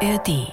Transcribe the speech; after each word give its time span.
ARD. 0.00 0.52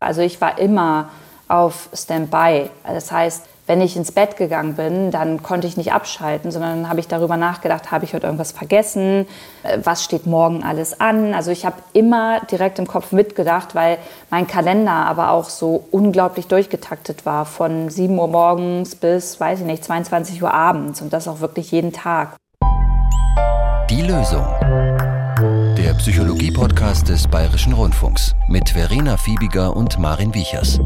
Also 0.00 0.22
ich 0.22 0.40
war 0.40 0.58
immer 0.58 1.10
auf 1.48 1.88
Standby. 1.92 2.70
Das 2.86 3.12
heißt, 3.12 3.44
wenn 3.66 3.80
ich 3.80 3.96
ins 3.96 4.10
Bett 4.10 4.36
gegangen 4.36 4.74
bin, 4.74 5.10
dann 5.12 5.42
konnte 5.42 5.66
ich 5.68 5.76
nicht 5.76 5.92
abschalten, 5.92 6.50
sondern 6.50 6.82
dann 6.82 6.90
habe 6.90 6.98
ich 6.98 7.06
darüber 7.06 7.36
nachgedacht, 7.36 7.92
habe 7.92 8.04
ich 8.04 8.12
heute 8.12 8.26
irgendwas 8.26 8.52
vergessen, 8.52 9.26
Äh, 9.62 9.78
was 9.84 10.02
steht 10.02 10.26
morgen 10.26 10.64
alles 10.64 11.00
an. 11.00 11.34
Also 11.34 11.50
ich 11.52 11.64
habe 11.64 11.76
immer 11.92 12.40
direkt 12.50 12.78
im 12.80 12.86
Kopf 12.88 13.12
mitgedacht, 13.12 13.74
weil 13.74 13.98
mein 14.30 14.46
Kalender 14.48 14.92
aber 14.92 15.30
auch 15.30 15.48
so 15.48 15.84
unglaublich 15.92 16.48
durchgetaktet 16.48 17.24
war, 17.24 17.44
von 17.44 17.88
7 17.88 18.18
Uhr 18.18 18.28
morgens 18.28 18.96
bis, 18.96 19.38
weiß 19.38 19.60
ich 19.60 19.66
nicht, 19.66 19.84
22 19.84 20.42
Uhr 20.42 20.52
abends 20.52 21.00
und 21.00 21.12
das 21.12 21.28
auch 21.28 21.40
wirklich 21.40 21.70
jeden 21.70 21.92
Tag. 21.92 22.36
Die 23.88 24.02
Lösung. 24.02 24.44
Psychologie-Podcast 26.02 27.08
des 27.08 27.28
Bayerischen 27.28 27.74
Rundfunks 27.74 28.34
mit 28.48 28.70
Verena 28.70 29.16
Fiebiger 29.16 29.76
und 29.76 30.00
Marin 30.00 30.34
Wiechers. 30.34 30.80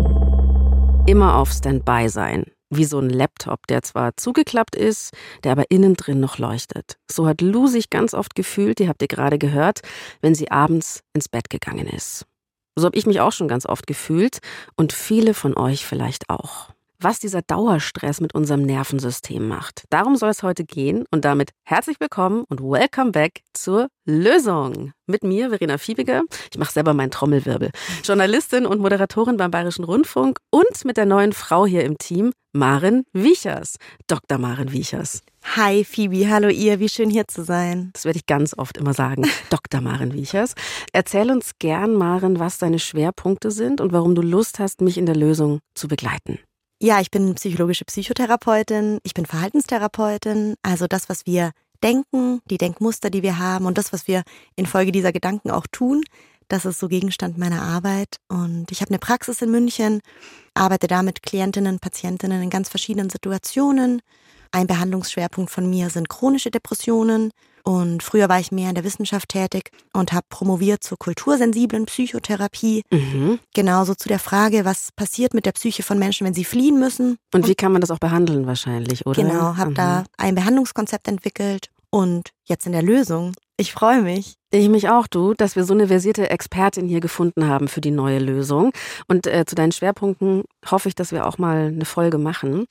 immer 1.07 1.37
auf 1.37 1.51
Standby 1.52 2.11
sein. 2.11 2.45
Wie 2.69 2.84
so 2.84 2.98
ein 2.98 3.09
Laptop, 3.09 3.66
der 3.66 3.80
zwar 3.80 4.15
zugeklappt 4.19 4.77
ist, 4.77 5.15
der 5.43 5.52
aber 5.52 5.71
innen 5.71 5.95
drin 5.95 6.21
noch 6.21 6.37
leuchtet. 6.37 6.98
So 7.10 7.27
hat 7.27 7.41
Lou 7.41 7.66
sich 7.66 7.88
ganz 7.88 8.12
oft 8.12 8.34
gefühlt, 8.34 8.79
die 8.79 8.91
habt 8.91 9.01
ihr 9.01 9.09
gerade 9.09 9.38
gehört, 9.38 9.80
wenn 10.21 10.34
sie 10.34 10.51
abends 10.51 11.01
ins 11.15 11.30
Bett 11.30 11.48
gegangen 11.48 11.87
ist. 11.87 12.27
So 12.79 12.85
habe 12.85 12.98
ich 12.98 13.07
mich 13.07 13.21
auch 13.21 13.33
schon 13.33 13.48
ganz 13.48 13.65
oft 13.65 13.87
gefühlt 13.87 14.41
und 14.77 14.93
viele 14.93 15.33
von 15.33 15.57
euch 15.57 15.87
vielleicht 15.87 16.29
auch. 16.29 16.76
Was 16.98 17.18
dieser 17.18 17.42
Dauerstress 17.42 18.23
mit 18.23 18.34
unserem 18.34 18.62
Nervensystem 18.62 19.46
macht. 19.46 19.84
Darum 19.91 20.16
soll 20.16 20.30
es 20.30 20.42
heute 20.42 20.64
gehen 20.64 21.04
und 21.10 21.27
damit 21.27 21.50
herzlich 21.64 22.00
willkommen 22.00 22.45
und 22.48 22.60
welcome 22.62 23.10
back 23.10 23.42
zur 23.52 23.88
Lösung. 24.06 24.92
Mit 25.06 25.23
mir, 25.23 25.51
Verena 25.51 25.77
Fiebiger. 25.77 26.23
Ich 26.51 26.59
mache 26.59 26.73
selber 26.73 26.95
meinen 26.95 27.10
Trommelwirbel. 27.10 27.71
Journalistin 28.02 28.65
und 28.65 28.80
Moderatorin 28.80 29.37
beim 29.37 29.51
Bayerischen 29.51 29.84
Rundfunk 29.84 30.38
und 30.51 30.84
mit 30.87 30.96
der 30.96 31.04
neuen 31.04 31.34
Frau 31.34 31.66
hier 31.66 31.84
im 31.84 31.98
Team, 31.98 32.32
Maren 32.54 33.04
Wiechers. 33.12 33.76
Dr. 34.06 34.38
Maren 34.38 34.73
Wiechers. 34.73 35.21
Hi 35.54 35.84
Phoebe, 35.84 36.30
hallo 36.30 36.49
ihr, 36.49 36.80
wie 36.80 36.88
schön 36.88 37.10
hier 37.10 37.28
zu 37.28 37.45
sein. 37.45 37.90
Das 37.93 38.06
werde 38.06 38.18
ich 38.18 38.26
ganz 38.26 38.56
oft 38.56 38.78
immer 38.78 38.95
sagen. 38.95 39.28
Dr. 39.51 39.82
Maren 39.82 40.15
Wiechers. 40.15 40.54
Erzähl 40.95 41.30
uns 41.30 41.52
gern, 41.59 41.95
Maren, 41.95 42.38
was 42.38 42.56
deine 42.56 42.78
Schwerpunkte 42.78 43.51
sind 43.51 43.82
und 43.82 43.93
warum 43.93 44.15
du 44.15 44.23
Lust 44.23 44.59
hast, 44.59 44.80
mich 44.80 44.96
in 44.96 45.04
der 45.04 45.16
Lösung 45.16 45.60
zu 45.74 45.88
begleiten. 45.88 46.38
Ja, 46.80 47.01
ich 47.01 47.10
bin 47.10 47.35
psychologische 47.37 47.87
Psychotherapeutin, 47.87 48.99
ich 49.02 49.15
bin 49.15 49.24
Verhaltenstherapeutin, 49.24 50.57
also 50.63 50.87
das, 50.87 51.09
was 51.09 51.24
wir 51.24 51.52
denken, 51.83 52.41
die 52.51 52.59
Denkmuster, 52.59 53.09
die 53.09 53.23
wir 53.23 53.38
haben 53.38 53.65
und 53.65 53.79
das, 53.79 53.95
was 53.95 54.07
wir 54.07 54.23
infolge 54.57 54.93
dieser 54.93 55.13
Gedanken 55.13 55.51
auch 55.51 55.66
tun, 55.73 56.05
das 56.49 56.66
ist 56.66 56.79
so 56.79 56.88
Gegenstand 56.88 57.38
meiner 57.38 57.63
Arbeit. 57.63 58.16
Und 58.29 58.71
ich 58.71 58.80
habe 58.83 58.91
eine 58.91 58.99
Praxis 58.99 59.43
in 59.43 59.51
München, 59.51 60.01
arbeite 60.55 60.87
da 60.87 61.02
mit 61.02 61.23
Klientinnen, 61.23 61.80
Patientinnen 61.80 62.43
in 62.43 62.51
ganz 62.51 62.68
verschiedenen 62.68 63.11
Situationen. 63.11 64.03
Ein 64.53 64.66
Behandlungsschwerpunkt 64.66 65.50
von 65.50 65.69
mir 65.69 65.91
sind 65.91 66.09
chronische 66.09 66.50
Depressionen. 66.50 67.31
Und 67.69 68.04
früher 68.04 68.28
war 68.28 68.38
ich 68.38 68.53
mehr 68.53 68.69
in 68.69 68.76
der 68.76 68.84
Wissenschaft 68.84 69.28
tätig 69.31 69.70
und 69.92 70.12
habe 70.12 70.25
promoviert 70.31 70.84
zur 70.84 70.98
kultursensiblen 70.98 71.86
Psychotherapie. 71.86 72.82
Mhm. 72.92 73.41
Genauso 73.54 73.97
zu 73.97 74.09
der 74.09 74.20
Frage, 74.20 74.64
was 74.64 74.91
passiert 74.94 75.34
mit 75.34 75.47
der 75.47 75.53
Psyche 75.53 75.82
von 75.82 75.98
Menschen, 75.98 76.25
wenn 76.26 76.34
sie 76.34 76.44
fliehen 76.44 76.78
müssen. 76.78 77.16
Und 77.34 77.48
wie 77.48 77.56
kann 77.56 77.72
man 77.72 77.81
das 77.81 77.91
auch 77.91 77.98
behandeln 77.98 78.47
wahrscheinlich, 78.47 79.04
oder? 79.04 79.20
Genau, 79.20 79.56
habe 79.56 79.70
Mhm. 79.70 79.75
da 79.75 80.04
ein 80.16 80.37
Behandlungskonzept 80.37 81.09
entwickelt 81.09 81.70
und 81.91 82.31
jetzt 82.44 82.66
in 82.66 82.72
der 82.72 82.82
Lösung. 82.82 83.32
Ich 83.59 83.72
freue 83.72 84.03
mich. 84.03 84.34
Ich 84.50 84.69
mich 84.69 84.91
auch, 84.91 85.06
du, 85.06 85.32
dass 85.32 85.56
wir 85.56 85.65
so 85.65 85.72
eine 85.72 85.88
versierte 85.88 86.28
Expertin 86.28 86.87
hier 86.87 87.00
gefunden 87.00 87.49
haben 87.49 87.69
für 87.69 87.81
die 87.81 87.91
neue 87.91 88.19
Lösung. 88.19 88.71
Und 89.09 89.26
äh, 89.26 89.47
zu 89.47 89.54
deinen 89.54 89.72
Schwerpunkten 89.72 90.44
hoffe 90.71 90.91
ich, 90.91 90.94
dass 90.94 91.10
wir 91.10 91.26
auch 91.26 91.38
mal 91.38 91.69
eine 91.69 91.87
Folge 91.87 92.19
machen. 92.19 92.67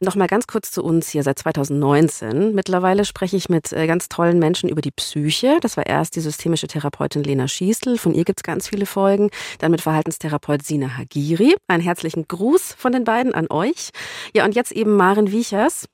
Nochmal 0.00 0.28
ganz 0.28 0.46
kurz 0.46 0.70
zu 0.70 0.84
uns 0.84 1.08
hier 1.08 1.24
seit 1.24 1.40
2019. 1.40 2.54
Mittlerweile 2.54 3.04
spreche 3.04 3.36
ich 3.36 3.48
mit 3.48 3.72
äh, 3.72 3.88
ganz 3.88 4.08
tollen 4.08 4.38
Menschen 4.38 4.68
über 4.68 4.80
die 4.80 4.92
Psyche. 4.92 5.58
Das 5.60 5.76
war 5.76 5.86
erst 5.86 6.14
die 6.14 6.20
systemische 6.20 6.68
Therapeutin 6.68 7.24
Lena 7.24 7.48
Schiestel. 7.48 7.98
Von 7.98 8.14
ihr 8.14 8.24
gibt's 8.24 8.44
ganz 8.44 8.68
viele 8.68 8.86
Folgen. 8.86 9.30
Dann 9.58 9.72
mit 9.72 9.80
Verhaltenstherapeut 9.80 10.62
Sina 10.62 10.96
Hagiri. 10.96 11.56
Einen 11.66 11.82
herzlichen 11.82 12.28
Gruß 12.28 12.74
von 12.78 12.92
den 12.92 13.02
beiden 13.02 13.34
an 13.34 13.48
euch. 13.50 13.90
Ja, 14.34 14.44
und 14.44 14.54
jetzt 14.54 14.70
eben 14.70 14.94
Maren 14.94 15.32
Wiechers. 15.32 15.86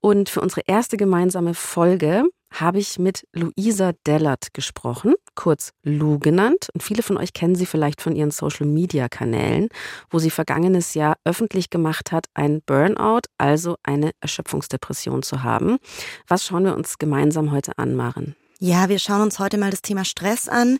Und 0.00 0.28
für 0.28 0.40
unsere 0.40 0.62
erste 0.68 0.96
gemeinsame 0.96 1.54
Folge 1.54 2.22
habe 2.52 2.78
ich 2.78 2.98
mit 2.98 3.26
Luisa 3.32 3.92
Dellert 4.06 4.52
gesprochen, 4.54 5.14
kurz 5.34 5.70
Lou 5.82 6.18
genannt. 6.18 6.68
Und 6.74 6.82
viele 6.82 7.02
von 7.02 7.16
euch 7.16 7.32
kennen 7.32 7.54
sie 7.54 7.66
vielleicht 7.66 8.02
von 8.02 8.14
ihren 8.14 8.30
Social-Media-Kanälen, 8.30 9.68
wo 10.10 10.18
sie 10.18 10.30
vergangenes 10.30 10.94
Jahr 10.94 11.16
öffentlich 11.24 11.70
gemacht 11.70 12.12
hat, 12.12 12.26
ein 12.34 12.62
Burnout, 12.64 13.22
also 13.38 13.76
eine 13.82 14.10
Erschöpfungsdepression 14.20 15.22
zu 15.22 15.42
haben. 15.42 15.78
Was 16.26 16.44
schauen 16.44 16.64
wir 16.64 16.76
uns 16.76 16.98
gemeinsam 16.98 17.52
heute 17.52 17.78
an, 17.78 17.94
Maren? 17.94 18.36
Ja, 18.58 18.88
wir 18.88 18.98
schauen 18.98 19.22
uns 19.22 19.38
heute 19.38 19.56
mal 19.56 19.70
das 19.70 19.82
Thema 19.82 20.04
Stress 20.04 20.48
an 20.48 20.78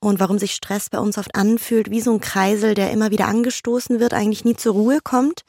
und 0.00 0.18
warum 0.18 0.38
sich 0.38 0.52
Stress 0.52 0.88
bei 0.88 0.98
uns 0.98 1.18
oft 1.18 1.34
anfühlt 1.36 1.90
wie 1.90 2.00
so 2.00 2.12
ein 2.12 2.20
Kreisel, 2.20 2.74
der 2.74 2.90
immer 2.90 3.10
wieder 3.10 3.28
angestoßen 3.28 4.00
wird, 4.00 4.14
eigentlich 4.14 4.44
nie 4.44 4.56
zur 4.56 4.72
Ruhe 4.72 4.98
kommt. 5.04 5.42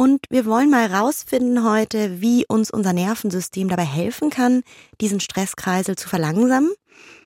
Und 0.00 0.20
wir 0.30 0.46
wollen 0.46 0.70
mal 0.70 0.86
rausfinden 0.86 1.68
heute, 1.68 2.20
wie 2.20 2.46
uns 2.46 2.70
unser 2.70 2.92
Nervensystem 2.92 3.68
dabei 3.68 3.84
helfen 3.84 4.30
kann, 4.30 4.62
diesen 5.00 5.18
Stresskreisel 5.18 5.96
zu 5.96 6.08
verlangsamen. 6.08 6.70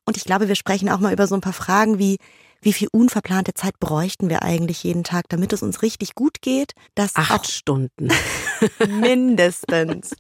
Und 0.07 0.17
ich 0.17 0.25
glaube, 0.25 0.49
wir 0.49 0.55
sprechen 0.55 0.89
auch 0.89 0.99
mal 0.99 1.13
über 1.13 1.27
so 1.27 1.35
ein 1.35 1.43
paar 1.43 1.53
Fragen 1.53 1.99
wie, 1.99 2.17
wie 2.63 2.73
viel 2.73 2.89
unverplante 2.91 3.53
Zeit 3.53 3.79
bräuchten 3.79 4.31
wir 4.31 4.41
eigentlich 4.41 4.85
jeden 4.85 5.05
Tag, 5.05 5.27
damit 5.29 5.53
es 5.53 5.63
uns 5.63 5.83
richtig 5.83 6.15
gut 6.15 6.41
geht? 6.41 6.73
Das 6.95 7.15
Acht 7.15 7.51
Stunden. 7.51 8.09
mindestens. 8.89 10.17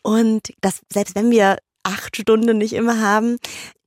Und 0.00 0.54
das, 0.62 0.80
selbst 0.90 1.16
wenn 1.16 1.30
wir 1.30 1.58
acht 1.82 2.16
Stunden 2.16 2.56
nicht 2.56 2.72
immer 2.72 2.98
haben, 3.02 3.36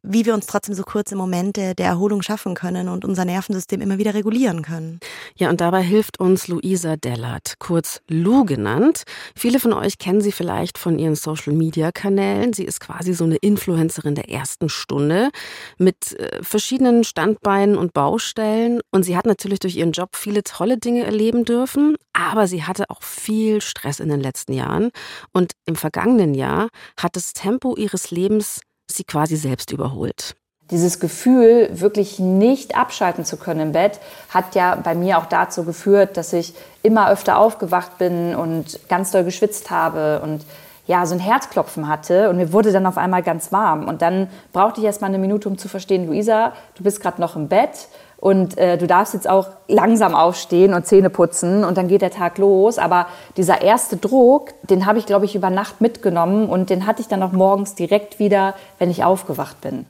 wie 0.07 0.25
wir 0.25 0.33
uns 0.33 0.45
trotzdem 0.45 0.75
so 0.75 0.83
kurze 0.83 1.15
Momente 1.15 1.75
der 1.75 1.87
Erholung 1.87 2.21
schaffen 2.21 2.55
können 2.55 2.87
und 2.89 3.05
unser 3.05 3.25
Nervensystem 3.25 3.81
immer 3.81 3.97
wieder 3.97 4.13
regulieren 4.13 4.61
können. 4.61 4.99
Ja, 5.35 5.49
und 5.49 5.61
dabei 5.61 5.81
hilft 5.81 6.19
uns 6.19 6.47
Luisa 6.47 6.95
Dellert, 6.95 7.55
kurz 7.59 8.01
Lou 8.07 8.45
genannt. 8.45 9.03
Viele 9.35 9.59
von 9.59 9.73
euch 9.73 9.97
kennen 9.97 10.21
sie 10.21 10.31
vielleicht 10.31 10.77
von 10.77 10.97
ihren 10.97 11.15
Social-Media-Kanälen. 11.15 12.53
Sie 12.53 12.63
ist 12.63 12.79
quasi 12.79 13.13
so 13.13 13.25
eine 13.25 13.35
Influencerin 13.37 14.15
der 14.15 14.29
ersten 14.29 14.69
Stunde 14.69 15.29
mit 15.77 16.17
äh, 16.19 16.41
verschiedenen 16.41 17.03
Standbeinen 17.03 17.77
und 17.77 17.93
Baustellen. 17.93 18.79
Und 18.91 19.03
sie 19.03 19.17
hat 19.17 19.25
natürlich 19.25 19.59
durch 19.59 19.75
ihren 19.75 19.91
Job 19.91 20.15
viele 20.15 20.43
tolle 20.43 20.77
Dinge 20.77 21.03
erleben 21.03 21.45
dürfen, 21.45 21.97
aber 22.13 22.47
sie 22.47 22.63
hatte 22.63 22.89
auch 22.89 23.03
viel 23.03 23.61
Stress 23.61 23.99
in 23.99 24.09
den 24.09 24.21
letzten 24.21 24.53
Jahren. 24.53 24.91
Und 25.33 25.53
im 25.65 25.75
vergangenen 25.75 26.33
Jahr 26.33 26.69
hat 26.99 27.15
das 27.15 27.33
Tempo 27.33 27.75
ihres 27.75 28.11
Lebens 28.11 28.61
sie 28.91 29.03
quasi 29.03 29.35
selbst 29.35 29.71
überholt. 29.71 30.35
Dieses 30.69 30.99
Gefühl, 30.99 31.69
wirklich 31.71 32.19
nicht 32.19 32.75
abschalten 32.75 33.23
zu 33.23 33.37
können 33.37 33.61
im 33.61 33.71
Bett, 33.71 33.99
hat 34.29 34.53
ja 34.53 34.75
bei 34.75 34.95
mir 34.95 35.17
auch 35.17 35.25
dazu 35.25 35.63
geführt, 35.63 36.17
dass 36.17 36.33
ich 36.33 36.53
immer 36.83 37.09
öfter 37.09 37.37
aufgewacht 37.37 37.97
bin 37.97 38.35
und 38.35 38.79
ganz 38.89 39.11
doll 39.11 39.23
geschwitzt 39.23 39.71
habe 39.71 40.19
und 40.21 40.45
ja, 40.87 41.05
so 41.05 41.13
ein 41.13 41.19
Herzklopfen 41.19 41.87
hatte 41.87 42.29
und 42.29 42.37
mir 42.37 42.53
wurde 42.53 42.71
dann 42.71 42.85
auf 42.85 42.97
einmal 42.97 43.21
ganz 43.21 43.51
warm. 43.51 43.87
Und 43.87 44.01
dann 44.01 44.29
brauchte 44.53 44.79
ich 44.79 44.85
erst 44.85 45.01
mal 45.01 45.07
eine 45.07 45.19
Minute, 45.19 45.49
um 45.49 45.57
zu 45.57 45.67
verstehen, 45.67 46.07
Luisa, 46.07 46.53
du 46.75 46.83
bist 46.83 47.01
gerade 47.01 47.21
noch 47.21 47.35
im 47.35 47.49
Bett 47.49 47.89
und 48.17 48.57
äh, 48.57 48.77
du 48.77 48.87
darfst 48.87 49.13
jetzt 49.13 49.29
auch 49.29 49.49
langsam 49.67 50.15
aufstehen 50.15 50.73
und 50.73 50.85
Zähne 50.85 51.09
putzen 51.09 51.63
und 51.63 51.77
dann 51.77 51.87
geht 51.87 52.01
der 52.01 52.11
Tag 52.11 52.37
los. 52.37 52.77
Aber 52.77 53.07
dieser 53.37 53.61
erste 53.61 53.97
Druck, 53.97 54.53
den 54.63 54.85
habe 54.85 54.99
ich, 54.99 55.05
glaube 55.05 55.25
ich, 55.25 55.35
über 55.35 55.49
Nacht 55.49 55.81
mitgenommen 55.81 56.49
und 56.49 56.69
den 56.69 56.87
hatte 56.87 57.01
ich 57.01 57.07
dann 57.07 57.21
auch 57.21 57.31
morgens 57.31 57.75
direkt 57.75 58.19
wieder, 58.19 58.55
wenn 58.79 58.89
ich 58.89 59.03
aufgewacht 59.03 59.61
bin. 59.61 59.85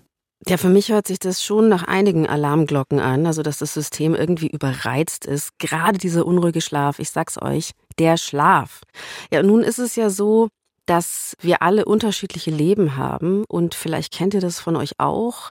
Ja, 0.46 0.58
für 0.58 0.70
mich 0.70 0.90
hört 0.90 1.08
sich 1.08 1.20
das 1.20 1.44
schon 1.44 1.68
nach 1.68 1.84
einigen 1.84 2.28
Alarmglocken 2.28 3.00
an, 3.00 3.26
also 3.26 3.42
dass 3.42 3.58
das 3.58 3.74
System 3.74 4.14
irgendwie 4.14 4.48
überreizt 4.48 5.26
ist. 5.26 5.58
Gerade 5.58 5.98
dieser 5.98 6.26
unruhige 6.26 6.62
Schlaf, 6.62 7.00
ich 7.00 7.10
sag's 7.10 7.42
euch, 7.42 7.72
der 7.98 8.18
Schlaf. 8.18 8.82
Ja, 9.32 9.42
nun 9.42 9.64
ist 9.64 9.80
es 9.80 9.96
ja 9.96 10.10
so, 10.10 10.50
dass 10.86 11.36
wir 11.42 11.62
alle 11.62 11.86
unterschiedliche 11.86 12.52
Leben 12.52 12.96
haben 12.96 13.44
und 13.48 13.76
vielleicht 13.76 14.14
kennt 14.14 14.34
ihr 14.34 14.42
das 14.42 14.60
von 14.60 14.76
euch 14.76 15.00
auch. 15.00 15.50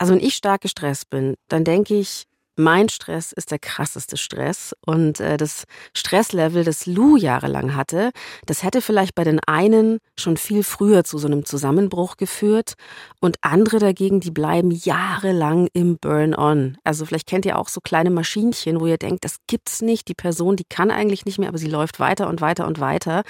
Also 0.00 0.14
wenn 0.14 0.20
ich 0.20 0.34
stark 0.34 0.62
gestresst 0.62 1.10
bin, 1.10 1.34
dann 1.48 1.62
denke 1.62 1.94
ich, 1.94 2.24
mein 2.56 2.88
Stress 2.88 3.32
ist 3.32 3.50
der 3.50 3.58
krasseste 3.58 4.16
Stress 4.16 4.74
und 4.84 5.20
äh, 5.20 5.36
das 5.36 5.64
Stresslevel, 5.94 6.64
das 6.64 6.86
Lou 6.86 7.16
jahrelang 7.16 7.74
hatte, 7.74 8.10
das 8.46 8.62
hätte 8.62 8.80
vielleicht 8.80 9.14
bei 9.14 9.24
den 9.24 9.40
einen 9.46 9.98
schon 10.18 10.36
viel 10.36 10.62
früher 10.62 11.04
zu 11.04 11.18
so 11.18 11.26
einem 11.26 11.44
Zusammenbruch 11.44 12.16
geführt 12.16 12.74
und 13.20 13.36
andere 13.42 13.78
dagegen, 13.78 14.20
die 14.20 14.30
bleiben 14.30 14.70
jahrelang 14.70 15.68
im 15.74 15.98
Burn-on. 15.98 16.76
Also 16.82 17.04
vielleicht 17.04 17.26
kennt 17.26 17.46
ihr 17.46 17.58
auch 17.58 17.68
so 17.68 17.80
kleine 17.80 18.10
Maschinchen, 18.10 18.80
wo 18.80 18.86
ihr 18.86 18.98
denkt, 18.98 19.24
das 19.24 19.36
gibt's 19.46 19.80
nicht, 19.80 20.08
die 20.08 20.14
Person, 20.14 20.56
die 20.56 20.66
kann 20.68 20.90
eigentlich 20.90 21.26
nicht 21.26 21.38
mehr, 21.38 21.48
aber 21.48 21.58
sie 21.58 21.70
läuft 21.70 22.00
weiter 22.00 22.28
und 22.28 22.40
weiter 22.40 22.66
und 22.66 22.80
weiter, 22.80 23.22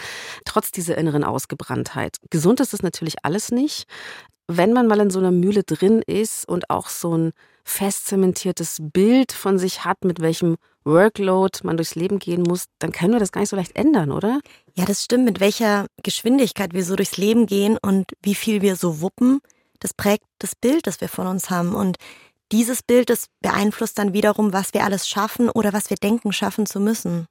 trotz 0.45 0.71
dieser 0.71 0.97
inneren 0.99 1.25
Ausgebranntheit. 1.25 2.17
Gesund 2.31 2.61
ist 2.61 2.75
es 2.75 2.83
natürlich 2.83 3.25
alles 3.25 3.51
nicht. 3.51 3.87
Wenn 4.57 4.73
man 4.73 4.87
mal 4.87 5.01
in 5.01 5.11
so 5.11 5.19
einer 5.19 5.31
Mühle 5.31 5.63
drin 5.63 6.03
ist 6.03 6.49
und 6.49 6.71
auch 6.71 6.89
so 6.89 7.17
ein 7.17 7.33
fest 7.65 8.07
zementiertes 8.07 8.79
Bild 8.81 9.33
von 9.33 9.59
sich 9.59 9.85
hat, 9.85 10.05
mit 10.05 10.21
welchem 10.21 10.57
Workload 10.85 11.61
man 11.63 11.77
durchs 11.77 11.95
Leben 11.95 12.19
gehen 12.19 12.43
muss, 12.43 12.65
dann 12.79 12.93
können 12.93 13.13
wir 13.13 13.21
das 13.21 13.33
gar 13.33 13.41
nicht 13.41 13.51
so 13.51 13.57
leicht 13.57 13.77
ändern, 13.77 14.11
oder? 14.11 14.41
Ja, 14.75 14.85
das 14.85 15.05
stimmt. 15.05 15.25
Mit 15.25 15.41
welcher 15.41 15.87
Geschwindigkeit 16.03 16.73
wir 16.73 16.85
so 16.85 16.97
durchs 16.97 17.17
Leben 17.17 17.47
gehen 17.47 17.79
und 17.81 18.13
wie 18.23 18.35
viel 18.35 18.63
wir 18.63 18.77
so 18.77 19.01
wuppen, 19.01 19.41
das 19.79 19.95
prägt 19.95 20.25
das 20.39 20.55
Bild, 20.55 20.87
das 20.87 21.01
wir 21.01 21.09
von 21.09 21.27
uns 21.27 21.51
haben. 21.51 21.75
Und 21.75 21.97
dieses 22.53 22.83
Bild, 22.83 23.11
das 23.11 23.27
beeinflusst 23.41 23.99
dann 23.99 24.13
wiederum, 24.13 24.53
was 24.53 24.75
wir 24.75 24.85
alles 24.85 25.09
schaffen 25.09 25.49
oder 25.51 25.73
was 25.73 25.91
wir 25.91 25.97
denken, 25.97 26.33
schaffen 26.33 26.67
zu 26.67 26.81
müssen. 26.81 27.27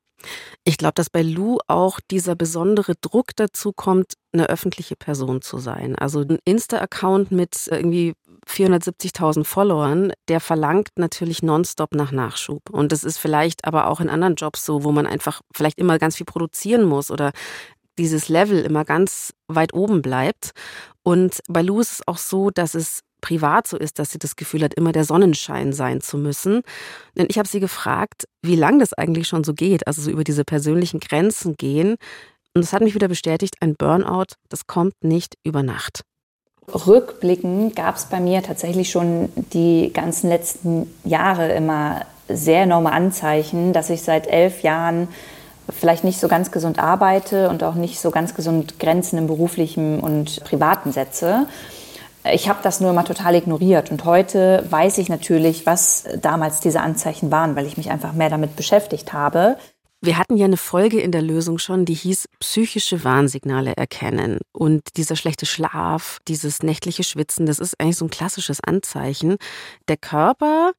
Ich 0.63 0.77
glaube, 0.77 0.93
dass 0.95 1.09
bei 1.09 1.21
Lou 1.21 1.59
auch 1.67 1.99
dieser 2.11 2.35
besondere 2.35 2.93
Druck 3.01 3.35
dazu 3.35 3.71
kommt, 3.71 4.13
eine 4.31 4.49
öffentliche 4.49 4.95
Person 4.95 5.41
zu 5.41 5.57
sein. 5.57 5.95
Also 5.95 6.21
ein 6.21 6.39
Insta-Account 6.45 7.31
mit 7.31 7.67
irgendwie 7.67 8.13
470.000 8.47 9.43
Followern, 9.43 10.13
der 10.27 10.39
verlangt 10.39 10.89
natürlich 10.95 11.43
nonstop 11.43 11.93
nach 11.95 12.11
Nachschub. 12.11 12.69
Und 12.69 12.91
das 12.91 13.03
ist 13.03 13.17
vielleicht 13.17 13.65
aber 13.65 13.87
auch 13.87 13.99
in 13.99 14.09
anderen 14.09 14.35
Jobs 14.35 14.65
so, 14.65 14.83
wo 14.83 14.91
man 14.91 15.07
einfach 15.07 15.41
vielleicht 15.53 15.79
immer 15.79 15.97
ganz 15.99 16.17
viel 16.17 16.25
produzieren 16.25 16.83
muss 16.83 17.11
oder 17.11 17.31
dieses 17.97 18.29
Level 18.29 18.59
immer 18.61 18.85
ganz 18.85 19.33
weit 19.47 19.73
oben 19.73 20.01
bleibt. 20.01 20.51
Und 21.03 21.41
bei 21.47 21.61
Lou 21.61 21.79
ist 21.79 21.91
es 21.91 22.07
auch 22.07 22.17
so, 22.17 22.49
dass 22.49 22.73
es 22.73 23.01
privat 23.21 23.67
so 23.67 23.77
ist, 23.77 23.99
dass 23.99 24.11
sie 24.11 24.19
das 24.19 24.35
Gefühl 24.35 24.63
hat, 24.63 24.73
immer 24.73 24.91
der 24.91 25.03
Sonnenschein 25.03 25.73
sein 25.73 26.01
zu 26.01 26.17
müssen. 26.17 26.61
Denn 27.17 27.27
ich 27.29 27.37
habe 27.37 27.47
sie 27.47 27.59
gefragt, 27.59 28.25
wie 28.41 28.55
lange 28.55 28.79
das 28.79 28.93
eigentlich 28.93 29.27
schon 29.27 29.43
so 29.43 29.53
geht, 29.53 29.87
also 29.87 30.01
so 30.01 30.11
über 30.11 30.23
diese 30.23 30.43
persönlichen 30.45 30.99
Grenzen 30.99 31.55
gehen. 31.55 31.95
Und 32.55 32.63
es 32.63 32.73
hat 32.73 32.81
mich 32.81 32.95
wieder 32.95 33.07
bestätigt, 33.07 33.55
ein 33.61 33.75
Burnout, 33.75 34.33
das 34.49 34.67
kommt 34.67 34.93
nicht 35.03 35.35
über 35.43 35.63
Nacht. 35.63 36.01
Rückblickend 36.73 37.75
gab 37.75 37.95
es 37.95 38.05
bei 38.05 38.19
mir 38.19 38.43
tatsächlich 38.43 38.91
schon 38.91 39.29
die 39.53 39.91
ganzen 39.93 40.29
letzten 40.29 40.93
Jahre 41.03 41.51
immer 41.53 42.05
sehr 42.27 42.63
enorme 42.63 42.91
Anzeichen, 42.91 43.73
dass 43.73 43.89
ich 43.89 44.03
seit 44.03 44.27
elf 44.27 44.61
Jahren 44.61 45.07
vielleicht 45.71 46.03
nicht 46.03 46.19
so 46.19 46.27
ganz 46.27 46.51
gesund 46.51 46.79
arbeite 46.79 47.49
und 47.49 47.63
auch 47.63 47.75
nicht 47.75 47.99
so 47.99 48.11
ganz 48.11 48.33
gesund 48.35 48.79
Grenzen 48.79 49.17
im 49.17 49.27
beruflichen 49.27 49.99
und 49.99 50.43
privaten 50.43 50.91
setze. 50.91 51.47
Ich 52.25 52.49
habe 52.49 52.59
das 52.61 52.81
nur 52.81 52.91
immer 52.91 53.05
total 53.05 53.35
ignoriert 53.35 53.91
und 53.91 54.03
heute 54.03 54.65
weiß 54.69 54.97
ich 54.97 55.09
natürlich, 55.09 55.65
was 55.65 56.03
damals 56.21 56.59
diese 56.59 56.81
Anzeichen 56.81 57.31
waren, 57.31 57.55
weil 57.55 57.65
ich 57.65 57.77
mich 57.77 57.89
einfach 57.89 58.13
mehr 58.13 58.29
damit 58.29 58.55
beschäftigt 58.55 59.13
habe. 59.13 59.57
Wir 60.01 60.17
hatten 60.17 60.37
ja 60.37 60.45
eine 60.45 60.57
Folge 60.57 61.01
in 61.01 61.11
der 61.11 61.21
Lösung 61.21 61.57
schon, 61.57 61.83
die 61.83 61.93
hieß 61.93 62.29
psychische 62.39 63.03
Warnsignale 63.03 63.75
erkennen. 63.75 64.39
Und 64.53 64.95
dieser 64.95 65.17
schlechte 65.17 65.45
Schlaf, 65.45 66.19
dieses 66.25 66.63
nächtliche 66.63 67.03
Schwitzen, 67.03 67.45
das 67.45 67.59
ist 67.59 67.79
eigentlich 67.79 67.97
so 67.97 68.05
ein 68.05 68.09
klassisches 68.09 68.61
Anzeichen. 68.63 69.35
Der 69.89 69.97
Körper, 69.97 70.71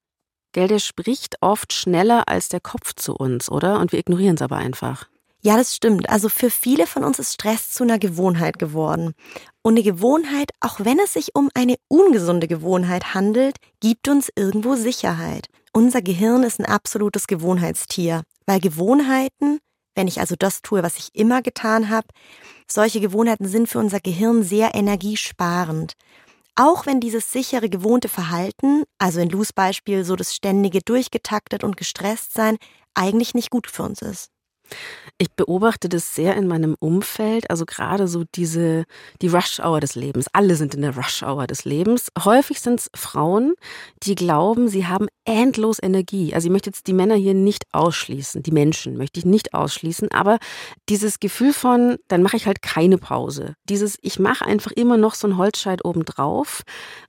gell, 0.53 0.69
der 0.69 0.79
spricht 0.79 1.37
oft 1.43 1.75
schneller 1.75 2.29
als 2.29 2.49
der 2.49 2.61
Kopf 2.61 2.95
zu 2.95 3.15
uns, 3.15 3.51
oder? 3.51 3.81
Und 3.81 3.93
wir 3.93 3.99
ignorieren 3.99 4.37
es 4.37 4.43
aber 4.43 4.57
einfach. 4.57 5.10
Ja, 5.43 5.57
das 5.57 5.75
stimmt. 5.75 6.11
Also 6.11 6.29
für 6.29 6.51
viele 6.51 6.87
von 6.87 7.03
uns 7.03 7.19
ist 7.19 7.33
Stress 7.33 7.73
zu 7.73 7.83
einer 7.85 7.99
Gewohnheit 7.99 8.59
geworden. 8.59 9.15
Und 9.63 9.75
eine 9.75 9.83
Gewohnheit, 9.83 10.51
auch 10.61 10.81
wenn 10.81 10.99
es 10.99 11.15
sich 11.15 11.35
um 11.35 11.49
eine 11.55 11.77
ungesunde 11.89 12.47
Gewohnheit 12.47 13.15
handelt, 13.15 13.57
gibt 13.81 14.09
uns 14.09 14.31
irgendwo 14.37 14.75
Sicherheit. 14.75 15.47
Unser 15.73 16.03
Gehirn 16.03 16.43
ist 16.43 16.61
ein 16.61 16.67
absolutes 16.67 17.27
Gewohnheitstier, 17.27 18.23
weil 18.45 18.61
Gewohnheiten, 18.61 19.61
wenn 19.95 20.09
ich 20.09 20.21
also 20.21 20.35
das 20.39 20.61
tue, 20.61 20.83
was 20.83 20.99
ich 20.99 21.09
immer 21.15 21.41
getan 21.41 21.89
habe, 21.89 22.09
solche 22.71 23.01
Gewohnheiten 23.01 23.49
sind 23.49 23.69
für 23.69 23.79
unser 23.79 24.01
Gehirn 24.01 24.43
sehr 24.43 24.75
energiesparend. 24.75 25.95
Auch 26.55 26.85
wenn 26.85 27.01
dieses 27.01 27.33
sichere, 27.33 27.71
gewohnte 27.71 28.09
Verhalten, 28.09 28.85
also 28.99 29.21
in 29.21 29.31
Lus 29.31 29.55
Beispiel 29.55 30.05
so 30.05 30.17
das 30.17 30.35
ständige 30.35 30.81
durchgetaktet 30.81 31.65
und 31.65 31.79
gestresst 31.79 32.35
sein, 32.35 32.59
eigentlich 32.93 33.33
nicht 33.33 33.51
gut 33.51 33.69
für 33.69 33.85
uns 33.85 34.03
ist. 34.03 34.31
Ich 35.19 35.31
beobachte 35.33 35.91
das 35.91 36.15
sehr 36.15 36.35
in 36.37 36.47
meinem 36.47 36.77
Umfeld, 36.79 37.51
also 37.51 37.67
gerade 37.67 38.09
so 38.09 38.25
diese, 38.35 38.85
die 39.21 39.29
Rush-Hour 39.29 39.81
des 39.81 39.95
Lebens. 39.95 40.29
Alle 40.33 40.57
sind 40.57 40.75
in 40.75 40.81
der 40.81 40.97
Rush-Hour 40.97 41.47
des 41.47 41.67
Lebens. 41.67 42.09
Häufig 42.25 42.61
sind 42.61 42.81
es 42.81 42.91
Frauen, 42.95 43.53
die 44.03 44.15
glauben, 44.15 44.69
sie 44.69 44.87
haben 44.87 45.09
endlos 45.27 45.79
Energie. 45.83 46.33
Also 46.35 46.47
ich 46.47 46.53
möchte 46.53 46.71
jetzt 46.71 46.87
die 46.87 46.95
Männer 46.95 47.17
hier 47.17 47.35
nicht 47.35 47.67
ausschließen, 47.73 48.43
die 48.43 48.51
Menschen 48.51 48.97
möchte 48.97 49.21
ich 49.21 49.27
nicht 49.27 49.53
ausschließen, 49.53 50.11
aber 50.11 50.39
dieses 50.89 51.21
Gefühl 51.21 51.53
von, 51.53 51.99
dann 52.09 52.23
mache 52.23 52.37
ich 52.37 52.47
halt 52.47 52.63
keine 52.63 52.97
Pause. 52.97 53.57
Dieses, 53.69 53.99
ich 54.01 54.19
mache 54.19 54.47
einfach 54.47 54.73
immer 54.73 54.97
noch 54.97 55.15
so 55.15 55.27
einen 55.27 55.37
Holzscheit 55.37 55.85
obendrauf 55.85 56.63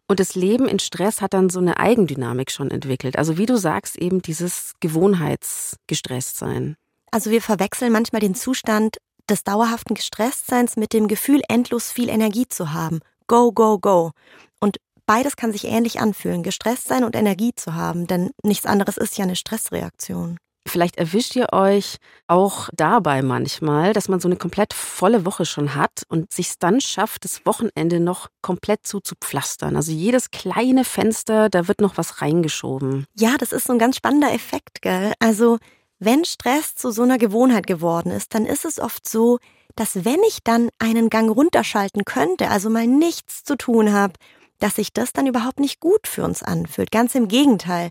und 0.09 0.19
das 0.19 0.35
Leben 0.35 0.67
in 0.67 0.79
Stress 0.79 1.21
hat 1.21 1.33
dann 1.33 1.49
so 1.49 1.59
eine 1.59 1.77
Eigendynamik 1.77 2.51
schon 2.51 2.71
entwickelt. 2.71 3.17
Also 3.17 3.37
wie 3.37 3.45
du 3.45 3.55
sagst, 3.55 3.97
eben 3.97 4.21
dieses 4.21 4.73
Gewohnheitsgestresstsein. 4.81 6.75
Also 7.11 7.29
wir 7.29 7.41
verwechseln 7.41 7.91
manchmal 7.91 8.21
den 8.21 8.35
Zustand 8.35 8.97
des 9.29 9.43
dauerhaften 9.43 9.95
Gestresstseins 9.95 10.77
mit 10.77 10.93
dem 10.93 11.07
Gefühl, 11.07 11.41
endlos 11.49 11.91
viel 11.91 12.09
Energie 12.09 12.47
zu 12.47 12.73
haben. 12.73 12.99
Go, 13.27 13.51
go, 13.51 13.79
go. 13.79 14.11
Und 14.59 14.77
beides 15.05 15.35
kann 15.35 15.51
sich 15.51 15.65
ähnlich 15.65 15.99
anfühlen, 15.99 16.41
gestresst 16.41 16.87
sein 16.87 17.03
und 17.03 17.15
Energie 17.15 17.53
zu 17.53 17.75
haben, 17.75 18.07
denn 18.07 18.31
nichts 18.43 18.65
anderes 18.65 18.97
ist 18.97 19.17
ja 19.17 19.23
eine 19.23 19.35
Stressreaktion. 19.35 20.37
Vielleicht 20.67 20.97
erwischt 20.97 21.35
ihr 21.35 21.51
euch 21.53 21.97
auch 22.27 22.69
dabei 22.73 23.23
manchmal, 23.23 23.93
dass 23.93 24.07
man 24.07 24.19
so 24.19 24.27
eine 24.27 24.37
komplett 24.37 24.73
volle 24.73 25.25
Woche 25.25 25.45
schon 25.45 25.75
hat 25.75 26.03
und 26.07 26.31
sich 26.31 26.59
dann 26.59 26.79
schafft, 26.79 27.25
das 27.25 27.45
Wochenende 27.45 27.99
noch 27.99 28.27
komplett 28.41 28.85
zuzupflastern. 28.85 29.75
Also 29.75 29.91
jedes 29.91 30.29
kleine 30.29 30.85
Fenster, 30.85 31.49
da 31.49 31.67
wird 31.67 31.81
noch 31.81 31.97
was 31.97 32.21
reingeschoben. 32.21 33.05
Ja, 33.17 33.35
das 33.39 33.51
ist 33.51 33.65
so 33.65 33.73
ein 33.73 33.79
ganz 33.79 33.97
spannender 33.97 34.31
Effekt, 34.31 34.81
gell? 34.81 35.13
Also 35.19 35.57
wenn 36.01 36.25
Stress 36.25 36.73
zu 36.73 36.89
so 36.89 37.03
einer 37.03 37.19
Gewohnheit 37.19 37.67
geworden 37.67 38.11
ist, 38.11 38.33
dann 38.33 38.47
ist 38.47 38.65
es 38.65 38.79
oft 38.79 39.07
so, 39.07 39.37
dass 39.75 40.03
wenn 40.03 40.21
ich 40.27 40.39
dann 40.43 40.69
einen 40.79 41.11
Gang 41.11 41.29
runterschalten 41.29 42.05
könnte, 42.05 42.49
also 42.49 42.71
mal 42.71 42.87
nichts 42.87 43.43
zu 43.43 43.55
tun 43.55 43.93
habe, 43.93 44.13
dass 44.57 44.75
sich 44.75 44.93
das 44.93 45.13
dann 45.13 45.27
überhaupt 45.27 45.59
nicht 45.59 45.79
gut 45.79 46.07
für 46.07 46.23
uns 46.23 46.41
anfühlt. 46.41 46.91
Ganz 46.91 47.13
im 47.13 47.27
Gegenteil. 47.27 47.89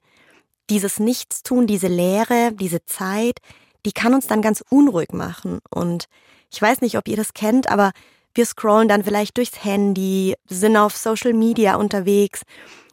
Dieses 0.71 0.99
Nichtstun, 0.99 1.69
diese 1.69 1.87
Leere, 1.87 2.51
diese 2.53 2.85
Zeit, 2.85 3.39
die 3.87 3.93
kann 3.93 4.13
uns 4.13 4.27
dann 4.27 4.43
ganz 4.43 4.63
unruhig 4.69 5.13
machen. 5.13 5.61
Und 5.71 6.07
ich 6.53 6.61
weiß 6.61 6.81
nicht, 6.81 6.99
ob 6.99 7.07
ihr 7.07 7.17
das 7.17 7.33
kennt, 7.33 7.71
aber 7.71 7.93
wir 8.35 8.45
scrollen 8.45 8.89
dann 8.89 9.05
vielleicht 9.05 9.37
durchs 9.37 9.65
Handy, 9.65 10.35
sind 10.49 10.77
auf 10.77 10.97
Social 10.97 11.33
Media 11.33 11.77
unterwegs 11.77 12.43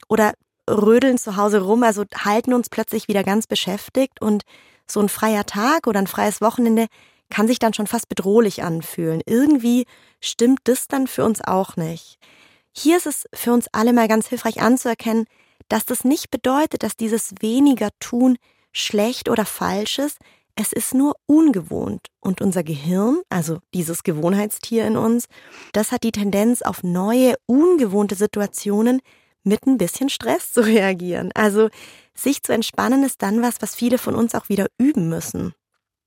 oder 0.07 0.33
rödeln 0.69 1.17
zu 1.17 1.37
Hause 1.37 1.61
rum, 1.61 1.81
also 1.81 2.03
halten 2.23 2.53
uns 2.53 2.69
plötzlich 2.69 3.07
wieder 3.07 3.23
ganz 3.23 3.47
beschäftigt 3.47 4.21
und 4.21 4.43
so 4.89 4.99
ein 4.99 5.09
freier 5.09 5.45
Tag 5.45 5.87
oder 5.87 5.99
ein 5.99 6.07
freies 6.07 6.41
Wochenende 6.41 6.87
kann 7.29 7.47
sich 7.47 7.59
dann 7.59 7.73
schon 7.73 7.87
fast 7.87 8.09
bedrohlich 8.09 8.63
anfühlen. 8.63 9.21
Irgendwie 9.25 9.85
stimmt 10.21 10.59
das 10.65 10.87
dann 10.87 11.07
für 11.07 11.25
uns 11.25 11.41
auch 11.41 11.75
nicht. 11.75 12.17
Hier 12.71 12.97
ist 12.97 13.07
es 13.07 13.25
für 13.33 13.53
uns 13.53 13.67
alle 13.71 13.91
mal 13.91 14.07
ganz 14.07 14.27
hilfreich 14.27 14.61
anzuerkennen, 14.61 15.25
dass 15.67 15.85
das 15.85 16.03
nicht 16.03 16.31
bedeutet, 16.31 16.83
dass 16.83 16.95
dieses 16.95 17.33
weniger 17.41 17.89
tun 17.99 18.37
schlecht 18.71 19.29
oder 19.29 19.45
falsch 19.45 19.99
ist. 19.99 20.17
Es 20.55 20.71
ist 20.73 20.93
nur 20.93 21.15
ungewohnt. 21.25 22.07
Und 22.19 22.41
unser 22.41 22.63
Gehirn, 22.63 23.21
also 23.29 23.59
dieses 23.73 24.03
Gewohnheitstier 24.03 24.85
in 24.87 24.97
uns, 24.97 25.25
das 25.73 25.91
hat 25.91 26.03
die 26.03 26.11
Tendenz, 26.11 26.61
auf 26.61 26.83
neue, 26.83 27.35
ungewohnte 27.45 28.15
Situationen 28.15 29.01
mit 29.43 29.65
ein 29.65 29.77
bisschen 29.77 30.09
Stress 30.09 30.53
zu 30.53 30.61
reagieren. 30.65 31.31
Also 31.33 31.69
sich 32.17 32.43
zu 32.43 32.53
entspannen 32.53 33.03
ist 33.03 33.21
dann 33.21 33.41
was, 33.41 33.55
was 33.59 33.75
viele 33.75 33.97
von 33.97 34.15
uns 34.15 34.35
auch 34.35 34.49
wieder 34.49 34.67
üben 34.77 35.09
müssen. 35.09 35.53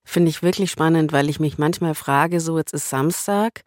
Finde 0.04 0.30
ich 0.30 0.42
wirklich 0.42 0.70
spannend, 0.70 1.12
weil 1.12 1.28
ich 1.28 1.40
mich 1.40 1.58
manchmal 1.58 1.94
frage, 1.94 2.40
so 2.40 2.58
jetzt 2.58 2.72
ist 2.72 2.88
Samstag, 2.88 3.62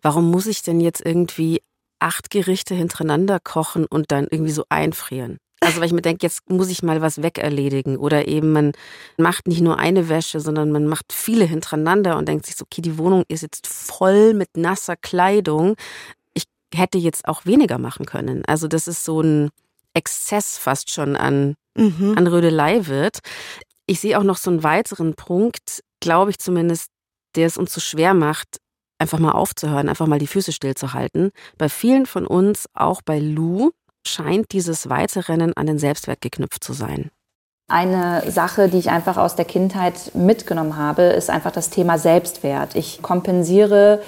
warum 0.00 0.30
muss 0.30 0.46
ich 0.46 0.62
denn 0.62 0.80
jetzt 0.80 1.04
irgendwie 1.04 1.60
acht 1.98 2.30
Gerichte 2.30 2.74
hintereinander 2.74 3.38
kochen 3.40 3.84
und 3.84 4.10
dann 4.10 4.26
irgendwie 4.30 4.52
so 4.52 4.64
einfrieren? 4.68 5.38
Also 5.60 5.78
weil 5.78 5.86
ich 5.86 5.92
mir 5.92 6.02
denke, 6.02 6.26
jetzt 6.26 6.50
muss 6.50 6.70
ich 6.70 6.82
mal 6.82 7.00
was 7.02 7.22
wegerledigen. 7.22 7.96
Oder 7.96 8.26
eben 8.26 8.50
man 8.52 8.72
macht 9.16 9.46
nicht 9.46 9.60
nur 9.60 9.78
eine 9.78 10.08
Wäsche, 10.08 10.40
sondern 10.40 10.72
man 10.72 10.86
macht 10.86 11.12
viele 11.12 11.44
hintereinander 11.44 12.16
und 12.16 12.26
denkt 12.26 12.46
sich 12.46 12.56
so, 12.56 12.64
okay, 12.64 12.82
die 12.82 12.98
Wohnung 12.98 13.24
ist 13.28 13.42
jetzt 13.42 13.68
voll 13.68 14.34
mit 14.34 14.56
nasser 14.56 14.96
Kleidung 14.96 15.76
hätte 16.74 16.98
jetzt 16.98 17.28
auch 17.28 17.46
weniger 17.46 17.78
machen 17.78 18.06
können. 18.06 18.44
Also 18.46 18.68
das 18.68 18.88
ist 18.88 19.04
so 19.04 19.20
ein 19.20 19.50
Exzess 19.94 20.58
fast 20.58 20.90
schon 20.90 21.16
an, 21.16 21.54
mhm. 21.76 22.14
an 22.16 22.26
Rödelei 22.26 22.86
wird. 22.86 23.18
Ich 23.86 24.00
sehe 24.00 24.18
auch 24.18 24.22
noch 24.22 24.36
so 24.36 24.50
einen 24.50 24.62
weiteren 24.62 25.14
Punkt, 25.14 25.82
glaube 26.00 26.30
ich 26.30 26.38
zumindest, 26.38 26.88
der 27.36 27.46
es 27.46 27.56
uns 27.56 27.72
so 27.72 27.80
schwer 27.80 28.14
macht, 28.14 28.58
einfach 28.98 29.18
mal 29.18 29.32
aufzuhören, 29.32 29.88
einfach 29.88 30.06
mal 30.06 30.18
die 30.18 30.26
Füße 30.26 30.52
stillzuhalten. 30.52 31.30
Bei 31.58 31.68
vielen 31.68 32.06
von 32.06 32.26
uns, 32.26 32.66
auch 32.74 33.02
bei 33.02 33.18
Lou, 33.18 33.70
scheint 34.06 34.52
dieses 34.52 34.88
Weiterrennen 34.88 35.52
an 35.56 35.66
den 35.66 35.78
Selbstwert 35.78 36.20
geknüpft 36.20 36.62
zu 36.62 36.72
sein. 36.72 37.10
Eine 37.68 38.30
Sache, 38.30 38.68
die 38.68 38.78
ich 38.78 38.90
einfach 38.90 39.16
aus 39.16 39.36
der 39.36 39.44
Kindheit 39.44 40.14
mitgenommen 40.14 40.76
habe, 40.76 41.02
ist 41.02 41.30
einfach 41.30 41.52
das 41.52 41.70
Thema 41.70 41.98
Selbstwert. 41.98 42.74
Ich 42.74 43.00
kompensiere 43.00 44.02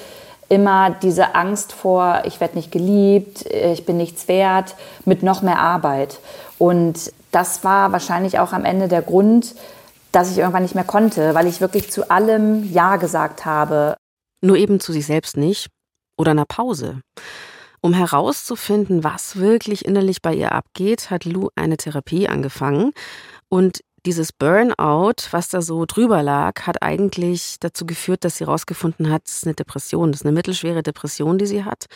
immer 0.48 0.90
diese 0.90 1.34
Angst 1.34 1.72
vor, 1.72 2.22
ich 2.24 2.40
werde 2.40 2.56
nicht 2.56 2.70
geliebt, 2.70 3.46
ich 3.46 3.86
bin 3.86 3.96
nichts 3.96 4.28
wert, 4.28 4.74
mit 5.04 5.22
noch 5.22 5.42
mehr 5.42 5.58
Arbeit. 5.58 6.20
Und 6.58 7.12
das 7.30 7.64
war 7.64 7.92
wahrscheinlich 7.92 8.38
auch 8.38 8.52
am 8.52 8.64
Ende 8.64 8.88
der 8.88 9.02
Grund, 9.02 9.54
dass 10.12 10.30
ich 10.30 10.38
irgendwann 10.38 10.62
nicht 10.62 10.74
mehr 10.76 10.84
konnte, 10.84 11.34
weil 11.34 11.46
ich 11.46 11.60
wirklich 11.60 11.90
zu 11.90 12.10
allem 12.10 12.70
Ja 12.72 12.96
gesagt 12.96 13.44
habe. 13.44 13.96
Nur 14.40 14.56
eben 14.56 14.78
zu 14.78 14.92
sich 14.92 15.06
selbst 15.06 15.36
nicht 15.36 15.68
oder 16.16 16.30
einer 16.30 16.46
Pause. 16.46 17.00
Um 17.80 17.92
herauszufinden, 17.92 19.04
was 19.04 19.36
wirklich 19.36 19.84
innerlich 19.84 20.22
bei 20.22 20.32
ihr 20.32 20.52
abgeht, 20.52 21.10
hat 21.10 21.24
Lou 21.24 21.48
eine 21.56 21.76
Therapie 21.76 22.28
angefangen. 22.28 22.92
Und 23.48 23.80
dieses 24.06 24.32
Burnout, 24.32 25.28
was 25.30 25.48
da 25.48 25.62
so 25.62 25.86
drüber 25.86 26.22
lag, 26.22 26.62
hat 26.66 26.82
eigentlich 26.82 27.56
dazu 27.60 27.86
geführt, 27.86 28.24
dass 28.24 28.38
sie 28.38 28.44
herausgefunden 28.44 29.10
hat, 29.10 29.22
es 29.26 29.38
ist 29.38 29.46
eine 29.46 29.54
Depression, 29.54 30.12
das 30.12 30.20
ist 30.20 30.26
eine 30.26 30.34
mittelschwere 30.34 30.82
Depression, 30.82 31.38
die 31.38 31.46
sie 31.46 31.64
hat. 31.64 31.86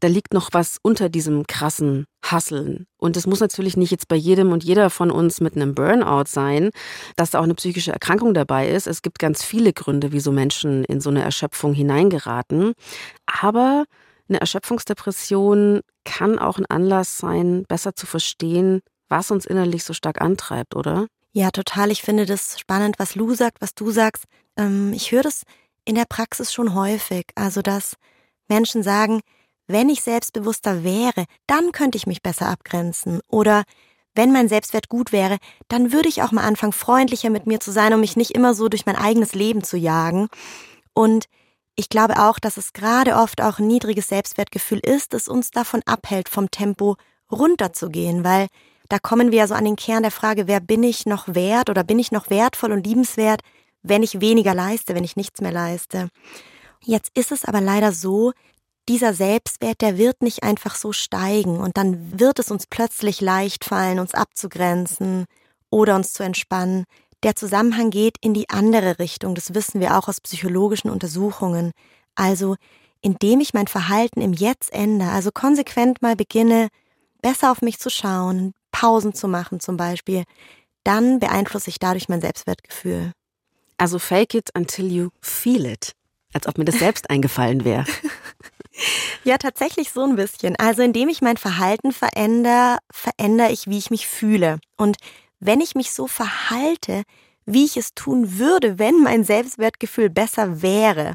Da 0.00 0.08
liegt 0.08 0.34
noch 0.34 0.50
was 0.52 0.78
unter 0.82 1.08
diesem 1.08 1.46
krassen 1.46 2.04
Hasseln. 2.22 2.86
Und 2.98 3.16
es 3.16 3.26
muss 3.26 3.40
natürlich 3.40 3.76
nicht 3.76 3.90
jetzt 3.90 4.08
bei 4.08 4.16
jedem 4.16 4.52
und 4.52 4.64
jeder 4.64 4.90
von 4.90 5.10
uns 5.10 5.40
mit 5.40 5.54
einem 5.56 5.74
Burnout 5.74 6.24
sein, 6.26 6.70
dass 7.16 7.30
da 7.30 7.38
auch 7.38 7.44
eine 7.44 7.54
psychische 7.54 7.92
Erkrankung 7.92 8.34
dabei 8.34 8.68
ist. 8.68 8.86
Es 8.86 9.02
gibt 9.02 9.18
ganz 9.18 9.44
viele 9.44 9.72
Gründe, 9.72 10.12
wieso 10.12 10.32
Menschen 10.32 10.84
in 10.84 11.00
so 11.00 11.10
eine 11.10 11.22
Erschöpfung 11.22 11.72
hineingeraten. 11.72 12.74
Aber 13.24 13.84
eine 14.28 14.40
Erschöpfungsdepression 14.40 15.80
kann 16.04 16.38
auch 16.38 16.58
ein 16.58 16.66
Anlass 16.66 17.16
sein, 17.16 17.64
besser 17.68 17.94
zu 17.94 18.06
verstehen, 18.06 18.80
was 19.08 19.30
uns 19.30 19.46
innerlich 19.46 19.84
so 19.84 19.92
stark 19.92 20.20
antreibt, 20.20 20.74
oder? 20.74 21.06
Ja, 21.36 21.50
total. 21.50 21.90
Ich 21.90 22.02
finde 22.02 22.26
das 22.26 22.60
spannend, 22.60 23.00
was 23.00 23.16
Lou 23.16 23.34
sagt, 23.34 23.60
was 23.60 23.74
du 23.74 23.90
sagst. 23.90 24.24
Ähm, 24.56 24.92
ich 24.92 25.10
höre 25.10 25.24
das 25.24 25.42
in 25.84 25.96
der 25.96 26.04
Praxis 26.04 26.52
schon 26.52 26.74
häufig. 26.74 27.26
Also, 27.34 27.60
dass 27.60 27.96
Menschen 28.46 28.84
sagen, 28.84 29.20
wenn 29.66 29.88
ich 29.88 30.02
selbstbewusster 30.02 30.84
wäre, 30.84 31.24
dann 31.48 31.72
könnte 31.72 31.98
ich 31.98 32.06
mich 32.06 32.22
besser 32.22 32.46
abgrenzen. 32.48 33.20
Oder 33.28 33.64
wenn 34.14 34.32
mein 34.32 34.48
Selbstwert 34.48 34.88
gut 34.88 35.10
wäre, 35.10 35.38
dann 35.66 35.92
würde 35.92 36.08
ich 36.08 36.22
auch 36.22 36.30
mal 36.30 36.44
anfangen, 36.44 36.72
freundlicher 36.72 37.30
mit 37.30 37.48
mir 37.48 37.58
zu 37.58 37.72
sein, 37.72 37.92
um 37.92 37.98
mich 38.00 38.16
nicht 38.16 38.30
immer 38.30 38.54
so 38.54 38.68
durch 38.68 38.86
mein 38.86 38.96
eigenes 38.96 39.34
Leben 39.34 39.64
zu 39.64 39.76
jagen. 39.76 40.28
Und 40.94 41.24
ich 41.74 41.88
glaube 41.88 42.20
auch, 42.22 42.38
dass 42.38 42.58
es 42.58 42.72
gerade 42.72 43.16
oft 43.16 43.42
auch 43.42 43.58
ein 43.58 43.66
niedriges 43.66 44.06
Selbstwertgefühl 44.06 44.78
ist, 44.78 45.12
das 45.12 45.26
uns 45.26 45.50
davon 45.50 45.82
abhält, 45.84 46.28
vom 46.28 46.52
Tempo 46.52 46.94
runterzugehen, 47.32 48.22
weil 48.22 48.46
da 48.88 48.98
kommen 48.98 49.30
wir 49.30 49.38
ja 49.38 49.46
so 49.46 49.54
an 49.54 49.64
den 49.64 49.76
Kern 49.76 50.02
der 50.02 50.12
Frage, 50.12 50.46
wer 50.46 50.60
bin 50.60 50.82
ich 50.82 51.06
noch 51.06 51.34
wert 51.34 51.70
oder 51.70 51.84
bin 51.84 51.98
ich 51.98 52.12
noch 52.12 52.30
wertvoll 52.30 52.72
und 52.72 52.86
liebenswert, 52.86 53.40
wenn 53.82 54.02
ich 54.02 54.20
weniger 54.20 54.54
leiste, 54.54 54.94
wenn 54.94 55.04
ich 55.04 55.16
nichts 55.16 55.40
mehr 55.40 55.52
leiste. 55.52 56.08
Jetzt 56.84 57.10
ist 57.16 57.32
es 57.32 57.44
aber 57.44 57.60
leider 57.60 57.92
so, 57.92 58.32
dieser 58.88 59.14
Selbstwert, 59.14 59.80
der 59.80 59.96
wird 59.96 60.22
nicht 60.22 60.42
einfach 60.42 60.74
so 60.74 60.92
steigen 60.92 61.58
und 61.58 61.76
dann 61.76 62.18
wird 62.20 62.38
es 62.38 62.50
uns 62.50 62.66
plötzlich 62.66 63.20
leicht 63.20 63.64
fallen, 63.64 63.98
uns 63.98 64.12
abzugrenzen 64.12 65.24
oder 65.70 65.96
uns 65.96 66.12
zu 66.12 66.22
entspannen. 66.22 66.84
Der 67.22 67.34
Zusammenhang 67.34 67.90
geht 67.90 68.18
in 68.20 68.34
die 68.34 68.50
andere 68.50 68.98
Richtung, 68.98 69.34
das 69.34 69.54
wissen 69.54 69.80
wir 69.80 69.96
auch 69.96 70.08
aus 70.08 70.20
psychologischen 70.20 70.90
Untersuchungen. 70.90 71.72
Also, 72.14 72.56
indem 73.00 73.40
ich 73.40 73.54
mein 73.54 73.66
Verhalten 73.66 74.20
im 74.20 74.34
Jetzt 74.34 74.72
ändere, 74.72 75.10
also 75.10 75.30
konsequent 75.32 76.02
mal 76.02 76.16
beginne, 76.16 76.68
besser 77.22 77.50
auf 77.50 77.62
mich 77.62 77.78
zu 77.78 77.88
schauen, 77.88 78.52
Pausen 78.84 79.14
zu 79.14 79.28
machen 79.28 79.60
zum 79.60 79.78
Beispiel, 79.78 80.24
dann 80.84 81.18
beeinflusse 81.18 81.70
ich 81.70 81.78
dadurch 81.78 82.10
mein 82.10 82.20
Selbstwertgefühl. 82.20 83.12
Also 83.78 83.98
fake 83.98 84.34
it 84.34 84.50
until 84.54 84.92
you 84.92 85.08
feel 85.22 85.64
it. 85.64 85.92
Als 86.34 86.46
ob 86.46 86.58
mir 86.58 86.66
das 86.66 86.78
selbst 86.78 87.08
eingefallen 87.08 87.64
wäre. 87.64 87.84
Ja, 89.22 89.38
tatsächlich 89.38 89.92
so 89.92 90.02
ein 90.02 90.16
bisschen. 90.16 90.56
Also 90.56 90.82
indem 90.82 91.08
ich 91.08 91.22
mein 91.22 91.36
Verhalten 91.36 91.92
verändere, 91.92 92.78
verändere 92.90 93.52
ich, 93.52 93.68
wie 93.68 93.78
ich 93.78 93.88
mich 93.88 94.08
fühle. 94.08 94.58
Und 94.76 94.96
wenn 95.38 95.60
ich 95.60 95.76
mich 95.76 95.92
so 95.92 96.08
verhalte, 96.08 97.04
wie 97.46 97.64
ich 97.64 97.76
es 97.76 97.94
tun 97.94 98.38
würde, 98.38 98.80
wenn 98.80 99.00
mein 99.00 99.22
Selbstwertgefühl 99.22 100.10
besser 100.10 100.60
wäre, 100.60 101.14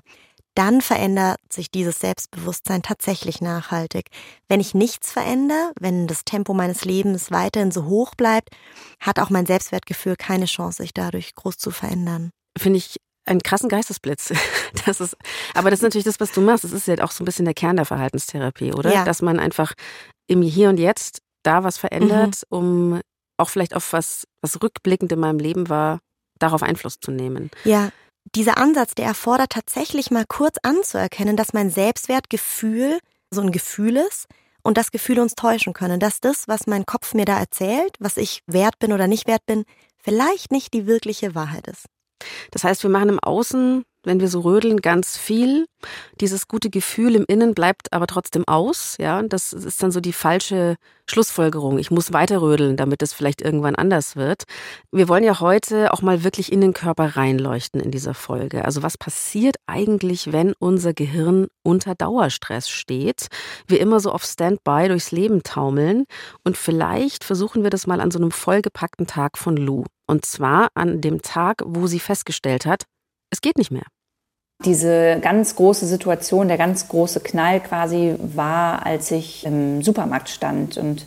dann 0.56 0.82
verändert 0.82 1.39
sich 1.51 1.72
dieses 1.72 2.00
Selbstbewusstsein 2.00 2.82
tatsächlich 2.82 3.41
nachhaltig. 3.41 4.08
Wenn 4.48 4.60
ich 4.60 4.74
nichts 4.74 5.12
verändere, 5.12 5.72
wenn 5.79 6.08
das 6.08 6.25
Tempo 6.25 6.53
meines 6.53 6.86
Lebens 6.86 7.32
weiterhin 7.32 7.72
so 7.72 7.86
hoch 7.86 8.15
bleibt, 8.15 8.50
hat 9.00 9.20
auch 9.20 9.29
mein 9.29 9.46
Selbstwertgefühl 9.46 10.15
keine 10.15 10.46
Chance, 10.46 10.84
sich 10.84 10.94
dadurch 10.94 11.36
groß 11.36 11.58
zu 11.58 11.72
verändern. 11.72 12.32
Finde 12.58 12.77
ich 12.77 12.98
einen 13.25 13.41
krassen 13.41 13.70
Geistesblitz. 13.70 14.34
Das 14.86 15.01
ist, 15.01 15.18
aber 15.56 15.72
das 15.72 15.79
ist 15.79 15.84
natürlich 15.84 16.06
das, 16.06 16.20
was 16.20 16.32
du 16.32 16.41
machst. 16.41 16.63
Das 16.63 16.72
ist 16.72 16.88
ja 16.88 17.03
auch 17.03 17.10
so 17.10 17.24
ein 17.24 17.25
bisschen 17.25 17.46
der 17.46 17.56
Kern 17.56 17.75
der 17.75 17.86
Verhaltenstherapie, 17.86 18.72
oder? 18.72 18.94
Ja. 18.94 19.03
Dass 19.03 19.24
man 19.24 19.39
einfach 19.39 19.74
im 20.27 20.44
Hier 20.44 20.70
und 20.70 20.77
Jetzt 20.77 21.24
da 21.41 21.63
was 21.63 21.79
verändert, 21.79 22.44
mhm. 22.51 22.58
um 22.58 23.01
auch 23.38 23.50
vielleicht 23.50 23.75
auf 23.75 23.91
was, 23.91 24.27
was 24.44 24.62
rückblickend 24.62 25.12
in 25.12 25.20
meinem 25.20 25.39
Leben 25.39 25.70
war, 25.70 26.01
darauf 26.38 26.62
Einfluss 26.62 27.00
zu 27.00 27.10
nehmen. 27.10 27.50
Ja 27.63 27.89
dieser 28.36 28.57
Ansatz, 28.57 28.95
der 28.95 29.05
erfordert 29.05 29.51
tatsächlich 29.51 30.12
mal 30.12 30.25
kurz 30.27 30.57
anzuerkennen, 30.63 31.36
dass 31.36 31.53
mein 31.53 31.69
Selbstwertgefühl 31.69 33.00
so 33.31 33.41
ein 33.41 33.51
Gefühl 33.51 33.98
ist 33.98 34.27
und 34.63 34.77
dass 34.77 34.91
Gefühle 34.91 35.21
uns 35.21 35.36
täuschen 35.36 35.74
können, 35.74 36.00
dass 36.00 36.19
das, 36.19 36.48
was 36.48 36.67
mein 36.67 36.86
Kopf 36.86 37.13
mir 37.13 37.25
da 37.25 37.39
erzählt, 37.39 37.95
was 38.00 38.17
ich 38.17 38.41
wert 38.48 38.79
bin 38.79 38.93
oder 38.93 39.07
nicht 39.07 39.27
wert 39.27 39.45
bin, 39.45 39.65
vielleicht 39.98 40.51
nicht 40.51 40.74
die 40.74 40.88
wirkliche 40.88 41.36
Wahrheit 41.36 41.67
ist. 41.67 41.86
Das 42.51 42.63
heißt, 42.63 42.83
wir 42.83 42.89
machen 42.89 43.09
im 43.09 43.19
Außen 43.19 43.83
wenn 44.03 44.20
wir 44.20 44.29
so 44.29 44.41
rödeln, 44.41 44.77
ganz 44.77 45.18
viel. 45.18 45.65
Dieses 46.20 46.48
gute 46.48 46.70
Gefühl 46.70 47.15
im 47.15 47.25
Innen 47.27 47.53
bleibt 47.53 47.94
aber 47.94 48.08
trotzdem 48.08 48.48
aus. 48.48 48.96
Ja, 49.00 49.22
das 49.24 49.53
ist 49.53 49.82
dann 49.84 49.91
so 49.91 50.00
die 50.00 50.13
falsche 50.13 50.75
Schlussfolgerung. 51.10 51.79
Ich 51.79 51.91
muss 51.91 52.13
weiter 52.13 52.41
rödeln, 52.41 52.77
damit 52.77 53.01
es 53.01 53.13
vielleicht 53.13 53.41
irgendwann 53.41 53.75
anders 53.75 54.15
wird. 54.15 54.44
Wir 54.91 55.08
wollen 55.08 55.24
ja 55.24 55.39
heute 55.39 55.94
auch 55.94 56.01
mal 56.01 56.24
wirklich 56.24 56.51
in 56.51 56.62
den 56.62 56.74
Körper 56.74 57.18
reinleuchten 57.18 57.82
in 57.82 57.91
dieser 57.91 58.13
Folge. 58.13 58.65
Also 58.65 58.84
was 58.84 58.98
passiert 58.98 59.56
eigentlich, 59.68 60.32
wenn 60.32 60.53
unser 60.60 60.94
Gehirn 60.94 61.48
unter 61.63 61.96
Dauerstress 61.96 62.70
steht? 62.70 63.27
Wir 63.68 63.79
immer 63.79 64.00
so 64.00 64.12
auf 64.12 64.24
Standby 64.24 64.88
durchs 64.88 65.12
Leben 65.12 65.44
taumeln. 65.44 66.06
Und 66.44 66.58
vielleicht 66.58 67.24
versuchen 67.24 67.63
wir 67.63 67.70
das 67.70 67.88
mal 67.88 68.01
an 68.01 68.12
so 68.12 68.20
einem 68.20 68.32
vollgepackten 68.32 69.08
Tag 69.08 69.38
von 69.38 69.58
Lou. 69.58 69.86
Und 70.08 70.25
zwar 70.25 70.70
an 70.74 71.01
dem 71.01 71.22
Tag, 71.22 71.62
wo 71.65 71.88
sie 71.88 72.00
festgestellt 72.00 72.65
hat, 72.65 72.86
es 73.31 73.41
geht 73.41 73.57
nicht 73.57 73.71
mehr. 73.71 73.83
Diese 74.65 75.19
ganz 75.21 75.55
große 75.55 75.86
Situation, 75.86 76.50
der 76.50 76.57
ganz 76.57 76.89
große 76.89 77.21
Knall 77.21 77.62
quasi 77.62 78.15
war, 78.19 78.86
als 78.86 79.09
ich 79.12 79.45
im 79.45 79.81
Supermarkt 79.81 80.27
stand. 80.27 80.77
Und 80.77 81.05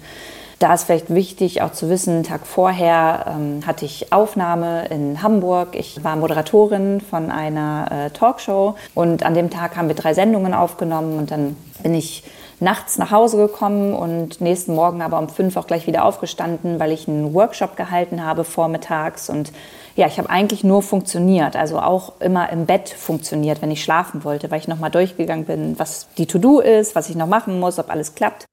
da 0.58 0.72
ist 0.72 0.84
vielleicht 0.84 1.12
wichtig 1.12 1.60
auch 1.60 1.72
zu 1.72 1.90
wissen, 1.90 2.14
einen 2.14 2.22
Tag 2.22 2.46
vorher 2.46 3.26
ähm, 3.28 3.66
hatte 3.66 3.84
ich 3.84 4.12
Aufnahme 4.12 4.86
in 4.86 5.22
Hamburg. 5.22 5.74
Ich 5.74 6.02
war 6.02 6.16
Moderatorin 6.16 7.02
von 7.02 7.30
einer 7.30 7.88
äh, 7.90 8.10
Talkshow 8.10 8.76
und 8.94 9.24
an 9.24 9.34
dem 9.34 9.50
Tag 9.50 9.76
haben 9.76 9.88
wir 9.88 9.96
drei 9.96 10.14
Sendungen 10.14 10.54
aufgenommen 10.54 11.18
und 11.18 11.30
dann 11.30 11.56
bin 11.82 11.94
ich 11.94 12.22
nachts 12.60 12.96
nach 12.96 13.10
Hause 13.10 13.36
gekommen 13.38 13.92
und 13.92 14.40
nächsten 14.40 14.74
Morgen 14.74 15.02
aber 15.02 15.18
um 15.18 15.28
fünf 15.28 15.56
auch 15.56 15.66
gleich 15.66 15.88
wieder 15.88 16.04
aufgestanden, 16.04 16.78
weil 16.78 16.92
ich 16.92 17.08
einen 17.08 17.34
Workshop 17.34 17.76
gehalten 17.76 18.24
habe 18.24 18.44
vormittags 18.44 19.28
und 19.28 19.52
ja, 19.96 20.06
ich 20.06 20.18
habe 20.18 20.30
eigentlich 20.30 20.64
nur 20.64 20.82
funktioniert, 20.82 21.56
also 21.56 21.78
auch 21.78 22.20
immer 22.20 22.50
im 22.50 22.66
Bett 22.66 22.88
funktioniert, 22.88 23.62
wenn 23.62 23.70
ich 23.70 23.82
schlafen 23.82 24.24
wollte, 24.24 24.50
weil 24.50 24.60
ich 24.60 24.68
nochmal 24.68 24.90
durchgegangen 24.90 25.44
bin, 25.44 25.78
was 25.78 26.08
die 26.16 26.26
To-Do 26.26 26.60
ist, 26.60 26.94
was 26.94 27.08
ich 27.08 27.16
noch 27.16 27.26
machen 27.26 27.60
muss, 27.60 27.78
ob 27.78 27.90
alles 27.90 28.14
klappt. 28.14 28.46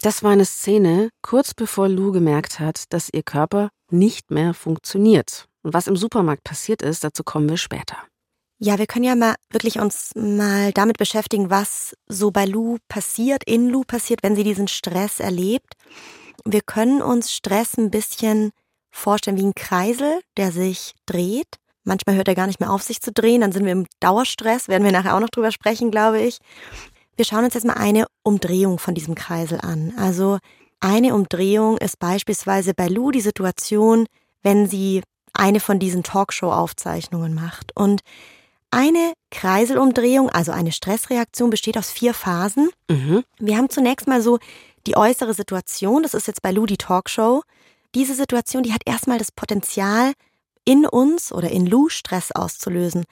Das 0.00 0.22
war 0.22 0.32
eine 0.32 0.44
Szene, 0.44 1.10
kurz 1.22 1.54
bevor 1.54 1.88
Lou 1.88 2.12
gemerkt 2.12 2.58
hat, 2.58 2.84
dass 2.92 3.08
ihr 3.12 3.22
Körper 3.22 3.68
nicht 3.90 4.30
mehr 4.30 4.54
funktioniert. 4.54 5.46
Und 5.62 5.74
was 5.74 5.86
im 5.86 5.96
Supermarkt 5.96 6.44
passiert 6.44 6.82
ist, 6.82 7.04
dazu 7.04 7.22
kommen 7.22 7.48
wir 7.48 7.56
später. 7.56 7.96
Ja, 8.58 8.78
wir 8.78 8.86
können 8.86 9.04
ja 9.04 9.16
mal 9.16 9.34
wirklich 9.50 9.80
uns 9.80 10.10
mal 10.14 10.72
damit 10.72 10.96
beschäftigen, 10.96 11.50
was 11.50 11.96
so 12.06 12.30
bei 12.30 12.44
Lou 12.44 12.78
passiert, 12.88 13.42
in 13.44 13.68
Lou 13.68 13.82
passiert, 13.82 14.22
wenn 14.22 14.36
sie 14.36 14.44
diesen 14.44 14.68
Stress 14.68 15.20
erlebt. 15.20 15.74
Wir 16.44 16.60
können 16.60 17.02
uns 17.02 17.32
Stress 17.32 17.76
ein 17.76 17.90
bisschen 17.90 18.50
vorstellen 18.92 19.38
wie 19.38 19.46
ein 19.46 19.54
Kreisel, 19.54 20.20
der 20.36 20.52
sich 20.52 20.94
dreht. 21.06 21.58
Manchmal 21.82 22.14
hört 22.14 22.28
er 22.28 22.36
gar 22.36 22.46
nicht 22.46 22.60
mehr 22.60 22.70
auf, 22.70 22.82
sich 22.82 23.00
zu 23.00 23.10
drehen. 23.10 23.40
Dann 23.40 23.50
sind 23.50 23.64
wir 23.64 23.72
im 23.72 23.86
Dauerstress, 23.98 24.68
werden 24.68 24.84
wir 24.84 24.92
nachher 24.92 25.16
auch 25.16 25.20
noch 25.20 25.30
drüber 25.30 25.50
sprechen, 25.50 25.90
glaube 25.90 26.20
ich. 26.20 26.38
Wir 27.16 27.24
schauen 27.24 27.44
uns 27.44 27.54
jetzt 27.54 27.66
mal 27.66 27.74
eine 27.74 28.06
Umdrehung 28.22 28.78
von 28.78 28.94
diesem 28.94 29.14
Kreisel 29.14 29.60
an. 29.60 29.92
Also 29.98 30.38
eine 30.78 31.14
Umdrehung 31.14 31.78
ist 31.78 31.98
beispielsweise 31.98 32.74
bei 32.74 32.86
Lou 32.86 33.10
die 33.10 33.20
Situation, 33.20 34.06
wenn 34.42 34.68
sie 34.68 35.02
eine 35.32 35.60
von 35.60 35.78
diesen 35.78 36.02
Talkshow-Aufzeichnungen 36.02 37.34
macht. 37.34 37.74
Und 37.76 38.02
eine 38.70 39.12
Kreiselumdrehung, 39.30 40.30
also 40.30 40.52
eine 40.52 40.72
Stressreaktion, 40.72 41.50
besteht 41.50 41.76
aus 41.76 41.90
vier 41.90 42.14
Phasen. 42.14 42.70
Mhm. 42.88 43.24
Wir 43.38 43.56
haben 43.56 43.70
zunächst 43.70 44.06
mal 44.06 44.22
so 44.22 44.38
die 44.86 44.96
äußere 44.96 45.34
Situation, 45.34 46.02
das 46.02 46.14
ist 46.14 46.26
jetzt 46.26 46.42
bei 46.42 46.50
Lou 46.50 46.66
die 46.66 46.76
Talkshow 46.76 47.42
diese 47.94 48.14
Situation, 48.14 48.62
die 48.62 48.72
hat 48.72 48.82
erstmal 48.86 49.18
das 49.18 49.32
Potenzial, 49.32 50.12
in 50.64 50.86
uns 50.86 51.32
oder 51.32 51.50
in 51.50 51.66
Lou 51.66 51.88
Stress 51.88 52.32
auszulösen. 52.32 53.04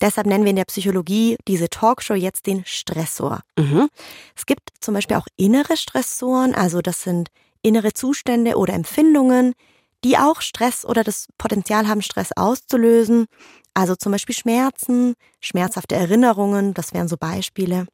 Deshalb 0.00 0.26
nennen 0.26 0.44
wir 0.44 0.50
in 0.50 0.56
der 0.56 0.64
Psychologie 0.66 1.36
diese 1.48 1.68
Talkshow 1.68 2.14
jetzt 2.14 2.46
den 2.46 2.64
Stressor. 2.64 3.40
Mhm. 3.58 3.88
Es 4.36 4.46
gibt 4.46 4.70
zum 4.80 4.94
Beispiel 4.94 5.16
auch 5.16 5.26
innere 5.36 5.76
Stressoren, 5.76 6.54
also 6.54 6.80
das 6.80 7.02
sind 7.02 7.30
innere 7.62 7.92
Zustände 7.92 8.56
oder 8.56 8.74
Empfindungen, 8.74 9.54
die 10.04 10.16
auch 10.16 10.40
Stress 10.40 10.84
oder 10.84 11.02
das 11.02 11.26
Potenzial 11.38 11.88
haben, 11.88 12.02
Stress 12.02 12.30
auszulösen. 12.36 13.26
Also 13.74 13.96
zum 13.96 14.12
Beispiel 14.12 14.34
Schmerzen, 14.34 15.14
schmerzhafte 15.40 15.96
Erinnerungen, 15.96 16.74
das 16.74 16.94
wären 16.94 17.08
so 17.08 17.16
Beispiele. 17.16 17.86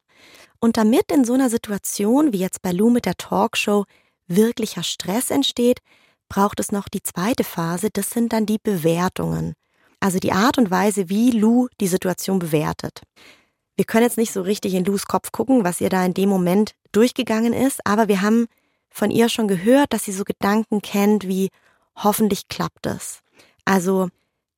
Und 0.60 0.76
damit 0.76 1.10
in 1.10 1.24
so 1.24 1.32
einer 1.32 1.48
Situation 1.48 2.32
wie 2.32 2.38
jetzt 2.38 2.60
bei 2.60 2.72
Lou 2.72 2.90
mit 2.90 3.06
der 3.06 3.16
Talkshow 3.16 3.84
wirklicher 4.26 4.82
Stress 4.82 5.30
entsteht, 5.30 5.80
braucht 6.34 6.58
es 6.58 6.72
noch 6.72 6.88
die 6.88 7.02
zweite 7.02 7.44
Phase, 7.44 7.90
das 7.92 8.10
sind 8.10 8.32
dann 8.32 8.44
die 8.44 8.58
Bewertungen. 8.60 9.54
Also 10.00 10.18
die 10.18 10.32
Art 10.32 10.58
und 10.58 10.68
Weise, 10.68 11.08
wie 11.08 11.30
Lou 11.30 11.68
die 11.80 11.86
Situation 11.86 12.40
bewertet. 12.40 13.02
Wir 13.76 13.84
können 13.84 14.02
jetzt 14.02 14.18
nicht 14.18 14.32
so 14.32 14.42
richtig 14.42 14.74
in 14.74 14.84
Lous 14.84 15.06
Kopf 15.06 15.30
gucken, 15.30 15.62
was 15.62 15.80
ihr 15.80 15.90
da 15.90 16.04
in 16.04 16.12
dem 16.12 16.28
Moment 16.28 16.74
durchgegangen 16.90 17.52
ist, 17.52 17.86
aber 17.86 18.08
wir 18.08 18.20
haben 18.20 18.46
von 18.90 19.12
ihr 19.12 19.28
schon 19.28 19.46
gehört, 19.46 19.92
dass 19.92 20.04
sie 20.04 20.12
so 20.12 20.24
Gedanken 20.24 20.82
kennt 20.82 21.28
wie 21.28 21.50
hoffentlich 21.94 22.48
klappt 22.48 22.86
es. 22.86 23.20
Also 23.64 24.08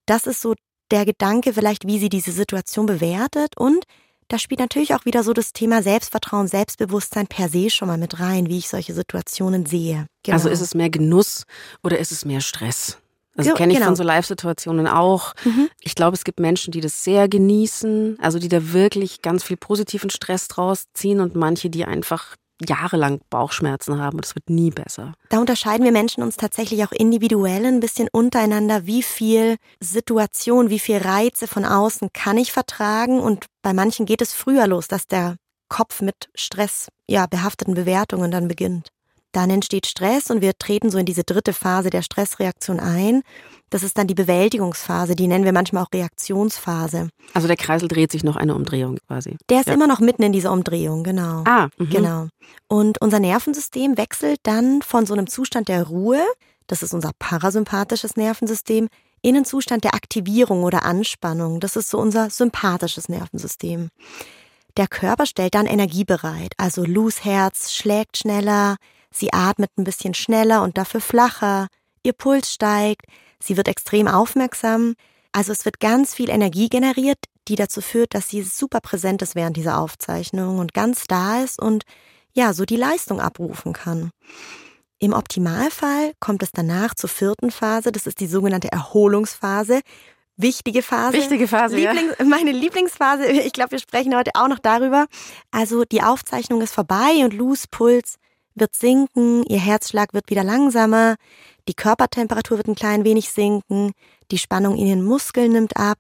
das 0.07 0.27
ist 0.27 0.41
so 0.41 0.55
der 0.91 1.05
Gedanke 1.05 1.53
vielleicht, 1.53 1.87
wie 1.87 1.99
sie 1.99 2.09
diese 2.09 2.33
Situation 2.33 2.87
bewertet 2.87 3.55
und 3.59 3.85
da 4.29 4.39
spielt 4.39 4.61
natürlich 4.61 4.95
auch 4.95 5.05
wieder 5.05 5.23
so 5.23 5.33
das 5.33 5.53
Thema 5.53 5.83
Selbstvertrauen, 5.83 6.49
Selbstbewusstsein 6.49 7.27
per 7.27 7.49
se 7.49 7.71
schon 7.71 7.89
mal 7.89 7.99
mit 7.99 8.21
rein, 8.21 8.49
wie 8.49 8.59
ich 8.59 8.69
solche 8.69 8.95
Situationen 8.95 9.67
sehe. 9.67 10.07
Genau. 10.23 10.35
Also 10.35 10.49
ist 10.49 10.61
es 10.61 10.75
mehr 10.75 10.91
Genuss 10.91 11.45
oder 11.83 11.99
ist 11.99 12.13
es 12.13 12.25
mehr 12.25 12.41
Stress? 12.41 12.99
Das 13.37 13.55
kenne 13.55 13.73
ich 13.73 13.79
genau. 13.79 13.89
von 13.89 13.97
so 13.97 14.03
Live-Situationen 14.03 14.87
auch. 14.87 15.35
Mhm. 15.45 15.69
Ich 15.81 15.95
glaube, 15.95 16.17
es 16.17 16.25
gibt 16.25 16.41
Menschen, 16.41 16.73
die 16.73 16.81
das 16.81 17.05
sehr 17.05 17.29
genießen, 17.29 18.19
also 18.21 18.39
die 18.39 18.49
da 18.49 18.73
wirklich 18.73 19.21
ganz 19.21 19.45
viel 19.45 19.59
positiven 19.59 20.09
Stress 20.09 20.49
draus 20.49 20.87
ziehen 20.95 21.21
und 21.21 21.35
manche, 21.35 21.69
die 21.69 21.85
einfach 21.85 22.37
jahrelang 22.65 23.21
Bauchschmerzen 23.31 23.99
haben 23.99 24.17
und 24.17 24.25
es 24.25 24.35
wird 24.35 24.49
nie 24.49 24.71
besser. 24.71 25.13
Da 25.29 25.39
unterscheiden 25.39 25.85
wir 25.85 25.93
Menschen 25.93 26.23
uns 26.23 26.37
tatsächlich 26.37 26.85
auch 26.85 26.93
individuell 26.93 27.65
ein 27.67 27.81
bisschen 27.81 28.09
untereinander, 28.11 28.87
wie 28.87 29.03
viel 29.03 29.57
Situation, 29.81 30.71
wie 30.71 30.79
viel 30.79 30.99
Reize 30.99 31.47
von 31.47 31.65
außen 31.65 32.11
kann 32.13 32.39
ich 32.39 32.53
vertragen 32.53 33.21
und 33.21 33.47
bei 33.63 33.73
manchen 33.73 34.07
geht 34.07 34.23
es 34.23 34.33
früher 34.33 34.67
los, 34.67 34.89
dass 34.89 35.07
der 35.07 35.37
Kopf 35.69 36.01
mit 36.01 36.29
Stress, 36.35 36.89
ja, 37.09 37.27
behafteten 37.27 37.75
Bewertungen 37.75 38.31
dann 38.31 38.49
beginnt. 38.49 38.89
Dann 39.37 39.51
entsteht 39.51 39.85
Stress 39.85 40.31
und 40.31 40.41
wir 40.41 40.57
treten 40.57 40.91
so 40.91 40.97
in 40.97 41.05
diese 41.05 41.23
dritte 41.23 41.53
Phase 41.53 41.91
der 41.91 42.01
Stressreaktion 42.01 42.81
ein. 42.81 43.21
Das 43.69 43.83
ist 43.83 43.99
dann 43.99 44.07
die 44.07 44.15
Bewältigungsphase, 44.15 45.15
die 45.15 45.27
nennen 45.27 45.45
wir 45.45 45.53
manchmal 45.53 45.83
auch 45.83 45.93
Reaktionsphase. 45.93 47.11
Also 47.35 47.47
der 47.47 47.59
Kreisel 47.59 47.87
dreht 47.87 48.11
sich 48.11 48.25
noch 48.25 48.37
eine 48.37 48.55
Umdrehung 48.55 48.97
quasi. 49.07 49.37
Der 49.51 49.61
ist 49.61 49.67
ja. 49.67 49.75
immer 49.75 49.87
noch 49.87 50.01
mitten 50.01 50.23
in 50.23 50.33
dieser 50.33 50.53
Umdrehung, 50.53 51.05
genau. 51.05 51.45
Ah, 51.45 51.69
mh. 51.77 51.91
genau. 51.91 52.29
Und 52.67 53.03
unser 53.03 53.21
Nervensystem 53.21 53.99
wechselt 53.99 54.41
dann 54.45 54.81
von 54.81 55.05
so 55.05 55.13
einem 55.13 55.27
Zustand 55.27 55.69
der 55.69 55.83
Ruhe, 55.83 56.25
das 56.67 56.83
ist 56.83 56.95
unser 56.95 57.11
parasympathisches 57.19 58.17
Nervensystem, 58.17 58.89
in 59.21 59.37
einen 59.37 59.45
Zustand 59.45 59.85
der 59.85 59.95
Aktivierung 59.95 60.63
oder 60.63 60.87
Anspannung. 60.87 61.61
Das 61.61 61.77
ist 61.77 61.91
so 61.91 61.99
unser 61.99 62.31
sympathisches 62.31 63.11
Nervensystem. 63.11 63.91
Der 64.79 64.89
Körper 64.89 65.27
stellt 65.27 65.55
dann 65.55 65.67
Energie 65.67 66.05
bereit, 66.05 66.55
also 66.57 66.87
Lus 66.87 67.23
Herz 67.23 67.73
schlägt 67.73 68.17
schneller, 68.17 68.77
sie 69.19 69.33
atmet 69.33 69.71
ein 69.77 69.85
bisschen 69.85 70.15
schneller 70.15 70.63
und 70.63 70.79
dafür 70.79 71.01
flacher, 71.01 71.69
ihr 72.03 72.13
Puls 72.13 72.53
steigt, 72.53 73.07
sie 73.41 73.57
wird 73.57 73.69
extrem 73.69 74.09
aufmerksam. 74.09 74.95
Also 75.33 75.53
es 75.53 75.65
wird 75.65 75.81
ganz 75.81 76.15
viel 76.15 76.31
Energie 76.31 76.69
generiert, 76.69 77.19
die 77.49 77.57
dazu 77.57 77.81
führt, 77.81 78.15
dass 78.15 78.29
sie 78.29 78.43
super 78.43 78.81
präsent 78.81 79.23
ist 79.23 79.35
während 79.35 79.57
dieser 79.57 79.79
Aufzeichnung 79.79 80.59
und 80.59 80.75
ganz 80.75 81.05
da 81.05 81.43
ist 81.43 81.61
und 81.61 81.85
ja, 82.33 82.53
so 82.53 82.65
die 82.65 82.77
Leistung 82.77 83.21
abrufen 83.21 83.73
kann. 83.73 84.11
Im 84.99 85.13
Optimalfall 85.13 86.13
kommt 86.21 86.43
es 86.43 86.53
danach 86.53 86.95
zur 86.95 87.11
vierten 87.11 87.51
Phase, 87.51 87.93
das 87.93 88.07
ist 88.07 88.21
die 88.21 88.27
sogenannte 88.27 88.73
Erholungsphase. 88.73 89.81
Wichtige 90.39 90.83
Phase. 90.83 91.17
Wichtige 91.17 91.49
Phase. 91.49 91.77
Liebling, 91.77 92.11
ja. 92.19 92.25
Meine 92.25 92.53
Lieblingsphase, 92.53 93.27
ich 93.27 93.53
glaube, 93.53 93.73
wir 93.73 93.79
sprechen 93.79 94.15
heute 94.15 94.33
auch 94.35 94.49
noch 94.49 94.59
darüber. 94.59 95.07
Also 95.51 95.85
die 95.85 96.03
Aufzeichnung 96.03 96.61
ist 96.61 96.75
vorbei 96.75 97.25
und 97.25 97.33
Lus 97.33 97.67
Puls 97.67 98.17
wird 98.57 98.75
sinken, 98.75 99.45
ihr 99.45 99.61
Herzschlag 99.61 100.15
wird 100.15 100.31
wieder 100.31 100.45
langsamer, 100.45 101.17
die 101.69 101.75
Körpertemperatur 101.75 102.59
wird 102.59 102.69
ein 102.69 102.75
klein 102.75 103.05
wenig 103.05 103.31
sinken, 103.31 103.93
die 104.31 104.39
Spannung 104.39 104.77
in 104.77 104.87
den 104.87 105.05
Muskeln 105.05 105.53
nimmt 105.53 105.77
ab 105.77 105.99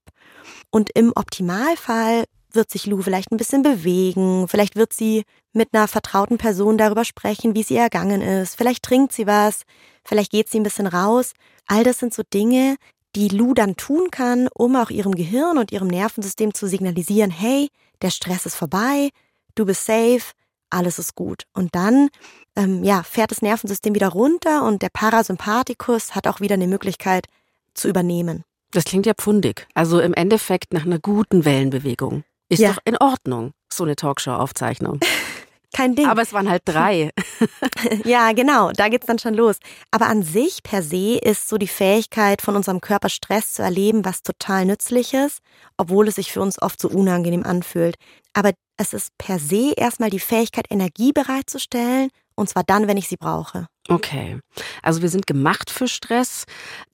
und 0.70 0.90
im 0.94 1.12
Optimalfall 1.14 2.24
wird 2.52 2.70
sich 2.70 2.86
Lou 2.86 3.02
vielleicht 3.02 3.30
ein 3.30 3.36
bisschen 3.36 3.62
bewegen, 3.62 4.48
vielleicht 4.48 4.76
wird 4.76 4.92
sie 4.92 5.24
mit 5.52 5.68
einer 5.72 5.88
vertrauten 5.88 6.38
Person 6.38 6.78
darüber 6.78 7.04
sprechen, 7.04 7.54
wie 7.54 7.64
ihr 7.68 7.80
ergangen 7.80 8.20
ist, 8.22 8.56
vielleicht 8.56 8.82
trinkt 8.82 9.12
sie 9.12 9.26
was, 9.26 9.62
vielleicht 10.04 10.32
geht 10.32 10.48
sie 10.48 10.58
ein 10.58 10.64
bisschen 10.64 10.86
raus. 10.86 11.32
All 11.66 11.84
das 11.84 11.98
sind 11.98 12.14
so 12.14 12.22
Dinge, 12.32 12.76
die 13.14 13.28
Lou 13.28 13.54
dann 13.54 13.76
tun 13.76 14.10
kann, 14.10 14.48
um 14.54 14.76
auch 14.76 14.90
ihrem 14.90 15.14
Gehirn 15.14 15.58
und 15.58 15.72
ihrem 15.72 15.88
Nervensystem 15.88 16.52
zu 16.52 16.66
signalisieren, 16.66 17.30
hey, 17.30 17.68
der 18.02 18.10
Stress 18.10 18.46
ist 18.46 18.56
vorbei, 18.56 19.10
du 19.54 19.64
bist 19.64 19.86
safe, 19.86 20.32
alles 20.76 20.98
ist 20.98 21.14
gut. 21.14 21.44
Und 21.52 21.74
dann 21.74 22.08
ähm, 22.54 22.84
ja, 22.84 23.02
fährt 23.02 23.30
das 23.30 23.42
Nervensystem 23.42 23.94
wieder 23.94 24.08
runter 24.08 24.64
und 24.64 24.82
der 24.82 24.90
Parasympathikus 24.90 26.14
hat 26.14 26.26
auch 26.26 26.40
wieder 26.40 26.54
eine 26.54 26.68
Möglichkeit 26.68 27.26
zu 27.74 27.88
übernehmen. 27.88 28.44
Das 28.72 28.84
klingt 28.84 29.06
ja 29.06 29.14
pfundig. 29.14 29.66
Also 29.74 30.00
im 30.00 30.14
Endeffekt 30.14 30.72
nach 30.72 30.84
einer 30.84 30.98
guten 30.98 31.44
Wellenbewegung. 31.44 32.24
Ist 32.48 32.60
ja. 32.60 32.72
doch 32.72 32.78
in 32.84 32.96
Ordnung, 32.98 33.52
so 33.72 33.84
eine 33.84 33.96
Talkshow-Aufzeichnung. 33.96 35.00
Kein 35.76 35.94
Ding. 35.94 36.06
Aber 36.06 36.22
es 36.22 36.32
waren 36.32 36.48
halt 36.48 36.62
drei. 36.64 37.10
ja, 38.04 38.32
genau, 38.32 38.72
da 38.72 38.88
geht's 38.88 39.04
dann 39.04 39.18
schon 39.18 39.34
los. 39.34 39.58
Aber 39.90 40.06
an 40.06 40.22
sich 40.22 40.62
per 40.62 40.82
se 40.82 41.18
ist 41.18 41.50
so 41.50 41.58
die 41.58 41.68
Fähigkeit 41.68 42.40
von 42.40 42.56
unserem 42.56 42.80
Körper 42.80 43.10
Stress 43.10 43.52
zu 43.52 43.62
erleben, 43.62 44.02
was 44.02 44.22
total 44.22 44.64
nützliches, 44.64 45.40
obwohl 45.76 46.08
es 46.08 46.14
sich 46.14 46.32
für 46.32 46.40
uns 46.40 46.62
oft 46.62 46.80
so 46.80 46.88
unangenehm 46.88 47.44
anfühlt. 47.44 47.96
Aber 48.32 48.52
es 48.78 48.94
ist 48.94 49.10
per 49.18 49.38
se 49.38 49.74
erstmal 49.76 50.08
die 50.08 50.18
Fähigkeit, 50.18 50.64
Energie 50.70 51.12
bereitzustellen 51.12 52.08
und 52.36 52.48
zwar 52.48 52.64
dann, 52.64 52.88
wenn 52.88 52.96
ich 52.96 53.08
sie 53.08 53.18
brauche. 53.18 53.66
Okay. 53.88 54.38
Also 54.82 55.02
wir 55.02 55.08
sind 55.08 55.26
gemacht 55.26 55.70
für 55.70 55.88
Stress. 55.88 56.44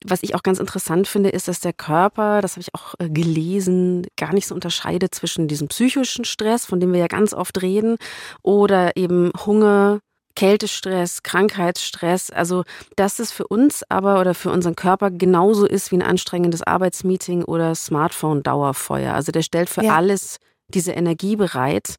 Was 0.05 0.23
ich 0.23 0.35
auch 0.35 0.43
ganz 0.43 0.59
interessant 0.59 1.09
finde, 1.09 1.31
ist, 1.31 1.49
dass 1.49 1.61
der 1.61 1.73
Körper, 1.73 2.41
das 2.41 2.53
habe 2.53 2.63
ich 2.63 2.75
auch 2.75 2.95
äh, 2.99 3.09
gelesen, 3.09 4.07
gar 4.17 4.33
nicht 4.33 4.47
so 4.47 4.55
unterscheidet 4.55 5.15
zwischen 5.15 5.49
diesem 5.49 5.69
psychischen 5.69 6.25
Stress, 6.25 6.67
von 6.67 6.81
dem 6.81 6.93
wir 6.93 7.01
ja 7.01 7.07
ganz 7.07 7.33
oft 7.33 7.63
reden, 7.63 7.97
oder 8.43 8.97
eben 8.97 9.31
Hunger, 9.47 10.01
Kältestress, 10.35 11.23
Krankheitsstress, 11.23 12.31
also 12.31 12.65
dass 12.97 13.19
es 13.19 13.33
für 13.33 13.47
uns 13.47 13.83
aber 13.89 14.21
oder 14.21 14.35
für 14.35 14.51
unseren 14.51 14.77
Körper 14.77 15.11
genauso 15.11 15.67
ist 15.67 15.91
wie 15.91 15.97
ein 15.97 16.03
anstrengendes 16.03 16.63
Arbeitsmeeting 16.63 17.45
oder 17.45 17.75
Smartphone-Dauerfeuer. 17.75 19.15
Also 19.15 19.33
der 19.33 19.43
stellt 19.43 19.69
für 19.69 19.85
ja. 19.85 19.95
alles 19.95 20.39
diese 20.69 20.93
Energie 20.93 21.37
bereit. 21.37 21.97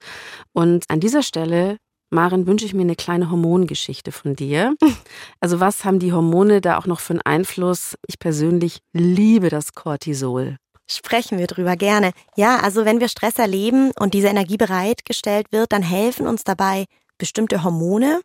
Und 0.51 0.85
an 0.89 0.99
dieser 0.99 1.21
Stelle 1.21 1.77
Maren, 2.13 2.47
wünsche 2.47 2.65
ich 2.65 2.73
mir 2.73 2.83
eine 2.83 2.95
kleine 2.95 3.29
Hormongeschichte 3.29 4.11
von 4.11 4.35
dir. 4.35 4.75
Also 5.39 5.59
was 5.59 5.83
haben 5.83 5.99
die 5.99 6.13
Hormone 6.13 6.61
da 6.61 6.77
auch 6.77 6.85
noch 6.85 7.01
für 7.01 7.13
einen 7.13 7.21
Einfluss? 7.21 7.97
Ich 8.07 8.17
persönlich 8.17 8.79
liebe 8.93 9.49
das 9.49 9.73
Cortisol. 9.73 10.57
Sprechen 10.89 11.37
wir 11.37 11.47
drüber 11.47 11.75
gerne. 11.75 12.11
Ja, 12.37 12.59
also 12.59 12.85
wenn 12.85 13.01
wir 13.01 13.09
Stress 13.09 13.39
erleben 13.39 13.91
und 13.99 14.13
diese 14.13 14.27
Energie 14.27 14.55
bereitgestellt 14.55 15.47
wird, 15.51 15.73
dann 15.73 15.81
helfen 15.81 16.27
uns 16.27 16.45
dabei 16.45 16.85
bestimmte 17.17 17.63
Hormone. 17.63 18.21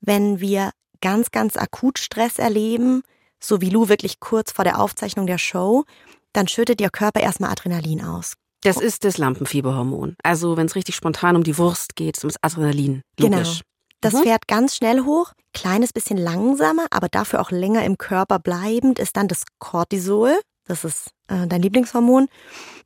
Wenn 0.00 0.40
wir 0.40 0.70
ganz, 1.02 1.30
ganz 1.30 1.56
akut 1.56 1.98
Stress 1.98 2.38
erleben, 2.38 3.02
so 3.38 3.60
wie 3.60 3.70
Lou 3.70 3.88
wirklich 3.88 4.20
kurz 4.20 4.52
vor 4.52 4.64
der 4.64 4.80
Aufzeichnung 4.80 5.26
der 5.26 5.38
Show, 5.38 5.84
dann 6.32 6.48
schüttet 6.48 6.80
ihr 6.80 6.90
Körper 6.90 7.20
erstmal 7.20 7.50
Adrenalin 7.50 8.02
aus. 8.02 8.34
Das 8.62 8.76
ist 8.76 9.04
das 9.04 9.18
Lampenfieberhormon. 9.18 10.16
Also 10.22 10.56
wenn 10.56 10.66
es 10.66 10.76
richtig 10.76 10.94
spontan 10.94 11.36
um 11.36 11.42
die 11.42 11.58
Wurst 11.58 11.96
geht, 11.96 12.16
ist 12.16 12.24
das 12.24 12.36
Adrenalin. 12.42 13.02
Logisch. 13.18 13.60
Genau. 13.60 13.60
Das 14.00 14.14
mhm. 14.14 14.22
fährt 14.22 14.48
ganz 14.48 14.76
schnell 14.76 15.00
hoch, 15.00 15.32
kleines 15.54 15.92
bisschen 15.92 16.16
langsamer, 16.16 16.86
aber 16.90 17.08
dafür 17.08 17.40
auch 17.40 17.50
länger 17.50 17.84
im 17.84 17.98
Körper 17.98 18.38
bleibend 18.38 18.98
ist 18.98 19.16
dann 19.16 19.28
das 19.28 19.44
Cortisol. 19.58 20.40
Das 20.66 20.84
ist 20.84 21.10
äh, 21.28 21.46
dein 21.46 21.62
Lieblingshormon. 21.62 22.28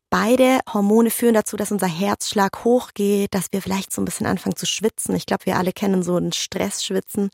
Beide 0.08 0.60
Hormone 0.72 1.10
führen 1.10 1.34
dazu, 1.34 1.56
dass 1.56 1.72
unser 1.72 1.88
Herzschlag 1.88 2.64
hochgeht, 2.64 3.34
dass 3.34 3.46
wir 3.50 3.60
vielleicht 3.60 3.92
so 3.92 4.00
ein 4.00 4.04
bisschen 4.04 4.26
anfangen 4.26 4.56
zu 4.56 4.64
schwitzen. 4.64 5.16
Ich 5.16 5.26
glaube, 5.26 5.46
wir 5.46 5.56
alle 5.56 5.72
kennen 5.72 6.02
so 6.02 6.16
ein 6.16 6.32
Stressschwitzen. 6.32 7.30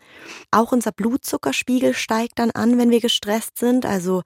Auch 0.50 0.72
unser 0.72 0.90
Blutzuckerspiegel 0.90 1.92
steigt 1.92 2.38
dann 2.38 2.50
an, 2.50 2.78
wenn 2.78 2.90
wir 2.90 3.00
gestresst 3.00 3.58
sind. 3.58 3.84
Also 3.84 4.22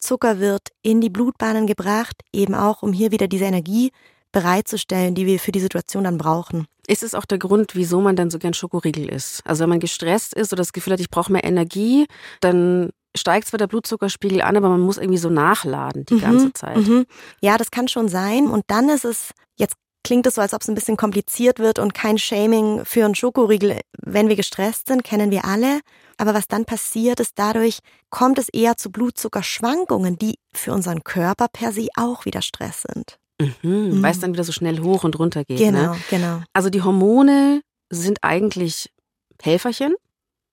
Zucker 0.00 0.40
wird 0.40 0.68
in 0.82 1.00
die 1.00 1.10
Blutbahnen 1.10 1.66
gebracht, 1.66 2.22
eben 2.32 2.54
auch, 2.54 2.82
um 2.82 2.92
hier 2.92 3.12
wieder 3.12 3.28
diese 3.28 3.44
Energie 3.44 3.92
bereitzustellen, 4.32 5.14
die 5.14 5.26
wir 5.26 5.38
für 5.38 5.52
die 5.52 5.60
Situation 5.60 6.04
dann 6.04 6.18
brauchen. 6.18 6.66
Ist 6.86 7.02
es 7.02 7.14
auch 7.14 7.24
der 7.24 7.38
Grund, 7.38 7.74
wieso 7.74 8.00
man 8.00 8.16
dann 8.16 8.30
so 8.30 8.38
gern 8.38 8.54
Schokoriegel 8.54 9.08
isst? 9.08 9.42
Also 9.44 9.62
wenn 9.62 9.70
man 9.70 9.80
gestresst 9.80 10.34
ist 10.34 10.52
oder 10.52 10.60
das 10.60 10.72
Gefühl 10.72 10.94
hat, 10.94 11.00
ich 11.00 11.10
brauche 11.10 11.32
mehr 11.32 11.44
Energie, 11.44 12.06
dann 12.40 12.90
steigt 13.16 13.48
zwar 13.48 13.58
der 13.58 13.66
Blutzuckerspiegel 13.66 14.40
an, 14.40 14.56
aber 14.56 14.68
man 14.68 14.80
muss 14.80 14.98
irgendwie 14.98 15.18
so 15.18 15.30
nachladen 15.30 16.04
die 16.06 16.14
mhm, 16.14 16.20
ganze 16.20 16.52
Zeit. 16.52 16.76
Mhm. 16.76 17.06
Ja, 17.40 17.58
das 17.58 17.70
kann 17.70 17.88
schon 17.88 18.08
sein. 18.08 18.46
Und 18.46 18.64
dann 18.68 18.88
ist 18.88 19.04
es, 19.04 19.30
jetzt 19.56 19.74
klingt 20.04 20.26
es 20.26 20.36
so, 20.36 20.40
als 20.40 20.54
ob 20.54 20.62
es 20.62 20.68
ein 20.68 20.74
bisschen 20.74 20.96
kompliziert 20.96 21.58
wird 21.58 21.78
und 21.78 21.94
kein 21.94 22.18
Shaming 22.18 22.84
für 22.84 23.04
einen 23.04 23.14
Schokoriegel, 23.14 23.80
wenn 23.98 24.28
wir 24.28 24.36
gestresst 24.36 24.86
sind, 24.86 25.04
kennen 25.04 25.30
wir 25.30 25.44
alle. 25.44 25.80
Aber 26.20 26.34
was 26.34 26.48
dann 26.48 26.66
passiert 26.66 27.18
ist, 27.18 27.32
dadurch 27.36 27.78
kommt 28.10 28.38
es 28.38 28.50
eher 28.50 28.76
zu 28.76 28.90
Blutzuckerschwankungen, 28.92 30.18
die 30.18 30.38
für 30.52 30.74
unseren 30.74 31.02
Körper 31.02 31.48
per 31.50 31.72
se 31.72 31.88
auch 31.96 32.26
wieder 32.26 32.42
Stress 32.42 32.82
sind. 32.82 33.18
Mhm, 33.40 33.96
mhm. 33.96 34.02
Weil 34.02 34.12
es 34.12 34.20
dann 34.20 34.34
wieder 34.34 34.44
so 34.44 34.52
schnell 34.52 34.80
hoch 34.80 35.02
und 35.04 35.18
runter 35.18 35.44
geht. 35.44 35.56
Genau, 35.56 35.94
ne? 35.94 35.96
genau. 36.10 36.42
Also 36.52 36.68
die 36.68 36.82
Hormone 36.82 37.62
sind 37.88 38.18
eigentlich 38.20 38.92
Helferchen, 39.40 39.94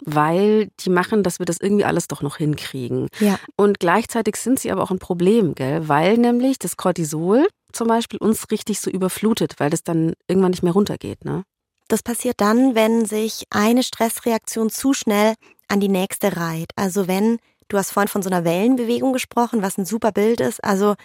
weil 0.06 0.70
die 0.80 0.90
machen, 0.90 1.22
dass 1.22 1.40
wir 1.40 1.46
das 1.46 1.60
irgendwie 1.60 1.84
alles 1.84 2.08
doch 2.08 2.22
noch 2.22 2.38
hinkriegen. 2.38 3.10
Ja. 3.20 3.38
Und 3.58 3.82
gleichzeitig 3.82 4.38
sind 4.38 4.62
sie 4.62 4.72
aber 4.72 4.84
auch 4.84 4.92
ein 4.92 5.00
Problem, 5.00 5.54
gell? 5.54 5.90
weil 5.90 6.18
nämlich 6.18 6.60
das 6.60 6.78
Cortisol 6.78 7.46
zum 7.74 7.90
Beispiel 7.90 8.20
uns 8.20 8.50
richtig 8.52 8.80
so 8.80 8.90
überflutet, 8.90 9.56
weil 9.58 9.70
das 9.70 9.84
dann 9.84 10.14
irgendwann 10.30 10.52
nicht 10.52 10.64
mehr 10.64 10.72
runtergeht. 10.72 11.26
Ne? 11.26 11.44
Das 11.88 12.04
passiert 12.04 12.42
dann, 12.42 12.76
wenn 12.76 13.06
sich 13.06 13.46
eine 13.50 13.84
Stressreaktion 13.84 14.70
zu 14.70 14.94
schnell 14.94 15.36
an 15.68 15.80
die 15.80 15.90
nächste 15.90 16.36
reiht. 16.36 16.72
Also 16.76 17.08
wenn, 17.08 17.40
du 17.70 17.78
hast 17.78 17.92
vorhin 17.92 18.10
von 18.10 18.22
so 18.22 18.30
einer 18.30 18.44
Wellenbewegung 18.44 19.14
gesprochen, 19.14 19.62
was 19.62 19.78
ein 19.78 19.86
super 19.86 20.12
Bild 20.12 20.42
ist, 20.42 20.64
also 20.64 20.96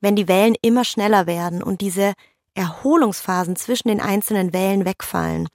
wenn 0.00 0.16
die 0.16 0.28
Wellen 0.28 0.56
immer 0.62 0.84
schneller 0.84 1.26
werden 1.26 1.62
und 1.62 1.80
diese 1.82 2.14
Erholungsphasen 2.54 3.56
zwischen 3.56 3.88
den 3.88 4.00
einzelnen 4.00 4.52
Wellen 4.52 4.84
wegfallen. 4.84 5.48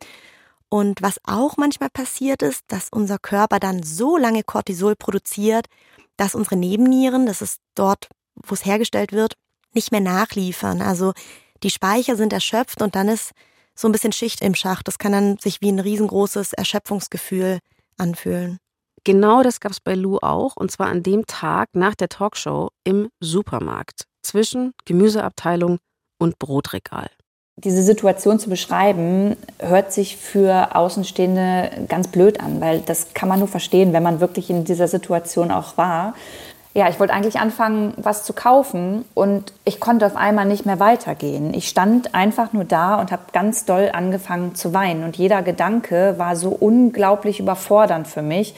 Und 0.70 1.02
was 1.02 1.20
auch 1.24 1.58
manchmal 1.58 1.90
passiert 1.90 2.42
ist, 2.42 2.64
dass 2.68 2.90
unser 2.90 3.18
Körper 3.18 3.60
dann 3.60 3.84
so 3.84 4.18
lange 4.18 4.44
Cortisol 4.44 4.96
produziert, 4.96 5.68
dass 6.18 6.36
unsere 6.36 6.58
Nebennieren, 6.58 7.26
das 7.26 7.42
ist 7.42 7.60
dort, 7.76 8.08
wo 8.36 8.54
es 8.54 8.66
hergestellt 8.66 9.12
wird, 9.12 9.34
nicht 9.74 9.92
mehr 9.92 10.02
nachliefern. 10.02 10.82
Also 10.82 11.14
die 11.64 11.70
Speicher 11.70 12.16
sind 12.16 12.34
erschöpft 12.34 12.82
und 12.82 12.96
dann 12.96 13.10
ist 13.10 13.32
so 13.76 13.88
ein 13.88 13.92
bisschen 13.92 14.12
Schicht 14.12 14.42
im 14.42 14.56
Schacht. 14.56 14.88
Das 14.88 14.98
kann 14.98 15.12
dann 15.12 15.38
sich 15.38 15.62
wie 15.62 15.72
ein 15.72 15.80
riesengroßes 15.80 16.54
Erschöpfungsgefühl 16.54 17.60
anfühlen. 17.98 18.58
Genau 19.04 19.44
das 19.44 19.60
gab 19.60 19.72
es 19.72 19.80
bei 19.80 19.94
Lou 19.94 20.18
auch, 20.18 20.56
und 20.56 20.72
zwar 20.72 20.88
an 20.88 21.04
dem 21.04 21.28
Tag 21.28 21.70
nach 21.74 21.94
der 21.94 22.10
Talkshow 22.10 22.70
im 22.84 23.10
Supermarkt 23.20 24.06
zwischen 24.24 24.74
Gemüseabteilung 24.86 25.78
und 26.18 26.40
Brotregal. 26.40 27.10
Diese 27.58 27.84
Situation 27.84 28.38
zu 28.40 28.50
beschreiben, 28.50 29.38
hört 29.60 29.94
sich 29.94 30.18
für 30.18 30.76
Außenstehende 30.76 31.86
ganz 31.88 32.10
blöd 32.10 32.42
an, 32.42 32.60
weil 32.60 32.82
das 32.82 33.14
kann 33.14 33.30
man 33.30 33.40
nur 33.40 33.48
verstehen, 33.48 33.94
wenn 33.94 34.04
man 34.04 34.20
wirklich 34.20 34.50
in 34.50 34.66
dieser 34.66 34.90
Situation 34.90 35.52
auch 35.52 35.78
war. 35.78 36.16
Ja, 36.78 36.90
ich 36.90 37.00
wollte 37.00 37.14
eigentlich 37.14 37.40
anfangen, 37.40 37.94
was 37.96 38.26
zu 38.26 38.34
kaufen 38.34 39.06
und 39.14 39.54
ich 39.64 39.80
konnte 39.80 40.06
auf 40.06 40.18
einmal 40.18 40.46
nicht 40.46 40.66
mehr 40.66 40.78
weitergehen. 40.78 41.54
Ich 41.54 41.70
stand 41.70 42.14
einfach 42.14 42.52
nur 42.52 42.66
da 42.66 42.96
und 43.00 43.14
habe 43.14 43.24
ganz 43.32 43.64
doll 43.64 43.92
angefangen 43.94 44.56
zu 44.56 44.74
weinen 44.74 45.06
und 45.06 45.16
jeder 45.16 45.42
Gedanke 45.42 46.16
war 46.18 46.36
so 46.36 46.50
unglaublich 46.50 47.40
überfordernd 47.40 48.10
für 48.10 48.22
mich. 48.22 48.56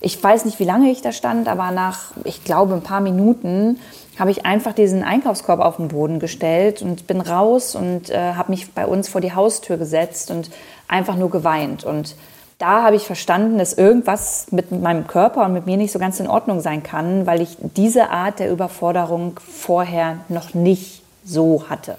Ich 0.00 0.22
weiß 0.22 0.44
nicht, 0.44 0.60
wie 0.60 0.64
lange 0.64 0.92
ich 0.92 1.02
da 1.02 1.10
stand, 1.10 1.48
aber 1.48 1.72
nach, 1.72 2.12
ich 2.22 2.44
glaube, 2.44 2.74
ein 2.74 2.82
paar 2.82 3.00
Minuten 3.00 3.80
habe 4.16 4.30
ich 4.30 4.46
einfach 4.46 4.72
diesen 4.72 5.02
Einkaufskorb 5.02 5.58
auf 5.58 5.78
den 5.78 5.88
Boden 5.88 6.20
gestellt 6.20 6.82
und 6.82 7.08
bin 7.08 7.20
raus 7.20 7.74
und 7.74 8.10
äh, 8.10 8.34
habe 8.34 8.52
mich 8.52 8.74
bei 8.74 8.86
uns 8.86 9.08
vor 9.08 9.20
die 9.20 9.34
Haustür 9.34 9.76
gesetzt 9.76 10.30
und 10.30 10.50
einfach 10.86 11.16
nur 11.16 11.30
geweint. 11.30 11.82
Und 11.82 12.14
da 12.58 12.82
habe 12.82 12.96
ich 12.96 13.02
verstanden, 13.02 13.58
dass 13.58 13.74
irgendwas 13.74 14.50
mit 14.50 14.72
meinem 14.72 15.06
Körper 15.06 15.44
und 15.44 15.52
mit 15.52 15.66
mir 15.66 15.76
nicht 15.76 15.92
so 15.92 15.98
ganz 15.98 16.20
in 16.20 16.26
Ordnung 16.26 16.60
sein 16.60 16.82
kann, 16.82 17.26
weil 17.26 17.42
ich 17.42 17.56
diese 17.60 18.10
Art 18.10 18.38
der 18.38 18.50
Überforderung 18.50 19.38
vorher 19.40 20.24
noch 20.28 20.54
nicht 20.54 21.02
so 21.24 21.68
hatte. 21.68 21.98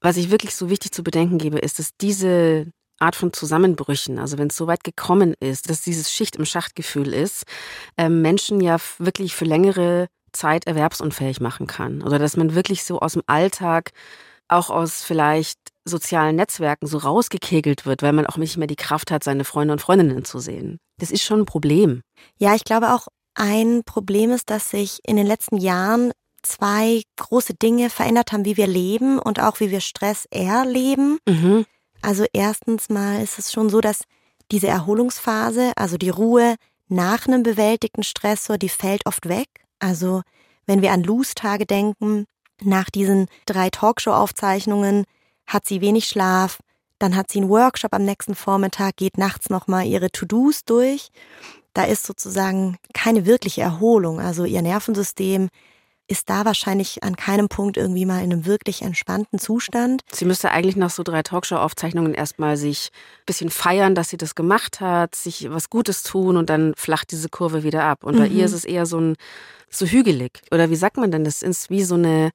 Was 0.00 0.16
ich 0.16 0.30
wirklich 0.30 0.54
so 0.54 0.70
wichtig 0.70 0.92
zu 0.92 1.02
bedenken 1.02 1.38
gebe, 1.38 1.58
ist, 1.58 1.78
dass 1.78 1.96
diese 2.00 2.66
Art 2.98 3.14
von 3.14 3.32
Zusammenbrüchen, 3.32 4.18
also 4.18 4.38
wenn 4.38 4.48
es 4.48 4.56
so 4.56 4.66
weit 4.66 4.82
gekommen 4.82 5.34
ist, 5.40 5.70
dass 5.70 5.82
dieses 5.82 6.12
Schicht 6.12 6.36
im 6.36 6.44
Schachtgefühl 6.44 7.14
ist, 7.14 7.44
äh, 7.96 8.08
Menschen 8.08 8.60
ja 8.60 8.76
wirklich 8.98 9.36
für 9.36 9.44
längere 9.44 10.08
Zeit 10.32 10.66
erwerbsunfähig 10.66 11.40
machen 11.40 11.66
kann. 11.66 12.02
Oder 12.02 12.18
dass 12.18 12.36
man 12.36 12.54
wirklich 12.54 12.84
so 12.84 13.00
aus 13.00 13.12
dem 13.12 13.22
Alltag, 13.26 13.92
auch 14.48 14.70
aus 14.70 15.02
vielleicht 15.02 15.58
sozialen 15.84 16.36
Netzwerken 16.36 16.86
so 16.86 16.98
rausgekegelt 16.98 17.86
wird, 17.86 18.02
weil 18.02 18.12
man 18.12 18.26
auch 18.26 18.36
nicht 18.36 18.56
mehr 18.56 18.66
die 18.66 18.76
Kraft 18.76 19.10
hat, 19.10 19.24
seine 19.24 19.44
Freunde 19.44 19.72
und 19.72 19.80
Freundinnen 19.80 20.24
zu 20.24 20.38
sehen. 20.38 20.78
Das 20.98 21.10
ist 21.10 21.22
schon 21.22 21.40
ein 21.40 21.46
Problem. 21.46 22.02
Ja, 22.38 22.54
ich 22.54 22.64
glaube 22.64 22.92
auch 22.92 23.08
ein 23.34 23.82
Problem 23.84 24.30
ist, 24.30 24.50
dass 24.50 24.70
sich 24.70 24.98
in 25.06 25.16
den 25.16 25.26
letzten 25.26 25.56
Jahren 25.56 26.12
zwei 26.42 27.02
große 27.16 27.54
Dinge 27.54 27.90
verändert 27.90 28.32
haben, 28.32 28.44
wie 28.44 28.56
wir 28.56 28.66
leben 28.66 29.18
und 29.18 29.40
auch 29.40 29.60
wie 29.60 29.70
wir 29.70 29.80
Stress 29.80 30.26
erleben. 30.30 31.18
Mhm. 31.26 31.64
Also 32.02 32.24
erstens 32.32 32.88
mal 32.88 33.22
ist 33.22 33.38
es 33.38 33.52
schon 33.52 33.70
so, 33.70 33.80
dass 33.80 34.04
diese 34.50 34.68
Erholungsphase, 34.68 35.72
also 35.76 35.96
die 35.96 36.10
Ruhe 36.10 36.56
nach 36.88 37.26
einem 37.26 37.42
bewältigten 37.42 38.02
Stressor, 38.02 38.56
die 38.56 38.68
fällt 38.68 39.04
oft 39.06 39.28
weg. 39.28 39.48
Also 39.78 40.22
wenn 40.66 40.82
wir 40.82 40.92
an 40.92 41.02
Lose-Tage 41.02 41.66
denken, 41.66 42.24
nach 42.62 42.90
diesen 42.90 43.26
drei 43.46 43.70
Talkshow-Aufzeichnungen 43.70 45.04
hat 45.46 45.66
sie 45.66 45.80
wenig 45.80 46.06
Schlaf, 46.06 46.58
dann 46.98 47.16
hat 47.16 47.30
sie 47.30 47.40
einen 47.40 47.48
Workshop 47.48 47.94
am 47.94 48.04
nächsten 48.04 48.34
Vormittag, 48.34 48.96
geht 48.96 49.18
nachts 49.18 49.50
nochmal 49.50 49.86
ihre 49.86 50.10
To-Dos 50.10 50.64
durch. 50.64 51.10
Da 51.72 51.84
ist 51.84 52.06
sozusagen 52.06 52.76
keine 52.92 53.24
wirkliche 53.24 53.62
Erholung. 53.62 54.20
Also 54.20 54.44
ihr 54.44 54.62
Nervensystem 54.62 55.48
ist 56.08 56.30
da 56.30 56.44
wahrscheinlich 56.44 57.04
an 57.04 57.16
keinem 57.16 57.48
Punkt 57.48 57.76
irgendwie 57.76 58.06
mal 58.06 58.24
in 58.24 58.32
einem 58.32 58.46
wirklich 58.46 58.82
entspannten 58.82 59.38
Zustand. 59.38 60.02
Sie 60.10 60.24
müsste 60.24 60.50
eigentlich 60.50 60.74
nach 60.74 60.90
so 60.90 61.02
drei 61.02 61.22
Talkshow-Aufzeichnungen 61.22 62.14
erstmal 62.14 62.56
sich 62.56 62.90
ein 63.20 63.26
bisschen 63.26 63.50
feiern, 63.50 63.94
dass 63.94 64.08
sie 64.08 64.16
das 64.16 64.34
gemacht 64.34 64.80
hat, 64.80 65.14
sich 65.14 65.50
was 65.50 65.68
Gutes 65.68 66.02
tun 66.02 66.38
und 66.38 66.48
dann 66.48 66.72
flacht 66.76 67.12
diese 67.12 67.28
Kurve 67.28 67.62
wieder 67.62 67.84
ab. 67.84 68.04
Und 68.04 68.16
bei 68.16 68.26
ihr 68.26 68.38
mhm. 68.38 68.44
ist 68.44 68.52
es 68.54 68.64
eher 68.64 68.86
so 68.86 68.98
ein 68.98 69.16
so 69.70 69.84
hügelig. 69.84 70.40
Oder 70.50 70.70
wie 70.70 70.76
sagt 70.76 70.96
man 70.96 71.10
denn? 71.10 71.24
Das 71.24 71.42
ist 71.42 71.68
wie 71.68 71.84
so 71.84 71.94
eine, 71.94 72.30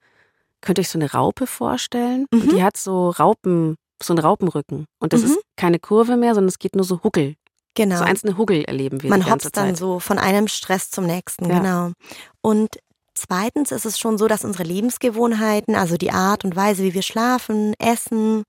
könnt 0.63 0.79
ihr 0.79 0.81
euch 0.81 0.89
so 0.89 0.97
eine 0.97 1.11
Raupe 1.11 1.45
vorstellen? 1.45 2.25
Mhm. 2.33 2.49
Die 2.49 2.63
hat 2.63 2.77
so 2.77 3.09
Raupen, 3.09 3.75
so 4.01 4.13
einen 4.13 4.23
Raupenrücken. 4.23 4.85
Und 4.99 5.13
das 5.13 5.21
mhm. 5.21 5.27
ist 5.27 5.39
keine 5.57 5.79
Kurve 5.79 6.17
mehr, 6.17 6.33
sondern 6.33 6.49
es 6.49 6.59
geht 6.59 6.75
nur 6.75 6.85
so 6.85 7.03
Huckel. 7.03 7.35
Genau. 7.75 7.97
So 7.97 8.03
einzelne 8.03 8.37
Huggel 8.37 8.63
erleben 8.63 9.01
wir. 9.01 9.09
Man 9.09 9.29
hoppt 9.29 9.55
dann 9.57 9.75
so 9.75 9.99
von 9.99 10.19
einem 10.19 10.47
Stress 10.47 10.89
zum 10.91 11.05
nächsten, 11.05 11.49
ja. 11.49 11.59
genau. 11.59 11.91
Und 12.41 12.77
zweitens 13.15 13.71
ist 13.71 13.85
es 13.85 13.99
schon 13.99 14.17
so, 14.17 14.27
dass 14.27 14.45
unsere 14.45 14.63
Lebensgewohnheiten, 14.63 15.75
also 15.75 15.97
die 15.97 16.11
Art 16.11 16.45
und 16.45 16.55
Weise, 16.55 16.83
wie 16.83 16.93
wir 16.93 17.01
schlafen, 17.01 17.73
essen, 17.79 18.43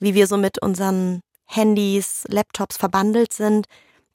wie 0.00 0.14
wir 0.14 0.26
so 0.26 0.36
mit 0.36 0.60
unseren 0.60 1.20
Handys, 1.46 2.24
Laptops 2.28 2.76
verbandelt 2.76 3.32
sind, 3.32 3.66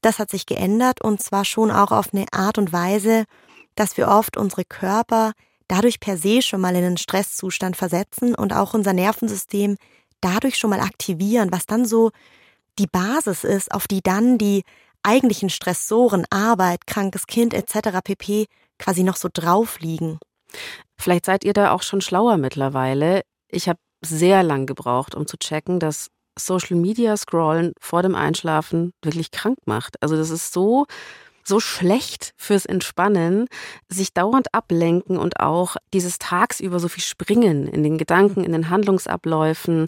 das 0.01 0.19
hat 0.19 0.29
sich 0.29 0.45
geändert 0.45 1.01
und 1.01 1.21
zwar 1.21 1.45
schon 1.45 1.71
auch 1.71 1.91
auf 1.91 2.13
eine 2.13 2.25
Art 2.31 2.57
und 2.57 2.73
Weise, 2.73 3.25
dass 3.75 3.97
wir 3.97 4.07
oft 4.07 4.35
unsere 4.35 4.65
Körper 4.65 5.31
dadurch 5.69 6.01
per 6.01 6.17
se 6.17 6.41
schon 6.41 6.59
mal 6.59 6.75
in 6.75 6.83
einen 6.83 6.97
Stresszustand 6.97 7.77
versetzen 7.77 8.35
und 8.35 8.51
auch 8.51 8.73
unser 8.73 8.91
Nervensystem 8.91 9.77
dadurch 10.19 10.57
schon 10.57 10.71
mal 10.71 10.81
aktivieren, 10.81 11.51
was 11.53 11.65
dann 11.65 11.85
so 11.85 12.11
die 12.77 12.87
Basis 12.87 13.45
ist, 13.45 13.71
auf 13.71 13.87
die 13.87 14.01
dann 14.01 14.37
die 14.37 14.63
eigentlichen 15.03 15.49
Stressoren, 15.49 16.25
Arbeit, 16.29 16.87
krankes 16.87 17.27
Kind 17.27 17.53
etc. 17.53 17.99
pp. 18.03 18.47
quasi 18.77 19.03
noch 19.03 19.15
so 19.15 19.29
drauf 19.31 19.79
liegen. 19.79 20.19
Vielleicht 20.97 21.25
seid 21.25 21.45
ihr 21.45 21.53
da 21.53 21.71
auch 21.71 21.83
schon 21.83 22.01
schlauer 22.01 22.37
mittlerweile. 22.37 23.21
Ich 23.47 23.69
habe 23.69 23.79
sehr 24.01 24.43
lang 24.43 24.65
gebraucht, 24.65 25.15
um 25.15 25.27
zu 25.27 25.37
checken, 25.37 25.79
dass 25.79 26.07
Social 26.37 26.77
Media 26.77 27.15
Scrollen 27.15 27.73
vor 27.79 28.01
dem 28.01 28.15
Einschlafen 28.15 28.91
wirklich 29.03 29.31
krank 29.31 29.59
macht. 29.65 30.01
Also 30.01 30.15
das 30.15 30.29
ist 30.29 30.51
so 30.51 30.85
so 31.49 31.59
schlecht 31.59 32.33
fürs 32.37 32.65
Entspannen, 32.65 33.47
sich 33.89 34.13
dauernd 34.13 34.53
ablenken 34.53 35.17
und 35.17 35.41
auch 35.41 35.75
dieses 35.93 36.19
tagsüber 36.19 36.79
so 36.79 36.87
viel 36.87 37.03
springen 37.03 37.67
in 37.67 37.83
den 37.83 37.97
Gedanken, 37.97 38.45
in 38.45 38.53
den 38.53 38.69
Handlungsabläufen. 38.69 39.87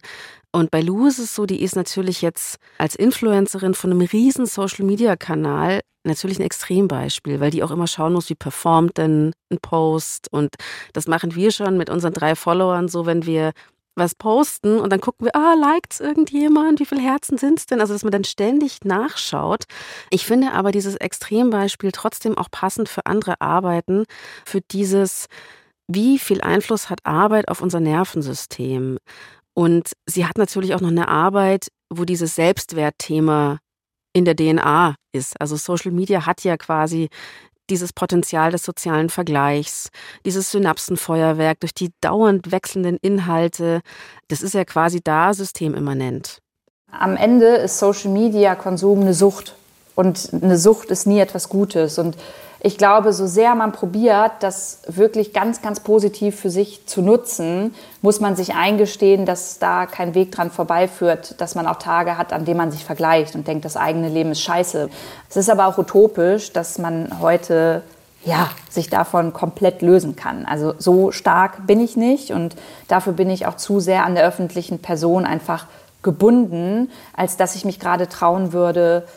Und 0.52 0.72
bei 0.72 0.82
Lou 0.82 1.08
ist 1.08 1.20
es 1.20 1.34
so, 1.34 1.46
die 1.46 1.62
ist 1.62 1.78
natürlich 1.78 2.22
jetzt 2.22 2.58
als 2.78 2.96
Influencerin 2.96 3.74
von 3.74 3.92
einem 3.92 4.02
riesen 4.02 4.46
Social-Media-Kanal 4.46 5.80
natürlich 6.04 6.40
ein 6.40 6.46
Extrembeispiel, 6.46 7.40
weil 7.40 7.52
die 7.52 7.64
auch 7.64 7.72
immer 7.72 7.88
schauen 7.88 8.14
muss, 8.14 8.30
wie 8.30 8.36
performt 8.36 8.98
denn 8.98 9.34
ein 9.52 9.60
Post. 9.62 10.28
Und 10.32 10.56
das 10.94 11.08
machen 11.08 11.36
wir 11.36 11.52
schon 11.52 11.78
mit 11.78 11.90
unseren 11.90 12.14
drei 12.14 12.36
Followern 12.36 12.88
so, 12.88 13.06
wenn 13.06 13.26
wir 13.26 13.52
was 13.96 14.16
posten 14.16 14.80
und 14.80 14.92
dann 14.92 15.02
gucken 15.02 15.26
wir, 15.26 15.36
ah, 15.36 15.54
liked 15.54 16.00
irgendjemand, 16.00 16.80
wie 16.80 16.86
viele 16.86 17.02
Herzen 17.02 17.38
sind 17.38 17.60
es 17.60 17.66
denn? 17.66 17.82
Also, 17.82 17.94
dass 17.94 18.04
man 18.04 18.12
dann 18.12 18.24
ständig 18.24 18.80
nachschaut. 18.84 19.66
Ich 20.10 20.26
finde 20.26 20.54
aber 20.54 20.72
dieses 20.72 20.96
Extrembeispiel 20.96 21.92
trotzdem 21.92 22.38
auch 22.38 22.50
passend 22.52 22.90
für 22.90 23.06
andere 23.06 23.42
Arbeiten, 23.42 24.06
für 24.46 24.62
dieses, 24.62 25.28
wie 25.88 26.20
viel 26.20 26.42
Einfluss 26.42 26.90
hat 26.90 27.06
Arbeit 27.06 27.50
auf 27.50 27.62
unser 27.62 27.80
Nervensystem? 27.80 28.98
Und 29.54 29.92
sie 30.06 30.26
hat 30.26 30.38
natürlich 30.38 30.74
auch 30.74 30.82
noch 30.82 30.90
eine 30.90 31.10
Arbeit, 31.10 31.68
wo 31.90 32.06
dieses 32.06 32.36
Selbstwertthema 32.36 33.60
in 34.14 34.26
der 34.26 34.36
DNA 34.36 34.96
ist. 35.14 35.40
Also 35.40 35.56
Social 35.56 35.92
Media 35.92 36.26
hat 36.26 36.44
ja 36.44 36.58
quasi 36.58 37.10
dieses 37.72 37.94
Potenzial 37.94 38.52
des 38.52 38.64
sozialen 38.64 39.10
Vergleichs, 39.10 39.90
dieses 40.26 40.52
Synapsenfeuerwerk 40.52 41.60
durch 41.62 41.74
die 41.74 41.90
dauernd 42.02 42.52
wechselnden 42.52 42.98
Inhalte, 43.02 43.82
das 44.28 44.44
ist 44.44 44.54
ja 44.54 44.66
quasi 44.66 45.02
da 45.04 45.34
systemimmanent. 45.34 46.40
Am 46.92 47.16
Ende 47.16 47.48
ist 47.48 47.80
Social 47.80 48.12
Media 48.12 48.54
Konsum 48.54 49.02
eine 49.02 49.14
Sucht. 49.14 49.56
Und 49.96 50.30
eine 50.34 50.58
Sucht 50.58 50.90
ist 50.90 51.08
nie 51.08 51.20
etwas 51.20 51.50
Gutes. 51.50 52.00
Und 52.00 52.18
ich 52.64 52.78
glaube, 52.78 53.12
so 53.12 53.26
sehr 53.26 53.56
man 53.56 53.72
probiert, 53.72 54.32
das 54.42 54.82
wirklich 54.88 55.34
ganz, 55.34 55.64
ganz 55.64 55.80
positiv 55.80 56.40
für 56.40 56.52
sich 56.52 56.86
zu 56.86 57.02
nutzen, 57.02 57.74
muss 58.04 58.20
man 58.20 58.36
sich 58.36 58.54
eingestehen, 58.54 59.26
dass 59.26 59.58
da 59.58 59.88
kein 59.88 60.14
Weg 60.14 60.32
dran 60.32 60.52
vorbeiführt, 60.52 61.42
dass 61.42 61.56
man 61.56 61.66
auch 61.66 61.78
Tage 61.78 62.18
hat, 62.18 62.34
an 62.34 62.46
denen 62.46 62.58
man 62.58 62.72
sich 62.72 62.86
vergleicht 62.86 63.34
und 63.36 63.48
denkt, 63.48 63.66
das 63.66 63.78
eigene 63.78 64.10
Leben 64.10 64.32
ist 64.32 64.42
scheiße. 64.42 64.90
Es 65.28 65.38
ist 65.38 65.50
aber 65.50 65.68
auch 65.68 65.80
utopisch, 65.80 66.54
dass 66.54 66.78
man 66.78 67.20
heute 67.20 67.82
ja, 68.24 68.52
sich 68.70 68.90
davon 68.90 69.34
komplett 69.34 69.82
lösen 69.82 70.16
kann. 70.16 70.46
Also 70.46 70.76
so 70.78 71.12
stark 71.12 71.66
bin 71.66 71.80
ich 71.80 71.98
nicht 71.98 72.30
und 72.30 72.56
dafür 72.88 73.14
bin 73.14 73.32
ich 73.32 73.48
auch 73.48 73.56
zu 73.56 73.80
sehr 73.80 74.06
an 74.06 74.14
der 74.14 74.28
öffentlichen 74.28 74.80
Person 74.80 75.26
einfach 75.26 75.66
gebunden, 76.04 76.92
als 77.16 77.38
dass 77.38 77.56
ich 77.56 77.66
mich 77.66 77.80
gerade 77.80 78.08
trauen 78.08 78.54
würde, 78.54 79.08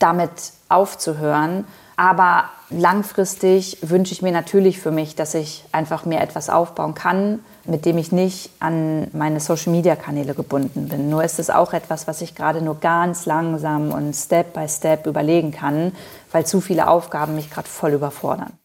damit 0.00 0.30
aufzuhören. 0.68 1.64
Aber 1.96 2.44
langfristig 2.70 3.78
wünsche 3.82 4.12
ich 4.12 4.22
mir 4.22 4.32
natürlich 4.32 4.80
für 4.80 4.90
mich, 4.90 5.16
dass 5.16 5.34
ich 5.34 5.64
einfach 5.70 6.06
mir 6.06 6.20
etwas 6.20 6.48
aufbauen 6.48 6.94
kann, 6.94 7.40
mit 7.66 7.84
dem 7.84 7.98
ich 7.98 8.10
nicht 8.10 8.50
an 8.58 9.08
meine 9.12 9.38
Social-Media-Kanäle 9.38 10.34
gebunden 10.34 10.88
bin. 10.88 11.10
Nur 11.10 11.22
ist 11.24 11.38
es 11.38 11.50
auch 11.50 11.74
etwas, 11.74 12.06
was 12.06 12.22
ich 12.22 12.34
gerade 12.34 12.62
nur 12.62 12.80
ganz 12.80 13.26
langsam 13.26 13.92
und 13.92 14.14
Step 14.14 14.54
by 14.54 14.66
Step 14.68 15.06
überlegen 15.06 15.52
kann, 15.52 15.92
weil 16.32 16.46
zu 16.46 16.60
viele 16.60 16.88
Aufgaben 16.88 17.34
mich 17.34 17.50
gerade 17.50 17.68
voll 17.68 17.92
überfordern. 17.92 18.59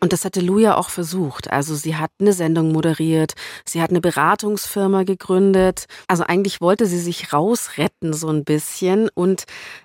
Und 0.00 0.14
das 0.14 0.24
hatte 0.24 0.40
Luja 0.40 0.76
auch 0.76 0.88
versucht. 0.88 1.50
Also 1.50 1.74
sie 1.74 1.96
hat 1.96 2.10
eine 2.18 2.32
Sendung 2.32 2.72
moderiert, 2.72 3.34
sie 3.66 3.82
hat 3.82 3.90
eine 3.90 4.00
Beratungsfirma 4.00 5.02
gegründet. 5.02 5.84
Also 6.08 6.24
eigentlich 6.24 6.62
wollte 6.62 6.86
sie 6.86 6.98
sich 6.98 7.32
rausretten 7.32 8.14
so 8.14 8.28
ein 8.28 8.44
bisschen. 8.44 9.10
Und 9.14 9.44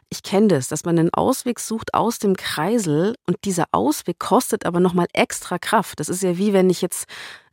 ich 0.09 0.23
kenne 0.23 0.47
das, 0.47 0.69
dass 0.69 0.85
man 0.85 0.97
einen 0.97 1.13
Ausweg 1.13 1.59
sucht 1.59 1.93
aus 1.93 2.19
dem 2.19 2.37
Kreisel 2.37 3.15
und 3.27 3.37
dieser 3.43 3.65
Ausweg 3.71 4.17
kostet 4.17 4.65
aber 4.65 4.79
nochmal 4.79 5.07
extra 5.11 5.59
Kraft. 5.59 5.99
Das 5.99 6.07
ist 6.07 6.23
ja 6.23 6.37
wie 6.37 6.53
wenn 6.53 6.69
ich 6.69 6.81
jetzt 6.81 7.07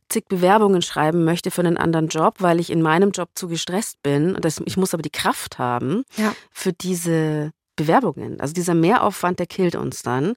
zig 0.09 0.25
Bewerbungen 0.29 0.81
schreiben 0.81 1.25
möchte 1.25 1.51
für 1.51 1.61
einen 1.61 1.77
anderen 1.77 2.07
Job, 2.07 2.35
weil 2.39 2.59
ich 2.59 2.69
in 2.69 2.81
meinem 2.81 3.11
Job 3.11 3.29
zu 3.35 3.47
gestresst 3.47 4.01
bin. 4.03 4.35
Und 4.35 4.45
ich 4.45 4.77
muss 4.77 4.93
aber 4.93 5.03
die 5.03 5.09
Kraft 5.09 5.59
haben 5.59 6.03
ja. 6.15 6.33
für 6.51 6.71
diese 6.71 7.51
Bewerbungen. 7.75 8.39
Also 8.39 8.53
dieser 8.53 8.75
Mehraufwand, 8.75 9.39
der 9.39 9.47
killt 9.47 9.75
uns 9.75 10.03
dann. 10.03 10.35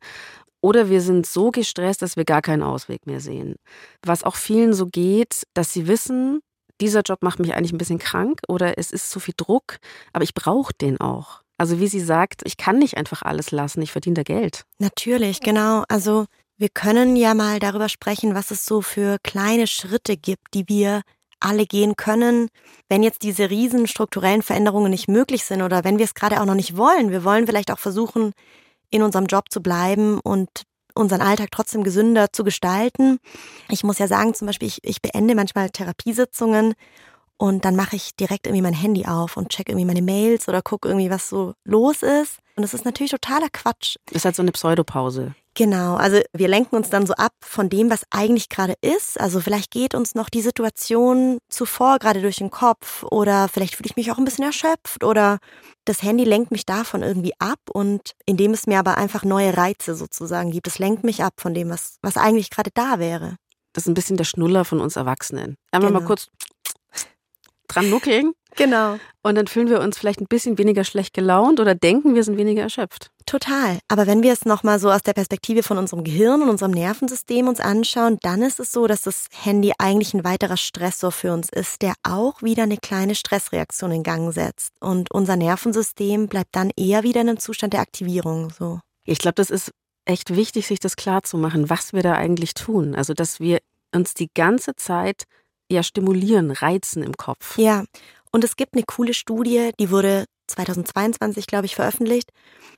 Oder 0.66 0.90
wir 0.90 1.00
sind 1.00 1.26
so 1.26 1.52
gestresst, 1.52 2.02
dass 2.02 2.16
wir 2.16 2.24
gar 2.24 2.42
keinen 2.42 2.64
Ausweg 2.64 3.06
mehr 3.06 3.20
sehen. 3.20 3.54
Was 4.04 4.24
auch 4.24 4.34
vielen 4.34 4.72
so 4.72 4.86
geht, 4.86 5.44
dass 5.54 5.72
sie 5.72 5.86
wissen, 5.86 6.40
dieser 6.80 7.02
Job 7.02 7.22
macht 7.22 7.38
mich 7.38 7.54
eigentlich 7.54 7.72
ein 7.72 7.78
bisschen 7.78 8.00
krank 8.00 8.40
oder 8.48 8.76
es 8.76 8.90
ist 8.90 9.10
zu 9.10 9.20
viel 9.20 9.34
Druck, 9.36 9.78
aber 10.12 10.24
ich 10.24 10.34
brauche 10.34 10.72
den 10.74 11.00
auch. 11.00 11.42
Also 11.56 11.78
wie 11.78 11.86
sie 11.86 12.00
sagt, 12.00 12.42
ich 12.44 12.56
kann 12.56 12.80
nicht 12.80 12.96
einfach 12.96 13.22
alles 13.22 13.52
lassen, 13.52 13.80
ich 13.80 13.92
verdiene 13.92 14.14
da 14.14 14.22
Geld. 14.24 14.64
Natürlich, 14.80 15.38
genau. 15.38 15.84
Also 15.88 16.26
wir 16.56 16.68
können 16.68 17.14
ja 17.14 17.34
mal 17.34 17.60
darüber 17.60 17.88
sprechen, 17.88 18.34
was 18.34 18.50
es 18.50 18.64
so 18.64 18.82
für 18.82 19.18
kleine 19.22 19.68
Schritte 19.68 20.16
gibt, 20.16 20.52
die 20.52 20.68
wir 20.68 21.02
alle 21.38 21.66
gehen 21.66 21.94
können, 21.94 22.48
wenn 22.88 23.04
jetzt 23.04 23.22
diese 23.22 23.50
riesen 23.50 23.86
strukturellen 23.86 24.42
Veränderungen 24.42 24.90
nicht 24.90 25.06
möglich 25.06 25.44
sind 25.44 25.62
oder 25.62 25.84
wenn 25.84 25.98
wir 25.98 26.06
es 26.06 26.14
gerade 26.14 26.40
auch 26.40 26.46
noch 26.46 26.56
nicht 26.56 26.76
wollen. 26.76 27.12
Wir 27.12 27.22
wollen 27.22 27.46
vielleicht 27.46 27.70
auch 27.70 27.78
versuchen, 27.78 28.32
in 28.90 29.02
unserem 29.02 29.26
Job 29.26 29.50
zu 29.50 29.60
bleiben 29.60 30.20
und 30.20 30.48
unseren 30.94 31.20
Alltag 31.20 31.50
trotzdem 31.50 31.84
gesünder 31.84 32.32
zu 32.32 32.42
gestalten. 32.42 33.18
Ich 33.68 33.84
muss 33.84 33.98
ja 33.98 34.08
sagen, 34.08 34.34
zum 34.34 34.46
Beispiel, 34.46 34.68
ich, 34.68 34.78
ich 34.82 35.02
beende 35.02 35.34
manchmal 35.34 35.70
Therapiesitzungen 35.70 36.74
und 37.36 37.64
dann 37.64 37.76
mache 37.76 37.96
ich 37.96 38.16
direkt 38.16 38.46
irgendwie 38.46 38.62
mein 38.62 38.72
Handy 38.72 39.04
auf 39.04 39.36
und 39.36 39.50
check 39.50 39.68
irgendwie 39.68 39.84
meine 39.84 40.02
Mails 40.02 40.48
oder 40.48 40.62
gucke 40.62 40.88
irgendwie, 40.88 41.10
was 41.10 41.28
so 41.28 41.54
los 41.64 42.02
ist. 42.02 42.38
Und 42.56 42.62
das 42.62 42.72
ist 42.72 42.86
natürlich 42.86 43.10
totaler 43.10 43.48
Quatsch. 43.52 43.96
Das 44.06 44.16
ist 44.16 44.24
halt 44.24 44.36
so 44.36 44.42
eine 44.42 44.52
Pseudopause. 44.52 45.34
Genau, 45.56 45.96
also 45.96 46.20
wir 46.34 46.48
lenken 46.48 46.76
uns 46.76 46.90
dann 46.90 47.06
so 47.06 47.14
ab 47.14 47.32
von 47.40 47.70
dem, 47.70 47.88
was 47.88 48.04
eigentlich 48.10 48.50
gerade 48.50 48.74
ist. 48.82 49.18
Also 49.18 49.40
vielleicht 49.40 49.70
geht 49.70 49.94
uns 49.94 50.14
noch 50.14 50.28
die 50.28 50.42
Situation 50.42 51.38
zuvor 51.48 51.98
gerade 51.98 52.20
durch 52.20 52.36
den 52.36 52.50
Kopf 52.50 53.04
oder 53.04 53.48
vielleicht 53.48 53.74
fühle 53.74 53.88
ich 53.88 53.96
mich 53.96 54.12
auch 54.12 54.18
ein 54.18 54.26
bisschen 54.26 54.44
erschöpft 54.44 55.02
oder 55.02 55.38
das 55.86 56.02
Handy 56.02 56.24
lenkt 56.24 56.50
mich 56.50 56.66
davon 56.66 57.02
irgendwie 57.02 57.32
ab 57.38 57.58
und 57.72 58.12
indem 58.26 58.52
es 58.52 58.66
mir 58.66 58.78
aber 58.78 58.98
einfach 58.98 59.24
neue 59.24 59.56
Reize 59.56 59.94
sozusagen 59.94 60.50
gibt, 60.50 60.66
es 60.66 60.78
lenkt 60.78 61.04
mich 61.04 61.24
ab 61.24 61.32
von 61.38 61.54
dem, 61.54 61.70
was, 61.70 61.96
was 62.02 62.18
eigentlich 62.18 62.50
gerade 62.50 62.70
da 62.74 62.98
wäre. 62.98 63.36
Das 63.72 63.84
ist 63.84 63.88
ein 63.88 63.94
bisschen 63.94 64.18
der 64.18 64.24
Schnuller 64.24 64.66
von 64.66 64.80
uns 64.80 64.96
Erwachsenen. 64.96 65.56
Einmal 65.70 65.90
genau. 65.90 66.00
mal 66.00 66.06
kurz 66.06 66.28
dran 67.66 67.88
nuckeln. 67.88 68.32
Genau. 68.56 68.98
Und 69.22 69.34
dann 69.34 69.46
fühlen 69.48 69.68
wir 69.68 69.80
uns 69.80 69.98
vielleicht 69.98 70.20
ein 70.20 70.26
bisschen 70.26 70.56
weniger 70.56 70.84
schlecht 70.84 71.12
gelaunt 71.12 71.60
oder 71.60 71.74
denken, 71.74 72.14
wir 72.14 72.24
sind 72.24 72.38
weniger 72.38 72.62
erschöpft. 72.62 73.10
Total. 73.26 73.80
Aber 73.88 74.06
wenn 74.06 74.22
wir 74.22 74.32
es 74.32 74.44
nochmal 74.44 74.78
so 74.78 74.90
aus 74.90 75.02
der 75.02 75.14
Perspektive 75.14 75.64
von 75.64 75.78
unserem 75.78 76.04
Gehirn 76.04 76.42
und 76.42 76.48
unserem 76.48 76.70
Nervensystem 76.70 77.48
uns 77.48 77.58
anschauen, 77.58 78.18
dann 78.22 78.40
ist 78.42 78.60
es 78.60 78.70
so, 78.70 78.86
dass 78.86 79.02
das 79.02 79.26
Handy 79.32 79.72
eigentlich 79.78 80.14
ein 80.14 80.24
weiterer 80.24 80.56
Stressor 80.56 81.10
für 81.10 81.32
uns 81.32 81.48
ist, 81.48 81.82
der 81.82 81.94
auch 82.04 82.40
wieder 82.42 82.62
eine 82.62 82.76
kleine 82.76 83.16
Stressreaktion 83.16 83.90
in 83.90 84.04
Gang 84.04 84.32
setzt. 84.32 84.70
Und 84.80 85.10
unser 85.10 85.36
Nervensystem 85.36 86.28
bleibt 86.28 86.54
dann 86.54 86.70
eher 86.76 87.02
wieder 87.02 87.20
in 87.20 87.28
einem 87.28 87.40
Zustand 87.40 87.72
der 87.72 87.80
Aktivierung, 87.80 88.50
so. 88.50 88.80
Ich 89.04 89.18
glaube, 89.18 89.34
das 89.34 89.50
ist 89.50 89.72
echt 90.04 90.34
wichtig, 90.34 90.66
sich 90.66 90.78
das 90.78 90.96
klar 90.96 91.24
zu 91.24 91.36
machen, 91.36 91.68
was 91.68 91.92
wir 91.92 92.02
da 92.02 92.14
eigentlich 92.14 92.54
tun. 92.54 92.94
Also, 92.94 93.12
dass 93.12 93.40
wir 93.40 93.58
uns 93.92 94.14
die 94.14 94.30
ganze 94.32 94.76
Zeit 94.76 95.24
ja 95.68 95.82
stimulieren, 95.82 96.50
reizen 96.50 97.02
im 97.02 97.16
Kopf. 97.16 97.58
Ja, 97.58 97.84
und 98.32 98.44
es 98.44 98.56
gibt 98.56 98.74
eine 98.74 98.84
coole 98.84 99.14
Studie, 99.14 99.70
die 99.78 99.90
wurde 99.90 100.26
2022, 100.48 101.46
glaube 101.46 101.66
ich, 101.66 101.74
veröffentlicht. 101.74 102.30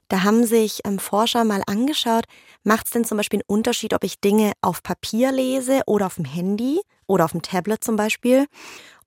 Da 0.08 0.22
haben 0.22 0.46
sich 0.46 0.80
ähm, 0.84 0.98
Forscher 0.98 1.44
mal 1.44 1.62
angeschaut, 1.66 2.24
macht 2.64 2.86
es 2.86 2.92
denn 2.92 3.04
zum 3.04 3.18
Beispiel 3.18 3.38
einen 3.40 3.58
Unterschied, 3.58 3.94
ob 3.94 4.04
ich 4.04 4.20
Dinge 4.20 4.52
auf 4.62 4.82
Papier 4.82 5.32
lese 5.32 5.82
oder 5.86 6.06
auf 6.06 6.14
dem 6.14 6.24
Handy 6.24 6.80
oder 7.06 7.24
auf 7.24 7.32
dem 7.32 7.42
Tablet 7.42 7.84
zum 7.84 7.96
Beispiel. 7.96 8.46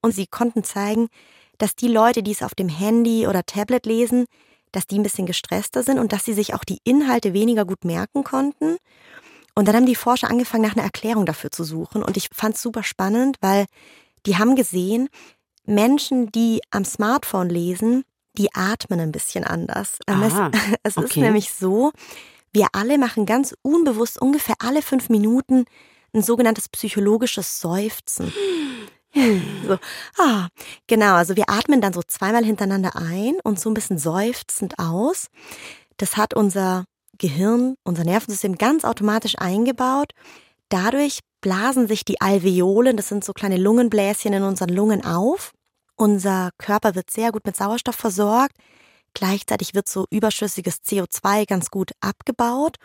Und 0.00 0.14
sie 0.14 0.26
konnten 0.26 0.64
zeigen, 0.64 1.08
dass 1.58 1.76
die 1.76 1.88
Leute, 1.88 2.22
die 2.22 2.32
es 2.32 2.42
auf 2.42 2.54
dem 2.54 2.68
Handy 2.68 3.26
oder 3.26 3.44
Tablet 3.44 3.86
lesen, 3.86 4.26
dass 4.72 4.86
die 4.86 4.98
ein 4.98 5.02
bisschen 5.02 5.26
gestresster 5.26 5.82
sind 5.82 5.98
und 5.98 6.12
dass 6.12 6.24
sie 6.24 6.32
sich 6.32 6.54
auch 6.54 6.64
die 6.64 6.78
Inhalte 6.84 7.34
weniger 7.34 7.64
gut 7.64 7.84
merken 7.84 8.24
konnten. 8.24 8.78
Und 9.54 9.68
dann 9.68 9.76
haben 9.76 9.86
die 9.86 9.94
Forscher 9.94 10.30
angefangen, 10.30 10.62
nach 10.62 10.74
einer 10.74 10.84
Erklärung 10.84 11.26
dafür 11.26 11.50
zu 11.50 11.62
suchen. 11.62 12.02
Und 12.02 12.16
ich 12.16 12.28
fand 12.32 12.56
es 12.56 12.62
super 12.62 12.82
spannend, 12.82 13.36
weil 13.40 13.66
die 14.24 14.38
haben 14.38 14.56
gesehen, 14.56 15.08
Menschen, 15.64 16.30
die 16.32 16.60
am 16.70 16.84
Smartphone 16.84 17.48
lesen, 17.48 18.04
die 18.36 18.52
atmen 18.54 19.00
ein 19.00 19.12
bisschen 19.12 19.44
anders. 19.44 19.98
Aha, 20.06 20.50
es, 20.52 20.60
es 20.82 20.96
okay. 20.96 21.06
ist 21.06 21.16
nämlich 21.16 21.52
so, 21.52 21.92
wir 22.52 22.68
alle 22.72 22.98
machen 22.98 23.26
ganz 23.26 23.54
unbewusst 23.62 24.20
ungefähr 24.20 24.56
alle 24.58 24.82
fünf 24.82 25.08
Minuten 25.08 25.64
ein 26.14 26.22
sogenanntes 26.22 26.68
psychologisches 26.68 27.60
Seufzen. 27.60 28.32
So, 29.14 29.78
ah, 30.16 30.48
genau, 30.86 31.16
also 31.16 31.36
wir 31.36 31.50
atmen 31.50 31.82
dann 31.82 31.92
so 31.92 32.00
zweimal 32.02 32.46
hintereinander 32.46 32.96
ein 32.96 33.34
und 33.44 33.60
so 33.60 33.68
ein 33.68 33.74
bisschen 33.74 33.98
seufzend 33.98 34.78
aus. 34.78 35.26
Das 35.98 36.16
hat 36.16 36.32
unser 36.32 36.86
Gehirn, 37.18 37.74
unser 37.84 38.04
Nervensystem 38.04 38.56
ganz 38.56 38.86
automatisch 38.86 39.34
eingebaut. 39.36 40.12
Dadurch 40.70 41.20
blasen 41.42 41.86
sich 41.86 42.06
die 42.06 42.22
Alveolen, 42.22 42.96
das 42.96 43.08
sind 43.08 43.22
so 43.22 43.34
kleine 43.34 43.58
Lungenbläschen 43.58 44.32
in 44.32 44.42
unseren 44.42 44.70
Lungen 44.70 45.04
auf. 45.04 45.52
Unser 45.96 46.50
Körper 46.56 46.94
wird 46.94 47.10
sehr 47.10 47.32
gut 47.32 47.44
mit 47.44 47.56
Sauerstoff 47.56 47.96
versorgt. 47.96 48.56
Gleichzeitig 49.12 49.74
wird 49.74 49.88
so 49.88 50.06
überschüssiges 50.10 50.78
CO2 50.82 51.46
ganz 51.46 51.70
gut 51.70 51.90
abgebaut. 52.00 52.76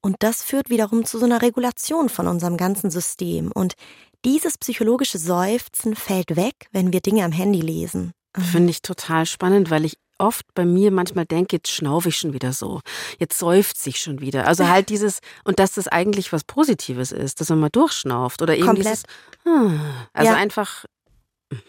Und 0.00 0.16
das 0.20 0.42
führt 0.42 0.70
wiederum 0.70 1.04
zu 1.04 1.18
so 1.18 1.26
einer 1.26 1.42
Regulation 1.42 2.08
von 2.08 2.28
unserem 2.28 2.56
ganzen 2.56 2.90
System. 2.90 3.52
Und 3.52 3.74
dieses 4.24 4.56
psychologische 4.56 5.18
Seufzen 5.18 5.94
fällt 5.94 6.36
weg, 6.36 6.68
wenn 6.72 6.92
wir 6.92 7.00
Dinge 7.00 7.24
am 7.24 7.32
Handy 7.32 7.60
lesen. 7.60 8.12
Finde 8.38 8.70
ich 8.70 8.82
total 8.82 9.26
spannend, 9.26 9.70
weil 9.70 9.84
ich 9.84 9.96
oft 10.18 10.46
bei 10.54 10.64
mir 10.64 10.90
manchmal 10.90 11.26
denke, 11.26 11.56
jetzt 11.56 11.70
schnaufe 11.70 12.08
ich 12.08 12.16
schon 12.16 12.32
wieder 12.32 12.52
so, 12.52 12.80
jetzt 13.18 13.38
seufzt 13.38 13.82
sich 13.82 14.00
schon 14.00 14.20
wieder. 14.20 14.46
Also 14.46 14.68
halt 14.68 14.88
dieses, 14.88 15.20
und 15.44 15.58
dass 15.58 15.74
das 15.74 15.88
eigentlich 15.88 16.32
was 16.32 16.44
Positives 16.44 17.12
ist, 17.12 17.40
dass 17.40 17.48
man 17.50 17.60
mal 17.60 17.70
durchschnauft 17.70 18.42
oder 18.42 18.56
eben 18.56 18.66
Komplett. 18.66 18.86
dieses, 18.86 19.02
hm, 19.44 19.80
also 20.12 20.32
ja. 20.32 20.36
einfach. 20.36 20.84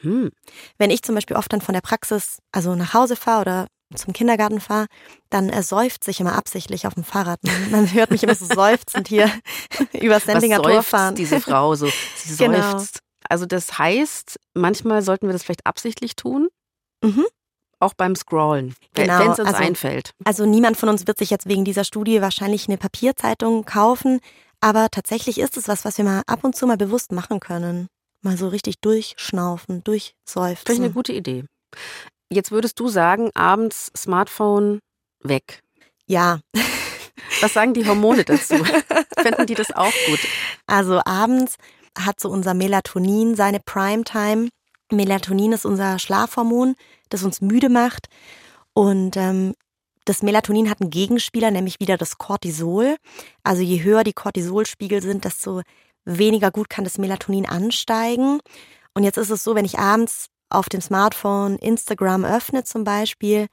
Mhm. 0.01 0.31
Wenn 0.79 0.89
ich 0.89 1.03
zum 1.03 1.13
Beispiel 1.13 1.37
oft 1.37 1.53
dann 1.53 1.61
von 1.61 1.73
der 1.73 1.81
Praxis, 1.81 2.39
also 2.51 2.73
nach 2.73 2.95
Hause 2.95 3.15
fahre 3.15 3.41
oder 3.41 3.67
zum 3.95 4.13
Kindergarten 4.13 4.59
fahre, 4.59 4.87
dann 5.29 5.49
äh, 5.49 5.63
seufzt 5.63 6.03
sich 6.03 6.19
immer 6.19 6.35
absichtlich 6.35 6.87
auf 6.87 6.95
dem 6.95 7.03
Fahrrad. 7.03 7.39
Man 7.71 7.91
hört 7.93 8.11
mich 8.11 8.23
immer 8.23 8.35
so 8.35 8.45
seufzend 8.45 9.07
hier 9.07 9.31
übers 9.93 10.25
Sendinger 10.25 10.61
Tor 10.61 10.83
fahren. 10.83 11.15
diese 11.15 11.39
Frau 11.39 11.75
so, 11.75 11.87
sie 12.15 12.35
genau. 12.43 12.71
seufzt. 12.71 12.95
Genau. 12.95 13.03
Also 13.29 13.45
das 13.45 13.77
heißt, 13.77 14.39
manchmal 14.53 15.01
sollten 15.01 15.27
wir 15.27 15.33
das 15.33 15.43
vielleicht 15.43 15.65
absichtlich 15.65 16.15
tun. 16.15 16.49
Mhm. 17.03 17.25
Auch 17.79 17.93
beim 17.93 18.15
Scrollen, 18.15 18.75
Genau, 18.93 19.19
wenn 19.19 19.31
es 19.31 19.39
uns 19.39 19.47
also- 19.49 19.63
einfällt. 19.63 20.11
Also 20.25 20.45
niemand 20.45 20.77
von 20.77 20.89
uns 20.89 21.05
wird 21.07 21.17
sich 21.17 21.29
jetzt 21.29 21.47
wegen 21.47 21.65
dieser 21.65 21.83
Studie 21.83 22.21
wahrscheinlich 22.21 22.67
eine 22.67 22.77
Papierzeitung 22.77 23.65
kaufen, 23.65 24.19
aber 24.61 24.89
tatsächlich 24.89 25.39
ist 25.39 25.57
es 25.57 25.67
was, 25.67 25.85
was 25.85 25.97
wir 25.97 26.05
mal 26.05 26.23
ab 26.27 26.43
und 26.43 26.55
zu 26.55 26.65
mal 26.67 26.77
bewusst 26.77 27.11
machen 27.11 27.39
können. 27.39 27.87
Mal 28.23 28.37
so 28.37 28.47
richtig 28.47 28.79
durchschnaufen, 28.81 29.83
Finde 29.85 29.95
ich 29.95 30.15
eine 30.35 30.55
durchseufzen. 30.55 30.93
gute 30.93 31.13
Idee. 31.13 31.43
Jetzt 32.31 32.51
würdest 32.51 32.79
du 32.79 32.87
sagen, 32.87 33.29
abends 33.35 33.91
Smartphone 33.95 34.79
weg. 35.23 35.61
Ja, 36.07 36.39
Was 37.41 37.53
sagen 37.53 37.73
die 37.73 37.85
Hormone 37.87 38.23
dazu? 38.23 38.55
Fänden 39.19 39.45
die 39.45 39.53
das 39.55 39.71
auch 39.71 39.93
gut? 40.07 40.19
also 40.65 41.01
abends 41.05 41.55
hat 41.97 42.19
so 42.19 42.29
unser 42.29 42.53
Melatonin 42.53 43.35
seine 43.35 43.59
Primetime. 43.59 44.49
Melatonin 44.91 45.51
ist 45.51 45.65
unser 45.65 45.99
Schlafhormon, 45.99 46.75
das 47.09 47.23
uns 47.23 47.41
müde 47.41 47.69
macht. 47.69 48.07
Und 48.73 49.17
ähm, 49.17 49.53
das 50.05 50.23
Melatonin 50.23 50.69
hat 50.69 50.81
einen 50.81 50.89
Gegenspieler, 50.89 51.51
nämlich 51.51 51.79
wieder 51.79 51.97
das 51.97 52.17
Cortisol. 52.17 52.95
Also 53.43 53.61
je 53.61 53.83
höher 53.83 54.03
die 54.03 54.13
Cortisolspiegel 54.13 55.01
sind, 55.01 55.25
desto 55.25 55.61
weniger 56.05 56.51
gut 56.51 56.69
kann 56.69 56.85
das 56.85 56.97
Melatonin 56.97 57.45
ansteigen. 57.45 58.39
Und 58.93 59.03
jetzt 59.03 59.17
ist 59.17 59.29
es 59.29 59.43
so, 59.43 59.53
wenn 59.55 59.65
ich 59.65 59.79
abends 59.79 60.27
auf 60.49 60.69
dem 60.69 60.81
Smartphone 60.81 61.57
Instagram 61.57 62.23
öffne 62.23 62.63
zum 62.63 62.83
Beispiel, 62.83 63.47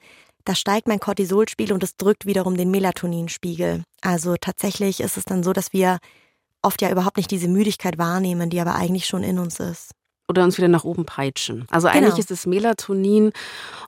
da 0.45 0.55
steigt 0.55 0.87
mein 0.87 1.01
Cortisolspiegel 1.01 1.75
und 1.75 1.83
es 1.83 1.97
drückt 1.97 2.27
wiederum 2.27 2.57
den 2.57 2.71
Melatoninspiegel. 2.71 3.83
Also 4.03 4.37
tatsächlich 4.41 5.01
ist 5.01 5.17
es 5.17 5.25
dann 5.25 5.43
so, 5.43 5.53
dass 5.53 5.73
wir 5.73 5.99
oft 6.63 6.83
ja 6.83 6.91
überhaupt 6.91 7.17
nicht 7.17 7.31
diese 7.31 7.49
Müdigkeit 7.49 7.99
wahrnehmen, 7.99 8.51
die 8.51 8.61
aber 8.61 8.75
eigentlich 8.75 9.07
schon 9.07 9.23
in 9.23 9.39
uns 9.39 9.59
ist. 9.59 9.93
Oder 10.29 10.43
uns 10.45 10.57
wieder 10.57 10.69
nach 10.69 10.85
oben 10.85 11.05
peitschen. 11.05 11.67
Also 11.71 11.87
Genau. 11.89 11.99
eigentlich 11.99 12.19
ist 12.19 12.31
das 12.31 12.47
Melatonin 12.47 13.33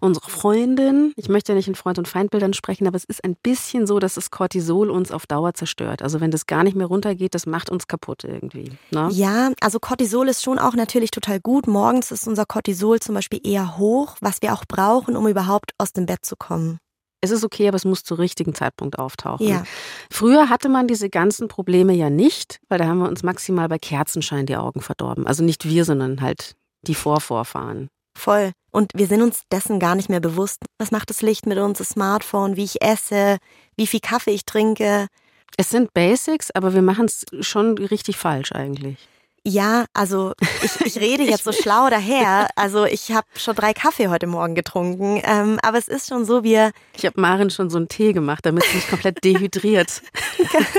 unsere 0.00 0.28
Freundin. 0.28 1.12
Ich 1.16 1.28
möchte 1.30 1.52
ja 1.52 1.56
nicht 1.56 1.68
in 1.68 1.74
Freund- 1.74 1.98
und 1.98 2.08
Feindbildern 2.08 2.52
sprechen, 2.52 2.86
aber 2.86 2.96
es 2.96 3.04
ist 3.04 3.24
ein 3.24 3.36
bisschen 3.42 3.86
so, 3.86 3.98
dass 3.98 4.14
das 4.14 4.30
Cortisol 4.30 4.90
uns 4.90 5.10
auf 5.12 5.26
Dauer 5.26 5.54
zerstört. 5.54 6.02
Also 6.02 6.20
wenn 6.20 6.30
das 6.30 6.46
gar 6.46 6.62
nicht 6.62 6.76
mehr 6.76 6.86
runtergeht, 6.88 7.34
das 7.34 7.46
macht 7.46 7.70
uns 7.70 7.86
kaputt 7.86 8.24
irgendwie. 8.24 8.70
Ne? 8.90 9.08
Ja, 9.12 9.50
also 9.62 9.78
Cortisol 9.80 10.28
ist 10.28 10.42
schon 10.42 10.58
auch 10.58 10.74
natürlich 10.74 11.10
total 11.10 11.40
gut. 11.40 11.66
Morgens 11.66 12.10
ist 12.10 12.28
unser 12.28 12.44
Cortisol 12.44 13.00
zum 13.00 13.14
Beispiel 13.14 13.40
eher 13.42 13.78
hoch, 13.78 14.16
was 14.20 14.42
wir 14.42 14.52
auch 14.52 14.64
brauchen, 14.66 15.16
um 15.16 15.26
überhaupt 15.28 15.72
aus 15.78 15.94
dem 15.94 16.04
Bett 16.04 16.26
zu 16.26 16.36
kommen. 16.36 16.80
Es 17.20 17.30
ist 17.30 17.44
okay, 17.44 17.68
aber 17.68 17.76
es 17.76 17.84
muss 17.84 18.02
zum 18.02 18.18
richtigen 18.18 18.54
Zeitpunkt 18.54 18.98
auftauchen. 18.98 19.48
Ja. 19.48 19.64
Früher 20.10 20.48
hatte 20.48 20.68
man 20.68 20.86
diese 20.86 21.08
ganzen 21.08 21.48
Probleme 21.48 21.94
ja 21.94 22.10
nicht, 22.10 22.60
weil 22.68 22.78
da 22.78 22.86
haben 22.86 22.98
wir 22.98 23.08
uns 23.08 23.22
maximal 23.22 23.68
bei 23.68 23.78
Kerzenschein 23.78 24.46
die 24.46 24.56
Augen 24.56 24.80
verdorben. 24.80 25.26
Also 25.26 25.42
nicht 25.42 25.66
wir, 25.68 25.84
sondern 25.84 26.20
halt 26.20 26.54
die 26.82 26.94
Vorvorfahren. 26.94 27.88
Voll. 28.16 28.52
Und 28.70 28.90
wir 28.94 29.06
sind 29.06 29.22
uns 29.22 29.42
dessen 29.50 29.78
gar 29.78 29.94
nicht 29.94 30.08
mehr 30.08 30.20
bewusst. 30.20 30.58
Was 30.78 30.90
macht 30.90 31.10
das 31.10 31.22
Licht 31.22 31.46
mit 31.46 31.58
uns, 31.58 31.78
das 31.78 31.90
Smartphone, 31.90 32.56
wie 32.56 32.64
ich 32.64 32.82
esse, 32.82 33.38
wie 33.76 33.86
viel 33.86 34.00
Kaffee 34.00 34.32
ich 34.32 34.44
trinke. 34.44 35.06
Es 35.56 35.70
sind 35.70 35.94
Basics, 35.94 36.50
aber 36.50 36.74
wir 36.74 36.82
machen 36.82 37.06
es 37.06 37.24
schon 37.40 37.78
richtig 37.78 38.16
falsch 38.16 38.52
eigentlich. 38.52 39.08
Ja, 39.48 39.84
also 39.94 40.32
ich, 40.64 40.80
ich 40.80 40.96
rede 40.96 41.22
jetzt 41.22 41.44
so 41.44 41.52
schlau 41.52 41.88
daher. 41.88 42.48
Also 42.56 42.84
ich 42.84 43.12
habe 43.12 43.28
schon 43.36 43.54
drei 43.54 43.74
Kaffee 43.74 44.08
heute 44.08 44.26
Morgen 44.26 44.56
getrunken. 44.56 45.22
Ähm, 45.22 45.60
aber 45.62 45.78
es 45.78 45.86
ist 45.86 46.08
schon 46.08 46.24
so, 46.24 46.42
wir 46.42 46.72
Ich 46.96 47.06
habe 47.06 47.20
Maren 47.20 47.50
schon 47.50 47.70
so 47.70 47.76
einen 47.76 47.86
Tee 47.86 48.12
gemacht, 48.12 48.44
damit 48.44 48.64
sie 48.64 48.74
nicht 48.74 48.90
komplett 48.90 49.22
dehydriert. 49.22 50.02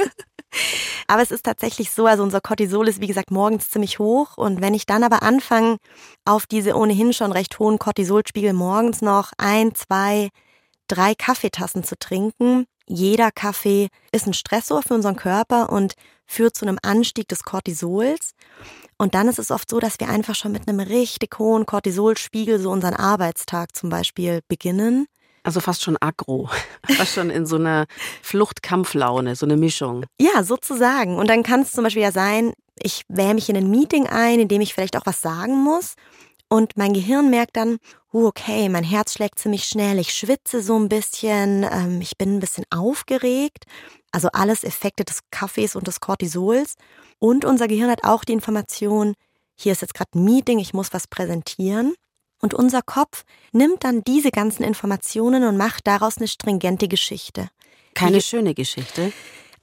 Aber 1.07 1.21
es 1.21 1.31
ist 1.31 1.43
tatsächlich 1.43 1.91
so, 1.91 2.07
also 2.07 2.23
unser 2.23 2.41
Cortisol 2.41 2.89
ist 2.89 2.99
wie 2.99 3.07
gesagt 3.07 3.31
morgens 3.31 3.69
ziemlich 3.69 3.99
hoch 3.99 4.37
und 4.37 4.59
wenn 4.59 4.73
ich 4.73 4.85
dann 4.85 5.03
aber 5.03 5.21
anfange, 5.21 5.77
auf 6.25 6.47
diese 6.47 6.75
ohnehin 6.75 7.13
schon 7.13 7.31
recht 7.31 7.59
hohen 7.59 7.79
Cortisolspiegel 7.79 8.53
morgens 8.53 9.01
noch 9.01 9.33
ein, 9.37 9.75
zwei, 9.75 10.29
drei 10.87 11.15
Kaffeetassen 11.15 11.83
zu 11.83 11.97
trinken, 11.97 12.65
jeder 12.87 13.31
Kaffee 13.31 13.89
ist 14.11 14.27
ein 14.27 14.33
Stressor 14.33 14.81
für 14.81 14.93
unseren 14.93 15.15
Körper 15.15 15.69
und 15.69 15.93
führt 16.25 16.55
zu 16.55 16.65
einem 16.65 16.79
Anstieg 16.81 17.27
des 17.27 17.43
Cortisols. 17.43 18.33
Und 18.97 19.13
dann 19.13 19.27
ist 19.27 19.39
es 19.39 19.51
oft 19.51 19.69
so, 19.69 19.79
dass 19.79 19.99
wir 19.99 20.09
einfach 20.09 20.35
schon 20.35 20.51
mit 20.51 20.67
einem 20.67 20.79
richtig 20.79 21.37
hohen 21.37 21.65
Cortisolspiegel 21.65 22.59
so 22.59 22.71
unseren 22.71 22.95
Arbeitstag 22.95 23.75
zum 23.75 23.89
Beispiel 23.89 24.41
beginnen. 24.47 25.07
Also 25.43 25.59
fast 25.61 25.83
schon 25.83 25.97
aggro. 26.01 26.49
Fast 26.97 27.13
schon 27.13 27.29
in 27.29 27.45
so 27.45 27.55
einer 27.55 27.85
Fluchtkampflaune, 28.21 29.35
so 29.35 29.45
eine 29.45 29.55
Mischung. 29.55 30.05
Ja, 30.19 30.43
sozusagen. 30.43 31.17
Und 31.17 31.29
dann 31.29 31.43
kann 31.43 31.61
es 31.61 31.71
zum 31.71 31.85
Beispiel 31.85 32.01
ja 32.01 32.11
sein, 32.11 32.53
ich 32.77 33.03
wähle 33.07 33.33
mich 33.33 33.49
in 33.49 33.55
ein 33.55 33.69
Meeting 33.69 34.07
ein, 34.07 34.41
in 34.41 34.47
dem 34.49 34.61
ich 34.61 34.73
vielleicht 34.73 34.97
auch 34.97 35.05
was 35.05 35.21
sagen 35.21 35.63
muss. 35.63 35.93
Und 36.49 36.75
mein 36.75 36.93
Gehirn 36.93 37.29
merkt 37.29 37.55
dann, 37.55 37.77
uh, 38.17 38.27
okay, 38.27 38.69
mein 38.69 38.83
Herz 38.83 39.13
schlägt 39.13 39.39
ziemlich 39.39 39.65
schnell, 39.65 39.99
ich 39.99 40.13
schwitze 40.13 40.61
so 40.61 40.77
ein 40.77 40.89
bisschen, 40.89 41.63
ähm, 41.71 42.01
ich 42.01 42.17
bin 42.17 42.37
ein 42.37 42.39
bisschen 42.39 42.65
aufgeregt. 42.69 43.65
Also 44.11 44.29
alles 44.33 44.63
Effekte 44.63 45.03
des 45.03 45.19
Kaffees 45.31 45.75
und 45.75 45.87
des 45.87 45.99
Cortisols. 45.99 46.75
Und 47.19 47.45
unser 47.45 47.67
Gehirn 47.67 47.89
hat 47.91 48.03
auch 48.03 48.23
die 48.23 48.33
Information, 48.33 49.13
hier 49.55 49.73
ist 49.73 49.81
jetzt 49.81 49.93
gerade 49.93 50.11
ein 50.15 50.23
Meeting, 50.23 50.59
ich 50.59 50.73
muss 50.73 50.93
was 50.93 51.07
präsentieren. 51.07 51.93
Und 52.41 52.53
unser 52.53 52.81
Kopf 52.81 53.23
nimmt 53.51 53.83
dann 53.83 54.03
diese 54.03 54.31
ganzen 54.31 54.63
Informationen 54.63 55.43
und 55.43 55.57
macht 55.57 55.85
daraus 55.87 56.17
eine 56.17 56.27
stringente 56.27 56.87
Geschichte. 56.87 57.49
Keine 57.95 58.17
Die- 58.17 58.23
schöne 58.23 58.53
Geschichte. 58.53 59.11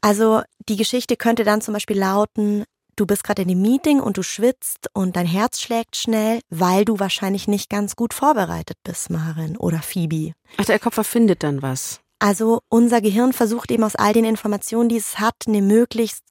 Also 0.00 0.42
die 0.68 0.76
Geschichte 0.76 1.16
könnte 1.16 1.44
dann 1.44 1.60
zum 1.62 1.72
Beispiel 1.72 1.98
lauten, 1.98 2.64
du 2.96 3.06
bist 3.06 3.24
gerade 3.24 3.42
in 3.42 3.50
einem 3.50 3.62
Meeting 3.62 4.00
und 4.00 4.16
du 4.16 4.22
schwitzt 4.22 4.88
und 4.92 5.16
dein 5.16 5.26
Herz 5.26 5.60
schlägt 5.60 5.96
schnell, 5.96 6.40
weil 6.50 6.84
du 6.84 6.98
wahrscheinlich 6.98 7.48
nicht 7.48 7.70
ganz 7.70 7.96
gut 7.96 8.14
vorbereitet 8.14 8.76
bist, 8.84 9.10
Marin 9.10 9.56
oder 9.56 9.80
Phoebe. 9.80 10.32
Ach, 10.58 10.64
der 10.64 10.78
Kopf 10.78 10.96
erfindet 10.96 11.42
dann 11.42 11.62
was. 11.62 12.00
Also 12.18 12.60
unser 12.68 13.00
Gehirn 13.00 13.32
versucht 13.32 13.70
eben 13.70 13.84
aus 13.84 13.96
all 13.96 14.12
den 14.12 14.24
Informationen, 14.24 14.88
die 14.88 14.96
es 14.96 15.18
hat, 15.18 15.34
eine 15.46 15.62
möglichst 15.62 16.22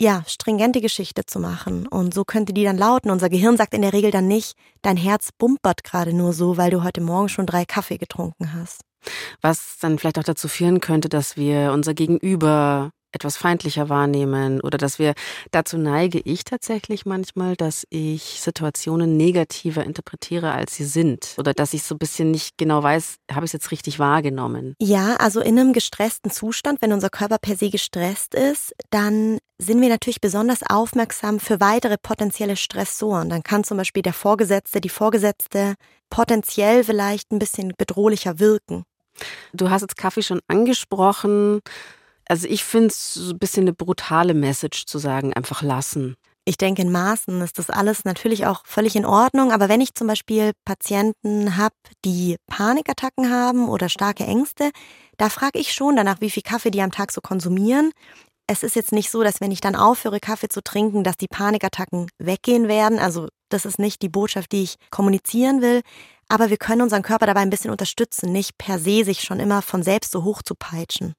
ja, 0.00 0.22
stringente 0.26 0.80
Geschichte 0.80 1.26
zu 1.26 1.38
machen. 1.40 1.86
Und 1.86 2.14
so 2.14 2.24
könnte 2.24 2.54
die 2.54 2.64
dann 2.64 2.78
lauten. 2.78 3.10
Unser 3.10 3.28
Gehirn 3.28 3.58
sagt 3.58 3.74
in 3.74 3.82
der 3.82 3.92
Regel 3.92 4.10
dann 4.10 4.26
nicht, 4.26 4.54
dein 4.80 4.96
Herz 4.96 5.28
bumpert 5.36 5.84
gerade 5.84 6.14
nur 6.14 6.32
so, 6.32 6.56
weil 6.56 6.70
du 6.70 6.82
heute 6.82 7.02
Morgen 7.02 7.28
schon 7.28 7.46
drei 7.46 7.66
Kaffee 7.66 7.98
getrunken 7.98 8.54
hast. 8.54 8.80
Was 9.42 9.76
dann 9.80 9.98
vielleicht 9.98 10.18
auch 10.18 10.24
dazu 10.24 10.48
führen 10.48 10.80
könnte, 10.80 11.08
dass 11.08 11.36
wir 11.36 11.72
unser 11.72 11.94
Gegenüber 11.94 12.90
etwas 13.12 13.36
feindlicher 13.36 13.88
wahrnehmen 13.88 14.60
oder 14.60 14.78
dass 14.78 14.98
wir, 14.98 15.14
dazu 15.50 15.78
neige 15.78 16.20
ich 16.20 16.44
tatsächlich 16.44 17.06
manchmal, 17.06 17.56
dass 17.56 17.86
ich 17.90 18.40
Situationen 18.40 19.16
negativer 19.16 19.84
interpretiere, 19.84 20.52
als 20.52 20.76
sie 20.76 20.84
sind. 20.84 21.34
Oder 21.38 21.54
dass 21.54 21.74
ich 21.74 21.82
so 21.82 21.94
ein 21.94 21.98
bisschen 21.98 22.30
nicht 22.30 22.56
genau 22.58 22.82
weiß, 22.82 23.16
habe 23.32 23.44
ich 23.44 23.50
es 23.50 23.52
jetzt 23.52 23.70
richtig 23.70 23.98
wahrgenommen. 23.98 24.74
Ja, 24.80 25.16
also 25.16 25.40
in 25.40 25.58
einem 25.58 25.72
gestressten 25.72 26.30
Zustand, 26.30 26.82
wenn 26.82 26.92
unser 26.92 27.10
Körper 27.10 27.38
per 27.38 27.56
se 27.56 27.70
gestresst 27.70 28.34
ist, 28.34 28.74
dann 28.90 29.38
sind 29.58 29.80
wir 29.80 29.88
natürlich 29.88 30.20
besonders 30.20 30.62
aufmerksam 30.62 31.38
für 31.38 31.60
weitere 31.60 31.96
potenzielle 32.00 32.56
Stressoren. 32.56 33.28
Dann 33.28 33.42
kann 33.42 33.64
zum 33.64 33.76
Beispiel 33.76 34.02
der 34.02 34.12
Vorgesetzte, 34.14 34.80
die 34.80 34.88
Vorgesetzte 34.88 35.74
potenziell 36.08 36.84
vielleicht 36.84 37.30
ein 37.30 37.38
bisschen 37.38 37.72
bedrohlicher 37.76 38.38
wirken. 38.38 38.84
Du 39.52 39.70
hast 39.70 39.82
jetzt 39.82 39.96
Kaffee 39.96 40.22
schon 40.22 40.40
angesprochen. 40.48 41.60
Also 42.30 42.46
ich 42.46 42.62
finde 42.62 42.90
es 42.90 43.14
so 43.14 43.32
ein 43.32 43.40
bisschen 43.40 43.64
eine 43.64 43.72
brutale 43.72 44.34
Message 44.34 44.86
zu 44.86 44.98
sagen, 44.98 45.34
einfach 45.34 45.62
lassen. 45.62 46.14
Ich 46.44 46.56
denke, 46.56 46.80
in 46.82 46.92
Maßen 46.92 47.40
ist 47.40 47.58
das 47.58 47.70
alles 47.70 48.04
natürlich 48.04 48.46
auch 48.46 48.64
völlig 48.66 48.94
in 48.94 49.04
Ordnung. 49.04 49.50
Aber 49.50 49.68
wenn 49.68 49.80
ich 49.80 49.96
zum 49.96 50.06
Beispiel 50.06 50.52
Patienten 50.64 51.56
habe, 51.56 51.74
die 52.04 52.36
Panikattacken 52.46 53.32
haben 53.32 53.68
oder 53.68 53.88
starke 53.88 54.22
Ängste, 54.22 54.70
da 55.16 55.28
frage 55.28 55.58
ich 55.58 55.72
schon 55.72 55.96
danach, 55.96 56.20
wie 56.20 56.30
viel 56.30 56.44
Kaffee 56.44 56.70
die 56.70 56.82
am 56.82 56.92
Tag 56.92 57.10
so 57.10 57.20
konsumieren. 57.20 57.90
Es 58.46 58.62
ist 58.62 58.76
jetzt 58.76 58.92
nicht 58.92 59.10
so, 59.10 59.24
dass 59.24 59.40
wenn 59.40 59.50
ich 59.50 59.60
dann 59.60 59.74
aufhöre, 59.74 60.20
Kaffee 60.20 60.48
zu 60.48 60.62
trinken, 60.62 61.02
dass 61.02 61.16
die 61.16 61.28
Panikattacken 61.28 62.10
weggehen 62.18 62.68
werden. 62.68 63.00
Also 63.00 63.26
das 63.48 63.64
ist 63.64 63.80
nicht 63.80 64.02
die 64.02 64.08
Botschaft, 64.08 64.52
die 64.52 64.62
ich 64.62 64.76
kommunizieren 64.90 65.62
will. 65.62 65.80
Aber 66.28 66.48
wir 66.48 66.58
können 66.58 66.82
unseren 66.82 67.02
Körper 67.02 67.26
dabei 67.26 67.40
ein 67.40 67.50
bisschen 67.50 67.72
unterstützen, 67.72 68.30
nicht 68.30 68.56
per 68.56 68.78
se 68.78 69.04
sich 69.04 69.22
schon 69.22 69.40
immer 69.40 69.62
von 69.62 69.82
selbst 69.82 70.12
so 70.12 70.22
hoch 70.22 70.42
zu 70.42 70.54
peitschen. 70.54 71.14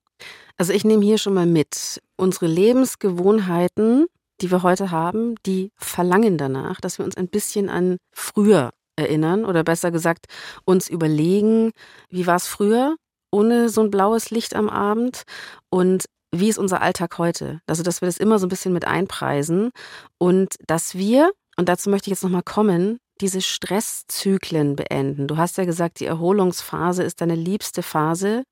Also 0.58 0.74
ich 0.74 0.84
nehme 0.84 1.04
hier 1.04 1.18
schon 1.18 1.34
mal 1.34 1.46
mit, 1.46 2.02
unsere 2.18 2.48
Lebensgewohnheiten, 2.48 4.08
die 4.42 4.52
wir 4.52 4.64
heute 4.64 4.92
haben, 4.92 5.36
die 5.46 5.72
verlangen 5.78 6.38
danach, 6.38 6.82
dass 6.82 6.98
wir 6.98 7.06
uns 7.06 7.18
ein 7.18 7.28
bisschen 7.28 7.70
an 7.70 7.98
früher 8.12 8.72
erinnern 8.96 9.46
oder 9.46 9.64
besser 9.64 9.92
gesagt 9.92 10.26
uns 10.66 10.90
überlegen, 10.90 11.72
wie 12.10 12.28
war 12.28 12.36
es 12.36 12.48
früher 12.48 12.96
ohne 13.32 13.70
so 13.70 13.82
ein 13.82 13.92
blaues 13.92 14.30
Licht 14.30 14.56
am 14.56 14.70
Abend 14.70 15.24
und 15.70 16.06
wie 16.34 16.50
ist 16.50 16.58
unser 16.58 16.82
Alltag 16.82 17.18
heute? 17.18 17.62
Also 17.68 17.84
dass 17.84 18.02
wir 18.02 18.08
das 18.08 18.18
immer 18.18 18.40
so 18.40 18.46
ein 18.46 18.50
bisschen 18.50 18.74
mit 18.74 18.86
einpreisen 18.86 19.72
und 20.18 20.56
dass 20.68 20.96
wir, 20.96 21.32
und 21.58 21.70
dazu 21.70 21.90
möchte 21.90 22.10
ich 22.10 22.12
jetzt 22.12 22.24
nochmal 22.24 22.44
kommen, 22.44 23.00
diese 23.20 23.42
Stresszyklen 23.42 24.76
beenden. 24.76 25.28
Du 25.28 25.38
hast 25.38 25.58
ja 25.58 25.66
gesagt, 25.66 26.00
die 26.00 26.06
Erholungsphase 26.06 27.04
ist 27.04 27.22
deine 27.22 27.36
liebste 27.36 27.84
Phase. 27.84 28.44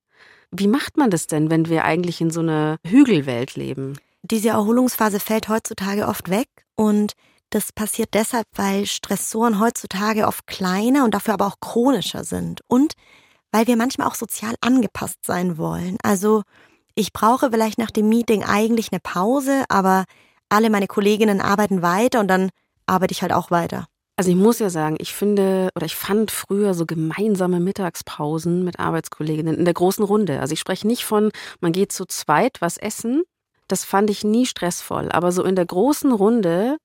Wie 0.51 0.67
macht 0.67 0.97
man 0.97 1.09
das 1.09 1.27
denn, 1.27 1.49
wenn 1.49 1.69
wir 1.69 1.85
eigentlich 1.85 2.21
in 2.21 2.31
so 2.31 2.39
einer 2.39 2.77
Hügelwelt 2.85 3.55
leben? 3.55 3.97
Diese 4.23 4.49
Erholungsphase 4.49 5.19
fällt 5.19 5.47
heutzutage 5.47 6.07
oft 6.07 6.29
weg 6.29 6.47
und 6.75 7.13
das 7.51 7.71
passiert 7.71 8.13
deshalb, 8.13 8.47
weil 8.55 8.85
Stressoren 8.85 9.59
heutzutage 9.59 10.27
oft 10.27 10.45
kleiner 10.45 11.03
und 11.03 11.13
dafür 11.13 11.35
aber 11.35 11.47
auch 11.47 11.59
chronischer 11.59 12.23
sind 12.23 12.61
und 12.67 12.93
weil 13.51 13.65
wir 13.67 13.75
manchmal 13.75 14.07
auch 14.07 14.15
sozial 14.15 14.55
angepasst 14.61 15.19
sein 15.23 15.57
wollen. 15.57 15.97
Also 16.03 16.43
ich 16.93 17.13
brauche 17.13 17.51
vielleicht 17.51 17.79
nach 17.79 17.91
dem 17.91 18.09
Meeting 18.09 18.43
eigentlich 18.43 18.91
eine 18.91 18.99
Pause, 18.99 19.63
aber 19.69 20.05
alle 20.49 20.69
meine 20.69 20.87
Kolleginnen 20.87 21.41
arbeiten 21.41 21.81
weiter 21.81 22.19
und 22.19 22.27
dann 22.27 22.49
arbeite 22.85 23.11
ich 23.11 23.21
halt 23.21 23.33
auch 23.33 23.51
weiter. 23.51 23.87
Also 24.19 24.31
ich 24.31 24.35
muss 24.35 24.59
ja 24.59 24.69
sagen, 24.69 24.97
ich 24.99 25.13
finde 25.13 25.69
oder 25.77 25.85
ich 25.85 25.95
fand 25.95 26.29
früher 26.29 26.73
so 26.73 26.85
gemeinsame 26.85 27.61
Mittagspausen 27.61 28.65
mit 28.65 28.77
Arbeitskolleginnen 28.77 29.55
in 29.55 29.63
der 29.63 29.73
großen 29.73 30.03
Runde. 30.03 30.41
Also 30.41 30.51
ich 30.51 30.59
spreche 30.59 30.85
nicht 30.85 31.05
von, 31.05 31.31
man 31.61 31.71
geht 31.71 31.93
zu 31.93 32.03
zweit 32.03 32.57
was 32.59 32.75
essen. 32.75 33.23
Das 33.69 33.85
fand 33.85 34.09
ich 34.09 34.25
nie 34.25 34.45
stressvoll. 34.45 35.09
Aber 35.09 35.31
so 35.31 35.41
in 35.45 35.55
der 35.55 35.65
großen 35.65 36.11
Runde 36.11 36.75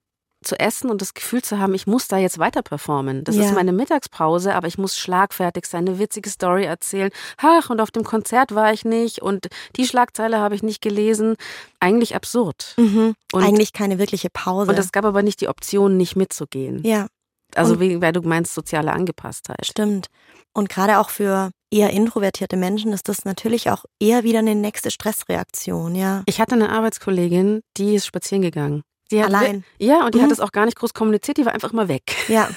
zu 0.45 0.61
essen 0.61 0.91
und 0.91 1.03
das 1.03 1.13
Gefühl 1.13 1.43
zu 1.43 1.59
haben, 1.59 1.75
ich 1.75 1.89
muss 1.89 2.07
da 2.07 2.19
jetzt 2.19 2.39
weiter 2.39 2.63
performen. 2.63 3.25
Das 3.25 3.35
ja. 3.35 3.47
ist 3.47 3.55
meine 3.55 3.73
Mittagspause, 3.73 4.55
aber 4.55 4.69
ich 4.69 4.79
muss 4.79 4.97
schlagfertig 4.97 5.67
sein, 5.67 5.89
eine 5.89 5.99
witzige 5.99 6.31
Story 6.31 6.63
erzählen. 6.63 7.11
Ach, 7.39 7.69
und 7.69 7.81
auf 7.81 7.91
dem 7.91 8.05
Konzert 8.05 8.55
war 8.55 8.73
ich 8.73 8.85
nicht 8.85 9.23
und 9.23 9.49
die 9.75 9.89
Schlagzeile 9.89 10.39
habe 10.39 10.55
ich 10.55 10.63
nicht 10.63 10.81
gelesen. 10.81 11.35
Eigentlich 11.81 12.15
absurd. 12.15 12.75
Mhm. 12.77 13.17
Eigentlich 13.33 13.73
keine 13.73 13.99
wirkliche 13.99 14.31
Pause. 14.31 14.71
Und 14.71 14.79
es 14.79 14.93
gab 14.93 15.05
aber 15.05 15.25
nicht 15.25 15.41
die 15.41 15.49
Option, 15.49 15.97
nicht 15.97 16.15
mitzugehen. 16.15 16.81
Ja. 16.85 17.09
Also, 17.57 17.81
wie, 17.81 18.01
weil 18.01 18.13
du 18.13 18.23
meinst, 18.23 18.55
soziale 18.55 18.93
Angepasstheit. 18.93 19.67
Stimmt. 19.67 20.09
Und 20.53 20.69
gerade 20.69 20.99
auch 20.99 21.11
für 21.11 21.51
eher 21.71 21.91
introvertierte 21.91 22.57
Menschen 22.57 22.93
ist 22.93 23.09
das 23.09 23.25
natürlich 23.25 23.71
auch 23.71 23.85
eher 24.01 24.23
wieder 24.23 24.39
eine 24.39 24.55
nächste 24.55 24.91
Stressreaktion, 24.91 25.95
ja. 25.95 26.23
Ich 26.27 26.41
hatte 26.41 26.55
eine 26.55 26.71
Arbeitskollegin, 26.71 27.61
die 27.77 27.97
ist 27.97 28.07
spazieren 28.07 28.43
gegangen. 28.43 28.83
Allein. 29.13 29.65
Ja, 29.79 30.05
und 30.05 30.15
die 30.15 30.19
mhm. 30.19 30.25
hat 30.25 30.31
das 30.31 30.41
auch 30.41 30.51
gar 30.51 30.65
nicht 30.65 30.77
groß 30.77 30.95
kommuniziert, 30.95 31.37
die 31.37 31.45
war 31.45 31.53
einfach 31.53 31.73
immer 31.73 31.89
weg. 31.89 32.17
Ja. 32.27 32.49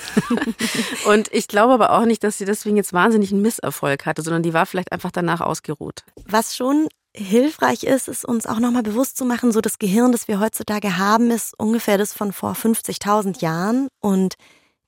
und 1.05 1.31
ich 1.31 1.47
glaube 1.47 1.73
aber 1.73 1.91
auch 1.91 2.05
nicht, 2.05 2.23
dass 2.23 2.37
sie 2.37 2.45
deswegen 2.45 2.77
jetzt 2.77 2.93
wahnsinnig 2.93 3.31
einen 3.31 3.41
Misserfolg 3.41 4.05
hatte, 4.05 4.21
sondern 4.21 4.43
die 4.43 4.53
war 4.53 4.65
vielleicht 4.65 4.91
einfach 4.91 5.11
danach 5.11 5.41
ausgeruht. 5.41 6.03
Was 6.25 6.55
schon 6.55 6.87
hilfreich 7.15 7.83
ist, 7.83 8.07
ist 8.07 8.25
uns 8.25 8.45
auch 8.45 8.59
nochmal 8.59 8.83
bewusst 8.83 9.17
zu 9.17 9.25
machen, 9.25 9.51
so 9.51 9.61
das 9.61 9.79
Gehirn, 9.79 10.11
das 10.11 10.27
wir 10.27 10.39
heutzutage 10.39 10.97
haben, 10.97 11.31
ist 11.31 11.53
ungefähr 11.59 11.97
das 11.97 12.13
von 12.13 12.31
vor 12.31 12.53
50.000 12.53 13.41
Jahren. 13.41 13.87
Und 13.99 14.35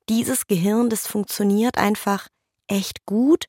dieses 0.10 0.47
Gehirn, 0.47 0.89
das 0.89 1.07
funktioniert 1.07 1.78
einfach 1.78 2.28
echt 2.68 3.05
gut, 3.05 3.45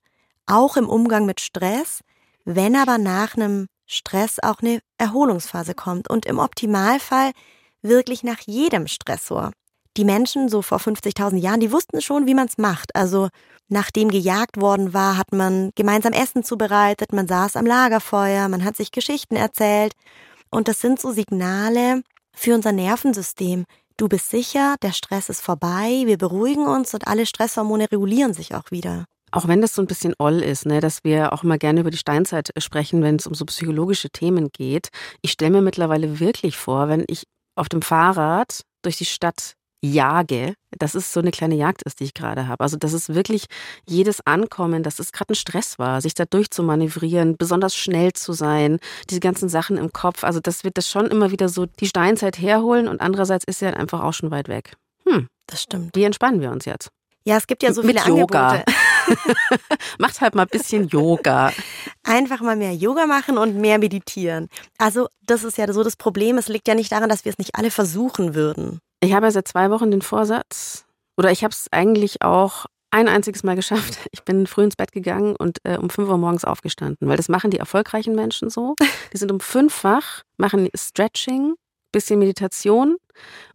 auch 0.46 0.76
im 0.76 0.88
Umgang 0.88 1.26
mit 1.26 1.40
Stress, 1.40 2.00
wenn 2.44 2.76
aber 2.76 2.98
nach 2.98 3.34
einem 3.36 3.66
Stress 3.86 4.38
auch 4.40 4.61
eine 4.61 4.80
Erholungsphase 4.98 5.74
kommt. 5.74 6.08
Und 6.08 6.26
im 6.26 6.38
Optimalfall 6.38 7.32
wirklich 7.82 8.22
nach 8.22 8.40
jedem 8.46 8.86
Stressor. 8.86 9.52
Die 9.96 10.04
Menschen 10.04 10.48
so 10.48 10.62
vor 10.62 10.78
50.000 10.78 11.36
Jahren, 11.38 11.61
die 11.61 11.72
wussten 11.72 12.00
schon, 12.00 12.26
wie 12.26 12.34
man 12.34 12.46
es 12.46 12.58
macht. 12.58 12.94
Also 12.94 13.28
nachdem 13.68 14.08
gejagt 14.11 14.61
worden 14.61 14.94
war, 14.94 15.16
hat 15.16 15.32
man 15.32 15.70
gemeinsam 15.74 16.12
Essen 16.12 16.44
zubereitet, 16.44 17.12
man 17.12 17.26
saß 17.26 17.56
am 17.56 17.66
Lagerfeuer, 17.66 18.48
man 18.48 18.64
hat 18.64 18.76
sich 18.76 18.92
Geschichten 18.92 19.36
erzählt. 19.36 19.94
Und 20.50 20.68
das 20.68 20.80
sind 20.80 21.00
so 21.00 21.11
Signale 21.11 22.02
für 22.32 22.54
unser 22.54 22.72
Nervensystem. 22.72 23.64
Du 24.01 24.09
bist 24.09 24.30
sicher, 24.30 24.76
der 24.80 24.92
Stress 24.92 25.28
ist 25.28 25.42
vorbei, 25.42 26.05
wir 26.07 26.16
beruhigen 26.16 26.66
uns 26.66 26.94
und 26.94 27.07
alle 27.07 27.26
Stresshormone 27.26 27.92
regulieren 27.92 28.32
sich 28.32 28.55
auch 28.55 28.70
wieder. 28.70 29.05
Auch 29.30 29.46
wenn 29.46 29.61
das 29.61 29.74
so 29.74 29.82
ein 29.82 29.86
bisschen 29.86 30.14
oll 30.18 30.40
ist, 30.40 30.64
ne, 30.64 30.80
dass 30.80 31.05
wir 31.05 31.34
auch 31.34 31.42
mal 31.42 31.59
gerne 31.59 31.80
über 31.80 31.90
die 31.90 31.98
Steinzeit 31.98 32.48
sprechen, 32.57 33.03
wenn 33.03 33.16
es 33.16 33.26
um 33.26 33.34
so 33.34 33.44
psychologische 33.44 34.09
Themen 34.09 34.48
geht. 34.55 34.88
Ich 35.20 35.32
stelle 35.32 35.51
mir 35.51 35.61
mittlerweile 35.61 36.18
wirklich 36.18 36.57
vor, 36.57 36.88
wenn 36.88 37.05
ich 37.09 37.24
auf 37.57 37.68
dem 37.68 37.82
Fahrrad 37.82 38.62
durch 38.80 38.96
die 38.96 39.05
Stadt 39.05 39.53
jage, 39.82 40.54
dass 40.78 40.94
es 40.94 41.12
so 41.12 41.20
eine 41.20 41.30
kleine 41.30 41.54
Jagd 41.54 41.82
ist, 41.82 42.00
die 42.00 42.04
ich 42.04 42.14
gerade 42.14 42.48
habe. 42.48 42.62
Also 42.62 42.76
das 42.76 42.92
ist 42.92 43.14
wirklich 43.14 43.46
jedes 43.86 44.24
Ankommen, 44.26 44.82
dass 44.82 44.98
es 44.98 45.12
gerade 45.12 45.32
ein 45.32 45.36
Stress 45.36 45.78
war, 45.78 46.00
sich 46.00 46.14
da 46.14 46.24
durchzumanövrieren, 46.24 47.36
besonders 47.36 47.74
schnell 47.74 48.12
zu 48.12 48.32
sein, 48.32 48.78
diese 49.08 49.20
ganzen 49.20 49.48
Sachen 49.48 49.76
im 49.76 49.92
Kopf. 49.92 50.24
Also 50.24 50.40
das 50.40 50.64
wird 50.64 50.76
das 50.78 50.88
schon 50.88 51.06
immer 51.06 51.30
wieder 51.30 51.48
so 51.48 51.66
die 51.66 51.86
Steinzeit 51.86 52.38
herholen 52.38 52.88
und 52.88 53.00
andererseits 53.00 53.44
ist 53.44 53.60
sie 53.60 53.66
halt 53.66 53.76
einfach 53.76 54.02
auch 54.02 54.14
schon 54.14 54.30
weit 54.30 54.48
weg. 54.48 54.76
Hm, 55.06 55.28
das 55.46 55.62
stimmt. 55.62 55.96
Wie 55.96 56.04
entspannen 56.04 56.40
wir 56.40 56.50
uns 56.50 56.64
jetzt? 56.64 56.90
Ja, 57.24 57.36
es 57.36 57.46
gibt 57.46 57.62
ja 57.62 57.72
so 57.72 57.82
viele 57.82 58.00
Yoga. 58.06 58.48
Angebote. 58.48 58.64
Macht 59.98 60.20
halt 60.20 60.34
mal 60.34 60.42
ein 60.42 60.48
bisschen 60.48 60.88
Yoga. 60.88 61.52
Einfach 62.02 62.40
mal 62.40 62.56
mehr 62.56 62.74
Yoga 62.74 63.06
machen 63.06 63.38
und 63.38 63.56
mehr 63.56 63.78
meditieren. 63.78 64.48
Also, 64.78 65.08
das 65.26 65.44
ist 65.44 65.58
ja 65.58 65.70
so 65.72 65.82
das 65.82 65.96
Problem. 65.96 66.38
Es 66.38 66.48
liegt 66.48 66.68
ja 66.68 66.74
nicht 66.74 66.92
daran, 66.92 67.08
dass 67.08 67.24
wir 67.24 67.30
es 67.30 67.38
nicht 67.38 67.54
alle 67.54 67.70
versuchen 67.70 68.34
würden. 68.34 68.80
Ich 69.03 69.14
habe 69.14 69.26
ja 69.26 69.32
seit 69.32 69.48
zwei 69.48 69.70
Wochen 69.70 69.90
den 69.90 70.03
Vorsatz, 70.03 70.84
oder 71.16 71.30
ich 71.30 71.42
habe 71.42 71.53
es 71.53 71.66
eigentlich 71.70 72.22
auch 72.22 72.66
ein 72.90 73.09
einziges 73.09 73.42
Mal 73.42 73.57
geschafft. 73.57 73.98
Ich 74.12 74.24
bin 74.24 74.46
früh 74.46 74.64
ins 74.64 74.76
Bett 74.76 74.92
gegangen 74.92 75.34
und 75.36 75.59
äh, 75.64 75.76
um 75.76 75.88
5 75.88 76.09
Uhr 76.09 76.18
morgens 76.18 76.44
aufgestanden, 76.44 77.09
weil 77.09 77.16
das 77.16 77.28
machen 77.28 77.51
die 77.51 77.59
erfolgreichen 77.59 78.14
Menschen 78.14 78.51
so. 78.51 78.74
Die 79.12 79.16
sind 79.16 79.32
um 79.32 79.40
fünf 79.40 79.84
wach, 79.84 80.22
machen 80.36 80.68
Stretching, 80.76 81.55
bisschen 81.92 82.18
Meditation 82.18 82.96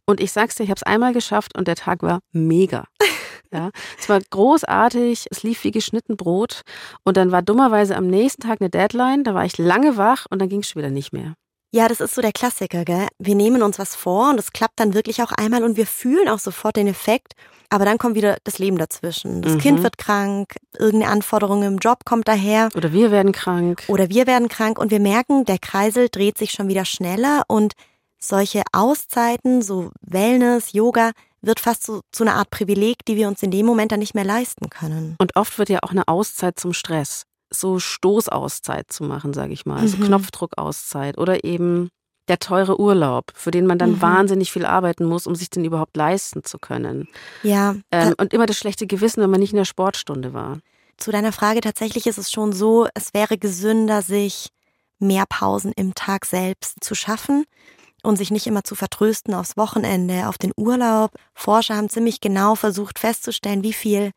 und 0.05 0.19
ich 0.19 0.31
sag's 0.31 0.55
dir, 0.55 0.63
ich 0.63 0.69
habe 0.69 0.79
es 0.79 0.83
einmal 0.83 1.13
geschafft 1.13 1.57
und 1.57 1.67
der 1.67 1.75
Tag 1.75 2.01
war 2.01 2.19
mega. 2.31 2.85
Ja, 3.53 3.69
es 3.97 4.09
war 4.09 4.19
großartig, 4.19 5.27
es 5.29 5.43
lief 5.43 5.63
wie 5.63 5.71
geschnitten 5.71 6.17
Brot 6.17 6.63
und 7.05 7.15
dann 7.15 7.31
war 7.31 7.41
dummerweise 7.41 7.95
am 7.95 8.07
nächsten 8.07 8.41
Tag 8.41 8.59
eine 8.59 8.69
Deadline, 8.69 9.23
da 9.23 9.33
war 9.33 9.45
ich 9.45 9.57
lange 9.57 9.95
wach 9.95 10.25
und 10.29 10.39
dann 10.39 10.49
ging 10.49 10.59
es 10.59 10.67
schon 10.67 10.81
wieder 10.81 10.89
nicht 10.89 11.13
mehr. 11.13 11.35
Ja, 11.71 11.87
das 11.87 11.99
ist 11.99 12.15
so 12.15 12.21
der 12.21 12.31
Klassiker, 12.31 12.85
gell? 12.85 13.07
Wir 13.19 13.35
nehmen 13.35 13.61
uns 13.61 13.79
was 13.79 13.95
vor 13.95 14.29
und 14.29 14.39
es 14.39 14.53
klappt 14.53 14.79
dann 14.79 14.93
wirklich 14.93 15.21
auch 15.21 15.31
einmal 15.31 15.63
und 15.63 15.75
wir 15.75 15.85
fühlen 15.85 16.29
auch 16.29 16.39
sofort 16.39 16.77
den 16.77 16.87
Effekt, 16.87 17.33
aber 17.69 17.83
dann 17.83 17.97
kommt 17.97 18.15
wieder 18.15 18.37
das 18.43 18.59
Leben 18.59 18.77
dazwischen. 18.77 19.41
Das 19.41 19.53
mhm. 19.53 19.59
Kind 19.59 19.83
wird 19.83 19.97
krank, 19.97 20.55
irgendeine 20.77 21.11
Anforderung 21.11 21.63
im 21.63 21.77
Job 21.77 22.05
kommt 22.05 22.27
daher. 22.27 22.69
Oder 22.75 22.93
wir 22.93 23.11
werden 23.11 23.31
krank. 23.31 23.83
Oder 23.87 24.09
wir 24.09 24.27
werden 24.27 24.47
krank 24.47 24.79
und 24.79 24.91
wir 24.91 24.99
merken, 24.99 25.43
der 25.45 25.59
Kreisel 25.59 26.07
dreht 26.09 26.37
sich 26.37 26.51
schon 26.51 26.67
wieder 26.69 26.85
schneller 26.85 27.43
und 27.47 27.73
solche 28.17 28.63
Auszeiten, 28.71 29.61
so 29.61 29.91
Wellness, 30.01 30.73
Yoga, 30.73 31.11
wird 31.41 31.59
fast 31.59 31.83
so 31.83 32.01
zu 32.11 32.23
einer 32.23 32.35
Art 32.35 32.49
Privileg, 32.49 33.05
die 33.05 33.15
wir 33.15 33.27
uns 33.27 33.43
in 33.43 33.51
dem 33.51 33.65
Moment 33.65 33.91
dann 33.91 33.99
nicht 33.99 34.15
mehr 34.15 34.23
leisten 34.23 34.69
können. 34.69 35.15
Und 35.19 35.35
oft 35.35 35.57
wird 35.59 35.69
ja 35.69 35.79
auch 35.83 35.91
eine 35.91 36.07
Auszeit 36.07 36.59
zum 36.59 36.73
Stress, 36.73 37.25
so 37.49 37.79
Stoßauszeit 37.79 38.91
zu 38.91 39.03
machen, 39.03 39.33
sage 39.33 39.53
ich 39.53 39.65
mal, 39.65 39.79
also 39.79 39.97
mhm. 39.97 40.05
Knopfdruckauszeit 40.05 41.17
oder 41.17 41.43
eben 41.43 41.89
der 42.27 42.39
teure 42.39 42.79
Urlaub, 42.79 43.31
für 43.35 43.51
den 43.51 43.67
man 43.67 43.77
dann 43.77 43.93
mhm. 43.93 44.01
wahnsinnig 44.01 44.51
viel 44.51 44.65
arbeiten 44.65 45.05
muss, 45.05 45.27
um 45.27 45.35
sich 45.35 45.49
den 45.49 45.65
überhaupt 45.65 45.95
leisten 45.95 46.43
zu 46.43 46.57
können. 46.57 47.07
Ja. 47.43 47.75
Ähm, 47.91 48.15
und 48.17 48.33
immer 48.33 48.47
das 48.47 48.57
schlechte 48.57 48.87
Gewissen, 48.87 49.21
wenn 49.21 49.29
man 49.29 49.39
nicht 49.39 49.53
in 49.53 49.57
der 49.57 49.65
Sportstunde 49.65 50.33
war. 50.33 50.59
Zu 50.97 51.11
deiner 51.11 51.31
Frage, 51.31 51.61
tatsächlich 51.61 52.07
ist 52.07 52.17
es 52.17 52.31
schon 52.31 52.53
so, 52.53 52.87
es 52.93 53.13
wäre 53.13 53.37
gesünder, 53.37 54.01
sich 54.01 54.49
mehr 54.97 55.25
Pausen 55.27 55.71
im 55.75 55.93
Tag 55.93 56.25
selbst 56.25 56.77
zu 56.81 56.95
schaffen 56.95 57.43
und 58.01 58.17
sich 58.17 58.31
nicht 58.31 58.47
immer 58.47 58.63
zu 58.63 58.75
vertrösten 58.75 59.33
aufs 59.33 59.57
Wochenende, 59.57 60.27
auf 60.29 60.37
den 60.37 60.51
Urlaub. 60.55 61.11
Forscher 61.33 61.75
haben 61.75 61.89
ziemlich 61.89 62.21
genau 62.21 62.55
versucht 62.55 62.99
festzustellen, 62.99 63.63
wie 63.63 63.73
viel 63.73 64.11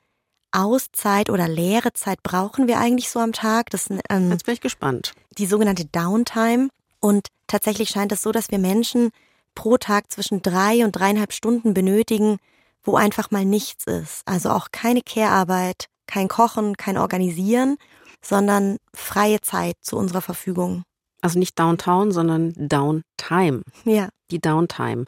Auszeit 0.53 1.31
oder 1.31 1.49
leere 1.49 1.93
Zeit 1.93 2.23
brauchen 2.23 2.69
wir 2.69 2.79
eigentlich 2.79 3.11
so 3.11 3.21
am 3.21 3.33
Tag. 3.33 3.71
Das, 3.71 3.89
ähm, 4.09 4.31
Jetzt 4.31 4.47
bin 4.47 4.55
ich 4.55 4.61
gespannt. 4.61 5.13
Die 5.37 5.47
sogenannte 5.47 5.85
Downtime. 5.85 6.69
Und 7.01 7.29
tatsächlich 7.47 7.91
scheint 7.91 8.13
es 8.13 8.23
so, 8.23 8.33
dass 8.33 8.51
wir 8.51 8.59
Menschen 8.59 9.11
pro 9.55 9.77
Tag 9.77 10.11
zwischen 10.11 10.43
drei 10.43 10.85
und 10.85 10.93
dreieinhalb 10.93 11.33
Stunden 11.33 11.75
benötigen, 11.75 12.39
wo 12.83 12.97
einfach 12.97 13.31
mal 13.31 13.45
nichts 13.45 13.85
ist. 13.87 14.23
Also 14.25 14.51
auch 14.51 14.69
keine 14.73 15.03
Care-Arbeit, 15.03 15.87
kein 16.07 16.29
Kochen, 16.29 16.77
kein 16.77 16.97
Organisieren, 16.97 17.77
sondern 18.23 18.79
freie 18.95 19.41
Zeit 19.41 19.77
zu 19.81 19.97
unserer 19.97 20.23
Verfügung. 20.23 20.83
Also 21.21 21.39
nicht 21.39 21.59
Downtown, 21.59 22.13
sondern 22.13 22.53
Downtime. 22.57 23.63
Ja. 23.85 24.09
Die 24.31 24.41
Downtime. 24.41 25.05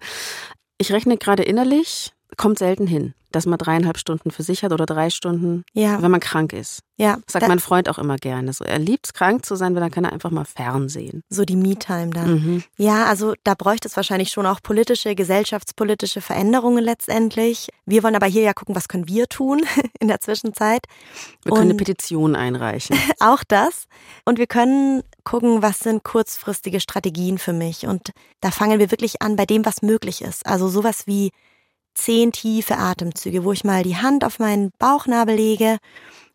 Ich 0.78 0.92
rechne 0.92 1.16
gerade 1.18 1.42
innerlich, 1.42 2.12
kommt 2.36 2.58
selten 2.58 2.86
hin 2.86 3.14
dass 3.32 3.46
man 3.46 3.58
dreieinhalb 3.58 3.98
Stunden 3.98 4.30
für 4.30 4.42
sich 4.42 4.62
hat 4.62 4.72
oder 4.72 4.86
drei 4.86 5.10
Stunden, 5.10 5.64
ja. 5.72 6.00
wenn 6.02 6.10
man 6.10 6.20
krank 6.20 6.52
ist. 6.52 6.80
Ja. 6.96 7.18
sagt 7.26 7.48
mein 7.48 7.60
Freund 7.60 7.88
auch 7.88 7.96
immer 7.96 8.16
gerne. 8.16 8.52
So, 8.52 8.62
er 8.62 8.78
liebt 8.78 9.06
es, 9.06 9.12
krank 9.14 9.46
zu 9.46 9.56
sein, 9.56 9.74
weil 9.74 9.80
dann 9.80 9.90
kann 9.90 10.04
er 10.04 10.12
einfach 10.12 10.30
mal 10.30 10.44
fernsehen. 10.44 11.22
So 11.30 11.46
die 11.46 11.56
Me-Time 11.56 12.10
dann. 12.10 12.30
Mhm. 12.32 12.64
Ja, 12.76 13.06
also 13.06 13.32
da 13.42 13.54
bräuchte 13.54 13.88
es 13.88 13.96
wahrscheinlich 13.96 14.28
schon 14.28 14.44
auch 14.44 14.60
politische, 14.62 15.14
gesellschaftspolitische 15.14 16.20
Veränderungen 16.20 16.84
letztendlich. 16.84 17.68
Wir 17.86 18.02
wollen 18.02 18.16
aber 18.16 18.26
hier 18.26 18.42
ja 18.42 18.52
gucken, 18.52 18.74
was 18.74 18.88
können 18.88 19.08
wir 19.08 19.28
tun 19.28 19.62
in 20.00 20.08
der 20.08 20.20
Zwischenzeit. 20.20 20.82
Wir 21.42 21.52
können 21.52 21.62
Und 21.62 21.70
eine 21.70 21.78
Petition 21.78 22.36
einreichen. 22.36 22.98
auch 23.18 23.44
das. 23.48 23.86
Und 24.26 24.38
wir 24.38 24.46
können 24.46 25.02
gucken, 25.24 25.62
was 25.62 25.78
sind 25.78 26.04
kurzfristige 26.04 26.80
Strategien 26.80 27.38
für 27.38 27.54
mich. 27.54 27.86
Und 27.86 28.10
da 28.42 28.50
fangen 28.50 28.78
wir 28.78 28.90
wirklich 28.90 29.22
an 29.22 29.36
bei 29.36 29.46
dem, 29.46 29.64
was 29.64 29.80
möglich 29.80 30.20
ist. 30.20 30.44
Also 30.44 30.68
sowas 30.68 31.06
wie 31.06 31.30
zehn 32.00 32.32
tiefe 32.32 32.78
Atemzüge, 32.78 33.44
wo 33.44 33.52
ich 33.52 33.64
mal 33.64 33.82
die 33.82 33.96
Hand 33.96 34.24
auf 34.24 34.38
meinen 34.38 34.70
Bauchnabel 34.78 35.34
lege 35.34 35.78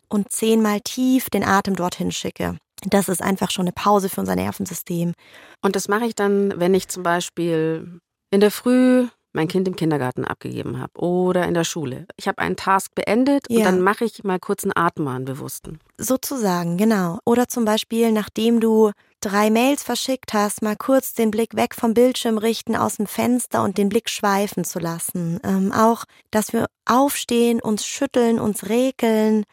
und 0.08 0.30
zehnmal 0.30 0.80
tief 0.80 1.30
den 1.30 1.44
Atem 1.44 1.74
dorthin 1.74 2.12
schicke. 2.12 2.58
Das 2.82 3.08
ist 3.08 3.22
einfach 3.22 3.50
schon 3.50 3.64
eine 3.64 3.72
Pause 3.72 4.08
für 4.08 4.20
unser 4.20 4.36
Nervensystem. 4.36 5.14
Und 5.62 5.76
das 5.76 5.88
mache 5.88 6.06
ich 6.06 6.14
dann, 6.14 6.54
wenn 6.56 6.74
ich 6.74 6.88
zum 6.88 7.02
Beispiel 7.02 8.00
in 8.30 8.40
der 8.40 8.50
Früh 8.50 9.08
mein 9.32 9.48
Kind 9.48 9.68
im 9.68 9.76
Kindergarten 9.76 10.24
abgegeben 10.24 10.80
habe 10.80 10.98
oder 10.98 11.46
in 11.46 11.54
der 11.54 11.64
Schule. 11.64 12.06
Ich 12.16 12.26
habe 12.26 12.38
einen 12.38 12.56
Task 12.56 12.94
beendet 12.94 13.44
ja. 13.48 13.58
und 13.58 13.64
dann 13.64 13.80
mache 13.80 14.04
ich 14.04 14.24
mal 14.24 14.38
kurz 14.38 14.64
einen 14.64 14.72
Atmer, 14.74 15.12
einen 15.12 15.26
bewussten. 15.26 15.78
Sozusagen, 15.98 16.76
genau. 16.78 17.18
Oder 17.24 17.46
zum 17.48 17.64
Beispiel, 17.64 18.12
nachdem 18.12 18.60
du 18.60 18.92
drei 19.26 19.50
Mails 19.50 19.82
verschickt 19.82 20.32
hast, 20.32 20.62
mal 20.62 20.76
kurz 20.76 21.12
den 21.12 21.30
Blick 21.30 21.56
weg 21.56 21.74
vom 21.74 21.94
Bildschirm 21.94 22.38
richten, 22.38 22.76
aus 22.76 22.96
dem 22.96 23.06
Fenster 23.06 23.62
und 23.62 23.76
den 23.76 23.88
Blick 23.88 24.08
schweifen 24.08 24.64
zu 24.64 24.78
lassen. 24.78 25.40
Ähm, 25.42 25.72
auch, 25.72 26.04
dass 26.30 26.52
wir 26.52 26.66
aufstehen, 26.84 27.60
uns 27.60 27.84
schütteln, 27.84 28.38
uns 28.38 28.68
regeln, 28.68 29.44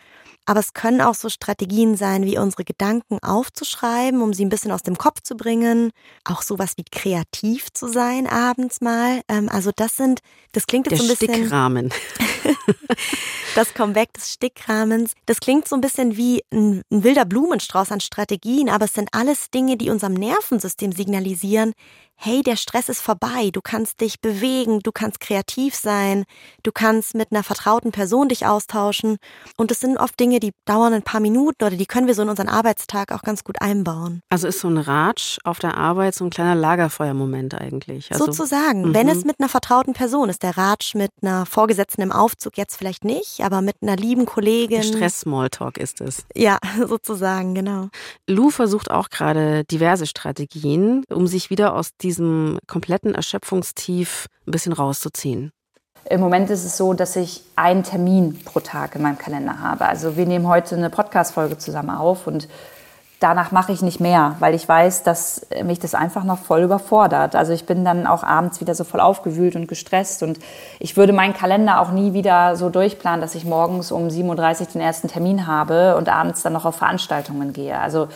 aber 0.45 0.59
es 0.59 0.73
können 0.73 1.01
auch 1.01 1.15
so 1.15 1.29
Strategien 1.29 1.95
sein, 1.95 2.25
wie 2.25 2.37
unsere 2.37 2.65
Gedanken 2.65 3.19
aufzuschreiben, 3.23 4.21
um 4.21 4.33
sie 4.33 4.43
ein 4.45 4.49
bisschen 4.49 4.71
aus 4.71 4.83
dem 4.83 4.97
Kopf 4.97 5.21
zu 5.21 5.35
bringen. 5.35 5.91
Auch 6.25 6.41
sowas 6.41 6.73
wie 6.75 6.83
kreativ 6.83 7.71
zu 7.73 7.87
sein 7.87 8.27
abends 8.27 8.81
mal. 8.81 9.21
Ähm, 9.29 9.49
also 9.49 9.71
das 9.75 9.95
sind, 9.95 10.19
das 10.51 10.67
klingt 10.67 10.91
jetzt 10.91 10.99
Der 10.99 11.07
so 11.07 11.13
ein 11.13 11.17
bisschen. 11.17 11.35
Stickrahmen. 11.35 11.93
das 13.55 13.73
Comeback 13.73 14.13
des 14.13 14.33
Stickrahmens. 14.33 15.13
Das 15.25 15.39
klingt 15.39 15.67
so 15.67 15.75
ein 15.75 15.81
bisschen 15.81 16.17
wie 16.17 16.43
ein, 16.51 16.81
ein 16.91 17.03
wilder 17.03 17.25
Blumenstrauß 17.25 17.91
an 17.91 17.99
Strategien, 17.99 18.69
aber 18.69 18.85
es 18.85 18.93
sind 18.93 19.09
alles 19.11 19.49
Dinge, 19.51 19.77
die 19.77 19.89
unserem 19.89 20.13
Nervensystem 20.13 20.91
signalisieren, 20.91 21.73
hey, 22.15 22.41
der 22.41 22.55
Stress 22.55 22.89
ist 22.89 23.01
vorbei, 23.01 23.49
du 23.51 23.61
kannst 23.61 24.01
dich 24.01 24.21
bewegen, 24.21 24.79
du 24.79 24.91
kannst 24.91 25.19
kreativ 25.19 25.75
sein, 25.75 26.23
du 26.63 26.71
kannst 26.71 27.15
mit 27.15 27.31
einer 27.31 27.43
vertrauten 27.43 27.91
Person 27.91 28.29
dich 28.29 28.45
austauschen. 28.45 29.17
Und 29.57 29.71
es 29.71 29.79
sind 29.79 29.97
oft 29.97 30.19
Dinge, 30.19 30.39
die 30.39 30.51
dauern 30.65 30.93
ein 30.93 31.03
paar 31.03 31.19
Minuten 31.19 31.63
oder 31.63 31.75
die 31.75 31.85
können 31.85 32.07
wir 32.07 32.15
so 32.15 32.21
in 32.21 32.29
unseren 32.29 32.47
Arbeitstag 32.47 33.11
auch 33.11 33.21
ganz 33.23 33.43
gut 33.43 33.61
einbauen. 33.61 34.21
Also 34.29 34.47
ist 34.47 34.59
so 34.59 34.69
ein 34.69 34.77
Ratsch 34.77 35.37
auf 35.43 35.59
der 35.59 35.77
Arbeit 35.77 36.15
so 36.15 36.23
ein 36.23 36.29
kleiner 36.29 36.55
Lagerfeuermoment 36.55 37.55
eigentlich. 37.55 38.11
Also, 38.11 38.25
Sozusagen. 38.25 38.89
Mhm. 38.89 38.93
Wenn 38.93 39.09
es 39.09 39.25
mit 39.25 39.39
einer 39.39 39.49
vertrauten 39.49 39.93
Person 39.93 40.29
ist, 40.29 40.43
der 40.43 40.57
Ratsch 40.57 40.95
mit 40.95 41.11
einer 41.21 41.45
Vorgesetzten 41.45 42.01
im 42.01 42.11
Aufzug 42.11 42.57
jetzt 42.57 42.77
vielleicht 42.77 43.03
nicht, 43.03 43.41
aber 43.41 43.61
mit 43.61 43.75
einer 43.81 43.95
lieben 43.95 44.25
Kollegin. 44.25 44.83
Stress-Smalltalk 44.83 45.77
ist 45.77 45.99
es. 46.01 46.25
Ja, 46.35 46.57
sozusagen, 46.87 47.53
genau. 47.53 47.89
Lou 48.27 48.49
versucht 48.49 48.89
auch 48.91 49.09
gerade 49.09 49.65
diverse 49.65 50.05
Strategien, 50.05 51.03
um 51.09 51.27
sich 51.27 51.49
wieder 51.49 51.75
aus 51.75 51.91
diesem 52.03 52.59
kompletten 52.67 53.15
Erschöpfungstief 53.15 54.27
ein 54.45 54.51
bisschen 54.51 54.73
rauszuziehen? 54.73 55.51
Im 56.09 56.19
Moment 56.19 56.49
ist 56.49 56.65
es 56.65 56.75
so, 56.75 56.93
dass 56.93 57.15
ich 57.15 57.43
einen 57.55 57.83
Termin 57.83 58.39
pro 58.43 58.59
Tag 58.59 58.95
in 58.95 59.01
meinem 59.01 59.17
Kalender 59.17 59.59
habe. 59.59 59.87
Also 59.87 60.17
wir 60.17 60.25
nehmen 60.25 60.47
heute 60.47 60.75
eine 60.75 60.89
Podcast-Folge 60.89 61.57
zusammen 61.57 61.91
auf 61.91 62.27
und 62.27 62.49
danach 63.21 63.53
mache 63.53 63.71
ich 63.71 63.81
nicht 63.81 64.01
mehr, 64.01 64.35
weil 64.39 64.53
ich 64.53 64.67
weiß, 64.67 65.03
dass 65.03 65.47
mich 65.63 65.79
das 65.79 65.95
einfach 65.95 66.25
noch 66.25 66.39
voll 66.39 66.63
überfordert. 66.63 67.37
Also 67.37 67.53
ich 67.53 67.65
bin 67.65 67.85
dann 67.85 68.05
auch 68.05 68.23
abends 68.23 68.59
wieder 68.59 68.75
so 68.75 68.83
voll 68.83 68.99
aufgewühlt 68.99 69.55
und 69.55 69.67
gestresst 69.67 70.23
und 70.23 70.39
ich 70.79 70.97
würde 70.97 71.13
meinen 71.13 71.33
Kalender 71.33 71.79
auch 71.79 71.91
nie 71.91 72.11
wieder 72.11 72.57
so 72.57 72.69
durchplanen, 72.69 73.21
dass 73.21 73.33
ich 73.33 73.45
morgens 73.45 73.93
um 73.93 74.09
7.30 74.09 74.59
Uhr 74.59 74.67
den 74.73 74.81
ersten 74.81 75.07
Termin 75.07 75.47
habe 75.47 75.95
und 75.95 76.09
abends 76.09 76.41
dann 76.41 76.51
noch 76.51 76.65
auf 76.65 76.75
Veranstaltungen 76.75 77.53
gehe. 77.53 77.79
Also 77.79 78.09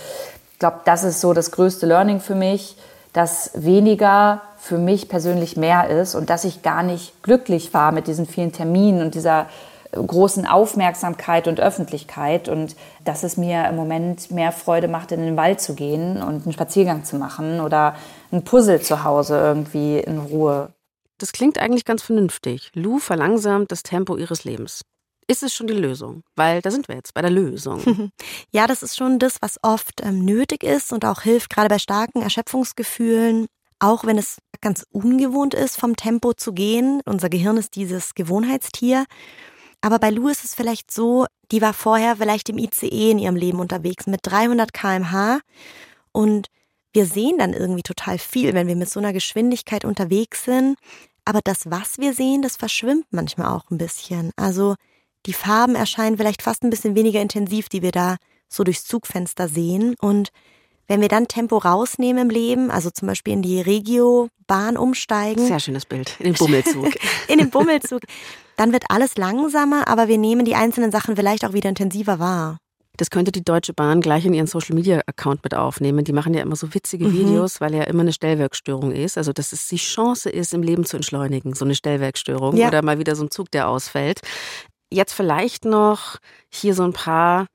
ich 0.52 0.60
glaube, 0.60 0.82
das 0.84 1.06
ist 1.06 1.22
so 1.22 1.34
das 1.34 1.52
größte 1.52 1.86
Learning 1.86 2.20
für 2.20 2.36
mich 2.36 2.76
dass 3.14 3.52
weniger 3.56 4.42
für 4.58 4.78
mich 4.78 5.10
persönlich 5.10 5.58
mehr 5.58 5.90
ist 5.90 6.16
und 6.16 6.30
dass 6.30 6.44
ich 6.44 6.62
gar 6.62 6.84
nicht 6.84 7.24
glücklich 7.24 7.74
war 7.74 7.92
mit 7.92 8.08
diesen 8.08 8.26
vielen 8.26 8.52
Terminen 8.52 9.02
und 9.02 9.16
dieser 9.16 9.48
großen 9.92 10.46
Aufmerksamkeit 10.46 11.48
und 11.48 11.60
Öffentlichkeit 11.60 12.50
und 12.50 12.76
dass 13.06 13.24
es 13.24 13.38
mir 13.38 13.68
im 13.68 13.76
Moment 13.76 14.32
mehr 14.32 14.52
Freude 14.52 14.88
macht, 14.88 15.12
in 15.12 15.22
den 15.22 15.38
Wald 15.38 15.62
zu 15.62 15.76
gehen 15.76 16.22
und 16.22 16.44
einen 16.44 16.54
Spaziergang 16.54 17.04
zu 17.04 17.16
machen 17.16 17.62
oder 17.62 17.96
ein 18.32 18.44
Puzzle 18.44 18.82
zu 18.82 19.04
Hause 19.04 19.38
irgendwie 19.40 20.00
in 20.00 20.20
Ruhe. 20.20 20.70
Das 21.18 21.32
klingt 21.32 21.58
eigentlich 21.58 21.86
ganz 21.86 22.04
vernünftig. 22.04 22.72
Lou 22.74 23.00
verlangsamt 23.00 23.72
das 23.72 23.82
Tempo 23.84 24.18
ihres 24.18 24.44
Lebens 24.44 24.82
ist 25.28 25.44
es 25.44 25.54
schon 25.54 25.68
die 25.68 25.74
Lösung? 25.74 26.24
Weil 26.36 26.62
da 26.62 26.72
sind 26.72 26.88
wir 26.88 26.96
jetzt 26.96 27.14
bei 27.14 27.22
der 27.22 27.32
Lösung. 27.32 28.12
Ja, 28.52 28.66
das 28.66 28.82
ist 28.82 28.96
schon 28.96 29.20
das, 29.20 29.38
was 29.42 29.58
oft 29.62 30.02
ähm, 30.02 30.24
nötig 30.24 30.64
ist 30.64 30.94
und 30.94 31.06
auch 31.06 31.22
hilft, 31.22 31.50
gerade 31.50 31.68
bei 31.68 31.80
starken 31.80 32.22
Erschöpfungsgefühlen, 32.22 33.48
auch 33.80 34.06
wenn 34.06 34.18
es 34.18 34.38
ganz 34.62 34.86
ungewohnt 34.92 35.54
ist, 35.54 35.78
vom 35.78 35.96
Tempo 35.96 36.34
zu 36.34 36.54
gehen. 36.54 37.02
Unser 37.06 37.30
Gehirn 37.30 37.58
ist 37.58 37.76
dieses 37.76 38.16
Gewohnheitstier. 38.16 39.06
Aber 39.82 40.00
bei 40.00 40.10
Lou 40.10 40.30
ist 40.30 40.44
es 40.44 40.56
vielleicht 40.56 40.92
so, 40.92 41.26
die 41.52 41.62
war 41.62 41.74
vorher 41.74 42.18
vielleicht 42.18 42.50
im 42.50 42.58
ICE 42.58 43.12
in 43.12 43.20
ihrem 43.20 43.36
Leben 43.36 43.60
unterwegs 43.60 44.08
mit 44.08 44.22
300 44.24 44.74
kmh 44.74 45.40
und 46.12 46.48
wir 46.94 47.06
sehen 47.06 47.38
dann 47.38 47.54
irgendwie 47.54 47.84
total 47.84 48.18
viel, 48.18 48.54
wenn 48.54 48.68
wir 48.68 48.76
mit 48.76 48.90
so 48.90 49.00
einer 49.00 49.14
Geschwindigkeit 49.14 49.86
unterwegs 49.86 50.46
sind. 50.46 50.80
Aber 51.26 51.42
das, 51.44 51.70
was 51.70 52.00
wir 52.00 52.14
sehen, 52.14 52.42
das 52.42 52.56
verschwimmt 52.56 53.06
manchmal 53.12 53.54
auch 53.54 53.70
ein 53.70 53.78
bisschen. 53.78 54.32
Also 54.36 54.76
die 55.26 55.34
Farben 55.34 55.76
erscheinen 55.76 56.18
vielleicht 56.18 56.42
fast 56.42 56.64
ein 56.64 56.70
bisschen 56.70 56.96
weniger 56.96 57.22
intensiv, 57.22 57.70
die 57.70 57.82
wir 57.82 57.92
da 57.92 58.18
so 58.50 58.64
durchs 58.64 58.86
Zugfenster 58.86 59.48
sehen. 59.48 59.96
Und 60.00 60.30
wenn 60.88 61.02
wir 61.02 61.10
dann 61.10 61.28
Tempo 61.28 61.58
rausnehmen 61.58 62.24
im 62.24 62.30
Leben, 62.30 62.72
also 62.72 62.90
zum 62.90 63.08
Beispiel 63.08 63.34
in 63.34 63.42
die 63.42 63.60
Regio-Bahn 63.60 64.78
umsteigen. 64.78 65.46
Sehr 65.46 65.60
schönes 65.60 65.86
Bild, 65.86 66.16
in 66.20 66.26
den 66.26 66.36
Bummelzug. 66.36 66.94
in 67.28 67.40
den 67.40 67.50
Bummelzug. 67.50 68.02
Dann 68.56 68.72
wird 68.72 68.86
alles 68.90 69.18
langsamer, 69.18 69.88
aber 69.88 70.08
wir 70.08 70.18
nehmen 70.18 70.46
die 70.46 70.56
einzelnen 70.56 70.92
Sachen 70.92 71.16
vielleicht 71.16 71.46
auch 71.46 71.54
wieder 71.54 71.70
intensiver 71.70 72.20
wahr. 72.20 72.58
Das 72.98 73.12
könnte 73.12 73.32
die 73.32 73.46
Deutsche 73.46 73.74
Bahn 73.74 74.02
gleich 74.02 74.26
in 74.26 74.34
ihren 74.34 74.48
Social 74.48 74.74
Media 74.74 75.02
Account 75.06 75.44
mit 75.44 75.54
aufnehmen. 75.54 76.04
Die 76.04 76.14
machen 76.14 76.34
ja 76.34 76.42
immer 76.42 76.56
so 76.56 76.74
witzige 76.74 77.06
mhm. 77.06 77.14
Videos, 77.14 77.62
weil 77.62 77.76
ja 77.76 77.84
immer 77.84 78.02
eine 78.02 78.12
Stellwerkstörung 78.12 78.92
ist. 78.92 79.20
Also, 79.20 79.34
dass 79.34 79.54
es 79.54 79.68
die 79.68 79.78
Chance 79.78 80.32
ist, 80.32 80.54
im 80.54 80.64
Leben 80.64 80.84
zu 80.84 80.98
entschleunigen, 80.98 81.54
so 81.54 81.64
eine 81.64 81.76
Stellwerkstörung 81.76 82.58
ja. 82.58 82.70
oder 82.70 82.82
mal 82.82 82.98
wieder 82.98 83.16
so 83.16 83.24
ein 83.24 83.30
Zug, 83.30 83.52
der 83.52 83.70
ausfällt. 83.70 84.22
Jetzt 84.92 85.14
vielleicht 85.14 85.66
noch 85.66 86.18
hier 86.50 86.74
so 86.74 86.84
ein 86.84 86.94
paar 86.94 87.48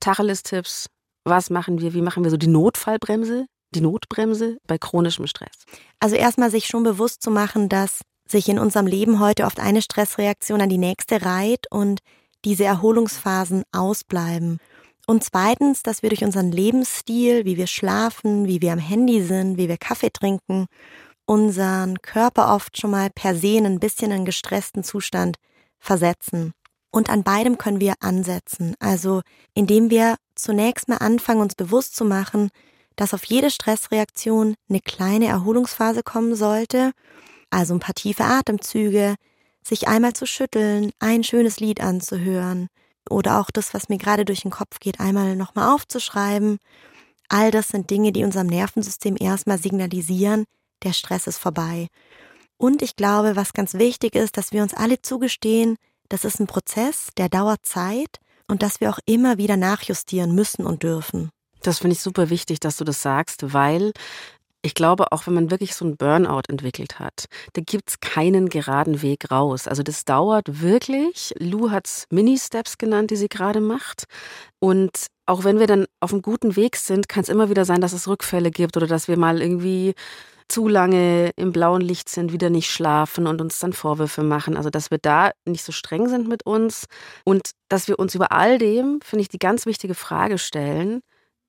Tacheles-Tipps. 0.00 0.86
Was 1.24 1.50
machen 1.50 1.80
wir? 1.80 1.92
Wie 1.94 2.02
machen 2.02 2.24
wir 2.24 2.30
so 2.30 2.36
die 2.36 2.46
Notfallbremse, 2.46 3.46
die 3.74 3.80
Notbremse 3.80 4.58
bei 4.66 4.78
chronischem 4.78 5.26
Stress? 5.26 5.64
Also 5.98 6.16
erstmal 6.16 6.50
sich 6.50 6.66
schon 6.66 6.84
bewusst 6.84 7.22
zu 7.22 7.30
machen, 7.30 7.68
dass 7.68 8.02
sich 8.28 8.48
in 8.48 8.58
unserem 8.58 8.86
Leben 8.86 9.20
heute 9.20 9.44
oft 9.44 9.58
eine 9.58 9.82
Stressreaktion 9.82 10.60
an 10.60 10.68
die 10.68 10.78
nächste 10.78 11.22
reiht 11.22 11.66
und 11.70 12.00
diese 12.44 12.64
Erholungsphasen 12.64 13.64
ausbleiben. 13.72 14.58
Und 15.06 15.24
zweitens, 15.24 15.82
dass 15.82 16.02
wir 16.02 16.10
durch 16.10 16.22
unseren 16.22 16.52
Lebensstil, 16.52 17.44
wie 17.44 17.56
wir 17.56 17.66
schlafen, 17.66 18.46
wie 18.46 18.60
wir 18.60 18.72
am 18.72 18.78
Handy 18.78 19.22
sind, 19.22 19.56
wie 19.56 19.68
wir 19.68 19.78
Kaffee 19.78 20.10
trinken, 20.10 20.66
unseren 21.26 22.00
Körper 22.02 22.54
oft 22.54 22.78
schon 22.78 22.90
mal 22.90 23.10
per 23.10 23.34
se 23.34 23.56
in 23.56 23.66
ein 23.66 23.80
bisschen 23.80 24.12
einen 24.12 24.26
gestressten 24.26 24.84
Zustand 24.84 25.36
versetzen. 25.78 26.52
Und 26.90 27.10
an 27.10 27.22
beidem 27.22 27.58
können 27.58 27.80
wir 27.80 27.94
ansetzen. 28.00 28.74
Also 28.80 29.22
indem 29.54 29.90
wir 29.90 30.16
zunächst 30.34 30.88
mal 30.88 30.96
anfangen, 30.96 31.40
uns 31.40 31.54
bewusst 31.54 31.96
zu 31.96 32.04
machen, 32.04 32.50
dass 32.96 33.14
auf 33.14 33.24
jede 33.24 33.50
Stressreaktion 33.50 34.54
eine 34.68 34.80
kleine 34.80 35.26
Erholungsphase 35.26 36.02
kommen 36.02 36.34
sollte. 36.34 36.92
Also 37.50 37.74
ein 37.74 37.80
paar 37.80 37.94
tiefe 37.94 38.24
Atemzüge, 38.24 39.14
sich 39.62 39.86
einmal 39.88 40.14
zu 40.14 40.26
schütteln, 40.26 40.90
ein 40.98 41.24
schönes 41.24 41.60
Lied 41.60 41.80
anzuhören 41.80 42.68
oder 43.10 43.40
auch 43.40 43.50
das, 43.50 43.74
was 43.74 43.88
mir 43.88 43.98
gerade 43.98 44.24
durch 44.24 44.42
den 44.42 44.50
Kopf 44.50 44.80
geht, 44.80 45.00
einmal 45.00 45.36
nochmal 45.36 45.74
aufzuschreiben. 45.74 46.58
All 47.28 47.50
das 47.50 47.68
sind 47.68 47.90
Dinge, 47.90 48.12
die 48.12 48.24
unserem 48.24 48.46
Nervensystem 48.46 49.16
erstmal 49.18 49.58
signalisieren, 49.58 50.44
der 50.82 50.92
Stress 50.92 51.26
ist 51.26 51.38
vorbei. 51.38 51.88
Und 52.56 52.82
ich 52.82 52.96
glaube, 52.96 53.36
was 53.36 53.52
ganz 53.52 53.74
wichtig 53.74 54.14
ist, 54.14 54.36
dass 54.36 54.52
wir 54.52 54.62
uns 54.62 54.74
alle 54.74 55.00
zugestehen, 55.00 55.76
das 56.08 56.24
ist 56.24 56.40
ein 56.40 56.46
Prozess, 56.46 57.08
der 57.16 57.28
dauert 57.28 57.64
Zeit 57.64 58.20
und 58.46 58.62
dass 58.62 58.80
wir 58.80 58.90
auch 58.90 58.98
immer 59.06 59.38
wieder 59.38 59.56
nachjustieren 59.56 60.34
müssen 60.34 60.66
und 60.66 60.82
dürfen. 60.82 61.30
Das 61.62 61.80
finde 61.80 61.94
ich 61.94 62.02
super 62.02 62.30
wichtig, 62.30 62.60
dass 62.60 62.76
du 62.76 62.84
das 62.84 63.02
sagst, 63.02 63.52
weil 63.52 63.92
ich 64.62 64.74
glaube, 64.74 65.12
auch 65.12 65.26
wenn 65.26 65.34
man 65.34 65.50
wirklich 65.50 65.74
so 65.74 65.84
einen 65.84 65.96
Burnout 65.96 66.42
entwickelt 66.48 66.98
hat, 66.98 67.26
da 67.52 67.62
gibt 67.64 67.90
es 67.90 68.00
keinen 68.00 68.48
geraden 68.48 69.02
Weg 69.02 69.30
raus. 69.30 69.68
Also 69.68 69.82
das 69.82 70.04
dauert 70.04 70.60
wirklich. 70.60 71.32
Lou 71.38 71.70
hat 71.70 71.86
es 71.86 72.06
Mini-Steps 72.10 72.76
genannt, 72.76 73.10
die 73.10 73.16
sie 73.16 73.28
gerade 73.28 73.60
macht. 73.60 74.04
Und 74.58 75.06
auch 75.26 75.44
wenn 75.44 75.60
wir 75.60 75.68
dann 75.68 75.86
auf 76.00 76.12
einem 76.12 76.22
guten 76.22 76.56
Weg 76.56 76.76
sind, 76.76 77.08
kann 77.08 77.22
es 77.22 77.28
immer 77.28 77.50
wieder 77.50 77.64
sein, 77.64 77.80
dass 77.80 77.92
es 77.92 78.08
Rückfälle 78.08 78.50
gibt 78.50 78.76
oder 78.76 78.88
dass 78.88 79.06
wir 79.06 79.16
mal 79.16 79.40
irgendwie 79.40 79.94
zu 80.48 80.66
lange 80.66 81.30
im 81.36 81.52
blauen 81.52 81.82
Licht 81.82 82.08
sind, 82.08 82.32
wieder 82.32 82.50
nicht 82.50 82.70
schlafen 82.70 83.26
und 83.26 83.40
uns 83.40 83.58
dann 83.58 83.72
Vorwürfe 83.72 84.22
machen. 84.22 84.56
Also, 84.56 84.70
dass 84.70 84.90
wir 84.90 84.98
da 84.98 85.30
nicht 85.44 85.64
so 85.64 85.72
streng 85.72 86.08
sind 86.08 86.26
mit 86.26 86.44
uns 86.46 86.86
und 87.24 87.50
dass 87.68 87.88
wir 87.88 87.98
uns 87.98 88.14
über 88.14 88.32
all 88.32 88.58
dem, 88.58 89.00
finde 89.02 89.22
ich, 89.22 89.28
die 89.28 89.38
ganz 89.38 89.66
wichtige 89.66 89.94
Frage 89.94 90.38
stellen, 90.38 91.00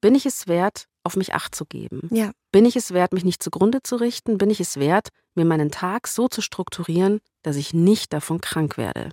bin 0.02 0.16
ich 0.16 0.26
es 0.26 0.48
wert, 0.48 0.86
auf 1.04 1.16
mich 1.16 1.34
Acht 1.34 1.56
zu 1.56 1.66
geben? 1.66 2.08
Ja. 2.12 2.32
Bin 2.52 2.66
ich 2.66 2.76
es 2.76 2.94
wert, 2.94 3.14
mich 3.14 3.24
nicht 3.24 3.42
zugrunde 3.42 3.80
zu 3.84 3.96
richten? 3.96 4.38
Bin 4.38 4.50
ich 4.50 4.60
es 4.60 4.78
wert, 4.80 5.10
mir 5.36 5.46
meinen 5.46 5.72
Tag 5.72 6.08
so 6.08 6.28
zu 6.28 6.42
strukturieren, 6.42 7.20
dass 7.44 7.56
ich 7.56 7.74
nicht 7.74 8.12
davon 8.14 8.42
krank 8.42 8.78
werde? 8.78 9.10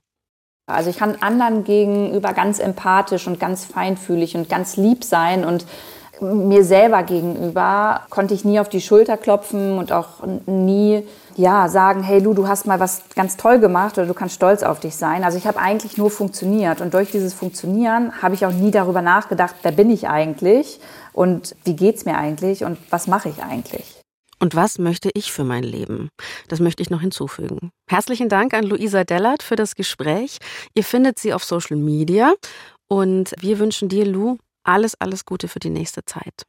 Also 0.66 0.90
ich 0.90 0.98
kann 0.98 1.16
anderen 1.16 1.62
gegenüber 1.62 2.32
ganz 2.32 2.58
empathisch 2.58 3.28
und 3.28 3.38
ganz 3.38 3.64
feinfühlig 3.64 4.34
und 4.36 4.48
ganz 4.48 4.76
lieb 4.76 5.04
sein 5.04 5.44
und 5.44 5.64
mir 6.20 6.64
selber 6.64 7.02
gegenüber 7.02 8.02
konnte 8.10 8.34
ich 8.34 8.44
nie 8.44 8.60
auf 8.60 8.68
die 8.68 8.80
Schulter 8.80 9.16
klopfen 9.16 9.78
und 9.78 9.92
auch 9.92 10.24
nie 10.46 11.06
ja, 11.36 11.68
sagen, 11.68 12.02
hey 12.02 12.20
Lu, 12.20 12.32
du 12.32 12.48
hast 12.48 12.66
mal 12.66 12.80
was 12.80 13.02
ganz 13.14 13.36
toll 13.36 13.58
gemacht 13.58 13.98
oder 13.98 14.06
du 14.06 14.14
kannst 14.14 14.34
stolz 14.34 14.62
auf 14.62 14.80
dich 14.80 14.96
sein. 14.96 15.24
Also 15.24 15.36
ich 15.36 15.46
habe 15.46 15.58
eigentlich 15.58 15.98
nur 15.98 16.10
funktioniert 16.10 16.80
und 16.80 16.94
durch 16.94 17.10
dieses 17.10 17.34
Funktionieren 17.34 18.22
habe 18.22 18.34
ich 18.34 18.46
auch 18.46 18.52
nie 18.52 18.70
darüber 18.70 19.02
nachgedacht, 19.02 19.54
wer 19.62 19.72
bin 19.72 19.90
ich 19.90 20.08
eigentlich 20.08 20.80
und 21.12 21.54
wie 21.64 21.76
geht's 21.76 22.04
mir 22.04 22.16
eigentlich 22.16 22.64
und 22.64 22.78
was 22.90 23.06
mache 23.06 23.28
ich 23.28 23.42
eigentlich. 23.42 24.00
Und 24.38 24.54
was 24.54 24.78
möchte 24.78 25.10
ich 25.14 25.32
für 25.32 25.44
mein 25.44 25.62
Leben? 25.62 26.10
Das 26.48 26.60
möchte 26.60 26.82
ich 26.82 26.90
noch 26.90 27.00
hinzufügen. 27.00 27.70
Herzlichen 27.88 28.28
Dank 28.28 28.52
an 28.52 28.64
Luisa 28.64 29.04
Dellert 29.04 29.42
für 29.42 29.56
das 29.56 29.74
Gespräch. 29.74 30.38
Ihr 30.74 30.84
findet 30.84 31.18
sie 31.18 31.32
auf 31.32 31.42
Social 31.42 31.76
Media 31.76 32.34
und 32.88 33.34
wir 33.40 33.58
wünschen 33.58 33.88
dir, 33.88 34.04
Lu, 34.04 34.36
alles, 34.66 34.94
alles 35.00 35.24
Gute 35.24 35.48
für 35.48 35.58
die 35.58 35.70
nächste 35.70 36.04
Zeit. 36.04 36.46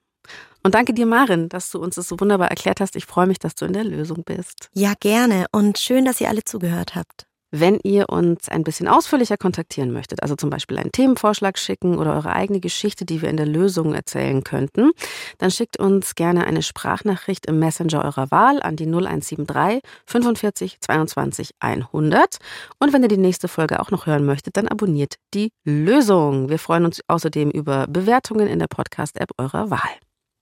Und 0.63 0.75
danke 0.75 0.93
dir, 0.93 1.05
Marin, 1.05 1.49
dass 1.49 1.71
du 1.71 1.79
uns 1.79 1.95
das 1.95 2.09
so 2.09 2.19
wunderbar 2.19 2.49
erklärt 2.49 2.81
hast. 2.81 2.95
Ich 2.95 3.05
freue 3.05 3.27
mich, 3.27 3.39
dass 3.39 3.55
du 3.55 3.65
in 3.65 3.73
der 3.73 3.85
Lösung 3.85 4.23
bist. 4.25 4.69
Ja, 4.73 4.93
gerne. 4.99 5.45
Und 5.51 5.77
schön, 5.79 6.03
dass 6.03 6.19
ihr 6.19 6.27
alle 6.27 6.43
zugehört 6.43 6.95
habt. 6.95 7.25
Wenn 7.51 7.79
ihr 7.83 8.09
uns 8.09 8.49
ein 8.49 8.63
bisschen 8.63 8.89
ausführlicher 8.89 9.37
kontaktieren 9.37 9.91
möchtet, 9.91 10.21
also 10.21 10.35
zum 10.35 10.49
Beispiel 10.49 10.77
einen 10.77 10.91
Themenvorschlag 10.91 11.57
schicken 11.57 11.97
oder 11.97 12.13
eure 12.13 12.33
eigene 12.33 12.59
Geschichte, 12.59 13.05
die 13.05 13.21
wir 13.21 13.29
in 13.29 13.37
der 13.37 13.45
Lösung 13.45 13.93
erzählen 13.93 14.43
könnten, 14.43 14.91
dann 15.37 15.49
schickt 15.49 15.77
uns 15.77 16.15
gerne 16.15 16.45
eine 16.45 16.61
Sprachnachricht 16.61 17.45
im 17.45 17.59
Messenger 17.59 18.03
eurer 18.03 18.31
Wahl 18.31 18.61
an 18.61 18.75
die 18.75 18.85
0173 18.85 19.81
45 20.05 20.81
22 20.81 21.51
100. 21.59 22.37
Und 22.79 22.91
wenn 22.91 23.03
ihr 23.03 23.07
die 23.07 23.17
nächste 23.17 23.47
Folge 23.47 23.79
auch 23.79 23.91
noch 23.91 24.07
hören 24.07 24.25
möchtet, 24.25 24.57
dann 24.57 24.67
abonniert 24.67 25.15
die 25.33 25.51
Lösung. 25.63 26.49
Wir 26.49 26.59
freuen 26.59 26.83
uns 26.83 27.01
außerdem 27.07 27.49
über 27.51 27.87
Bewertungen 27.87 28.47
in 28.47 28.59
der 28.59 28.67
Podcast-App 28.67 29.31
eurer 29.37 29.69
Wahl. 29.69 29.79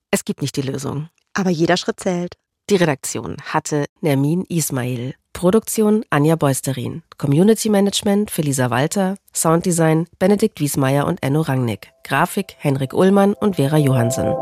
Es 0.10 0.26
gibt 0.26 0.42
nicht 0.42 0.56
die 0.56 0.62
Lösung. 0.62 1.10
Aber 1.34 1.52
jeder 1.52 1.78
Schritt 1.78 2.00
zählt. 2.00 2.36
Die 2.70 2.78
Redaktion 2.78 3.38
hatte 3.44 3.86
Nermin 4.02 4.44
Ismail. 4.50 5.14
Produktion 5.36 6.06
Anja 6.10 6.38
Beusterin. 6.38 7.04
Community 7.18 7.68
Management 7.70 8.32
Felisa 8.32 8.70
Walter. 8.70 9.18
Sounddesign 9.34 10.08
Benedikt 10.18 10.62
Wiesmeier 10.62 11.06
und 11.06 11.22
Enno 11.22 11.42
Rangnick. 11.42 11.92
Grafik 12.06 12.56
Henrik 12.58 12.94
Ullmann 12.94 13.34
und 13.34 13.58
Vera 13.58 13.78
Johansen. 13.78 14.34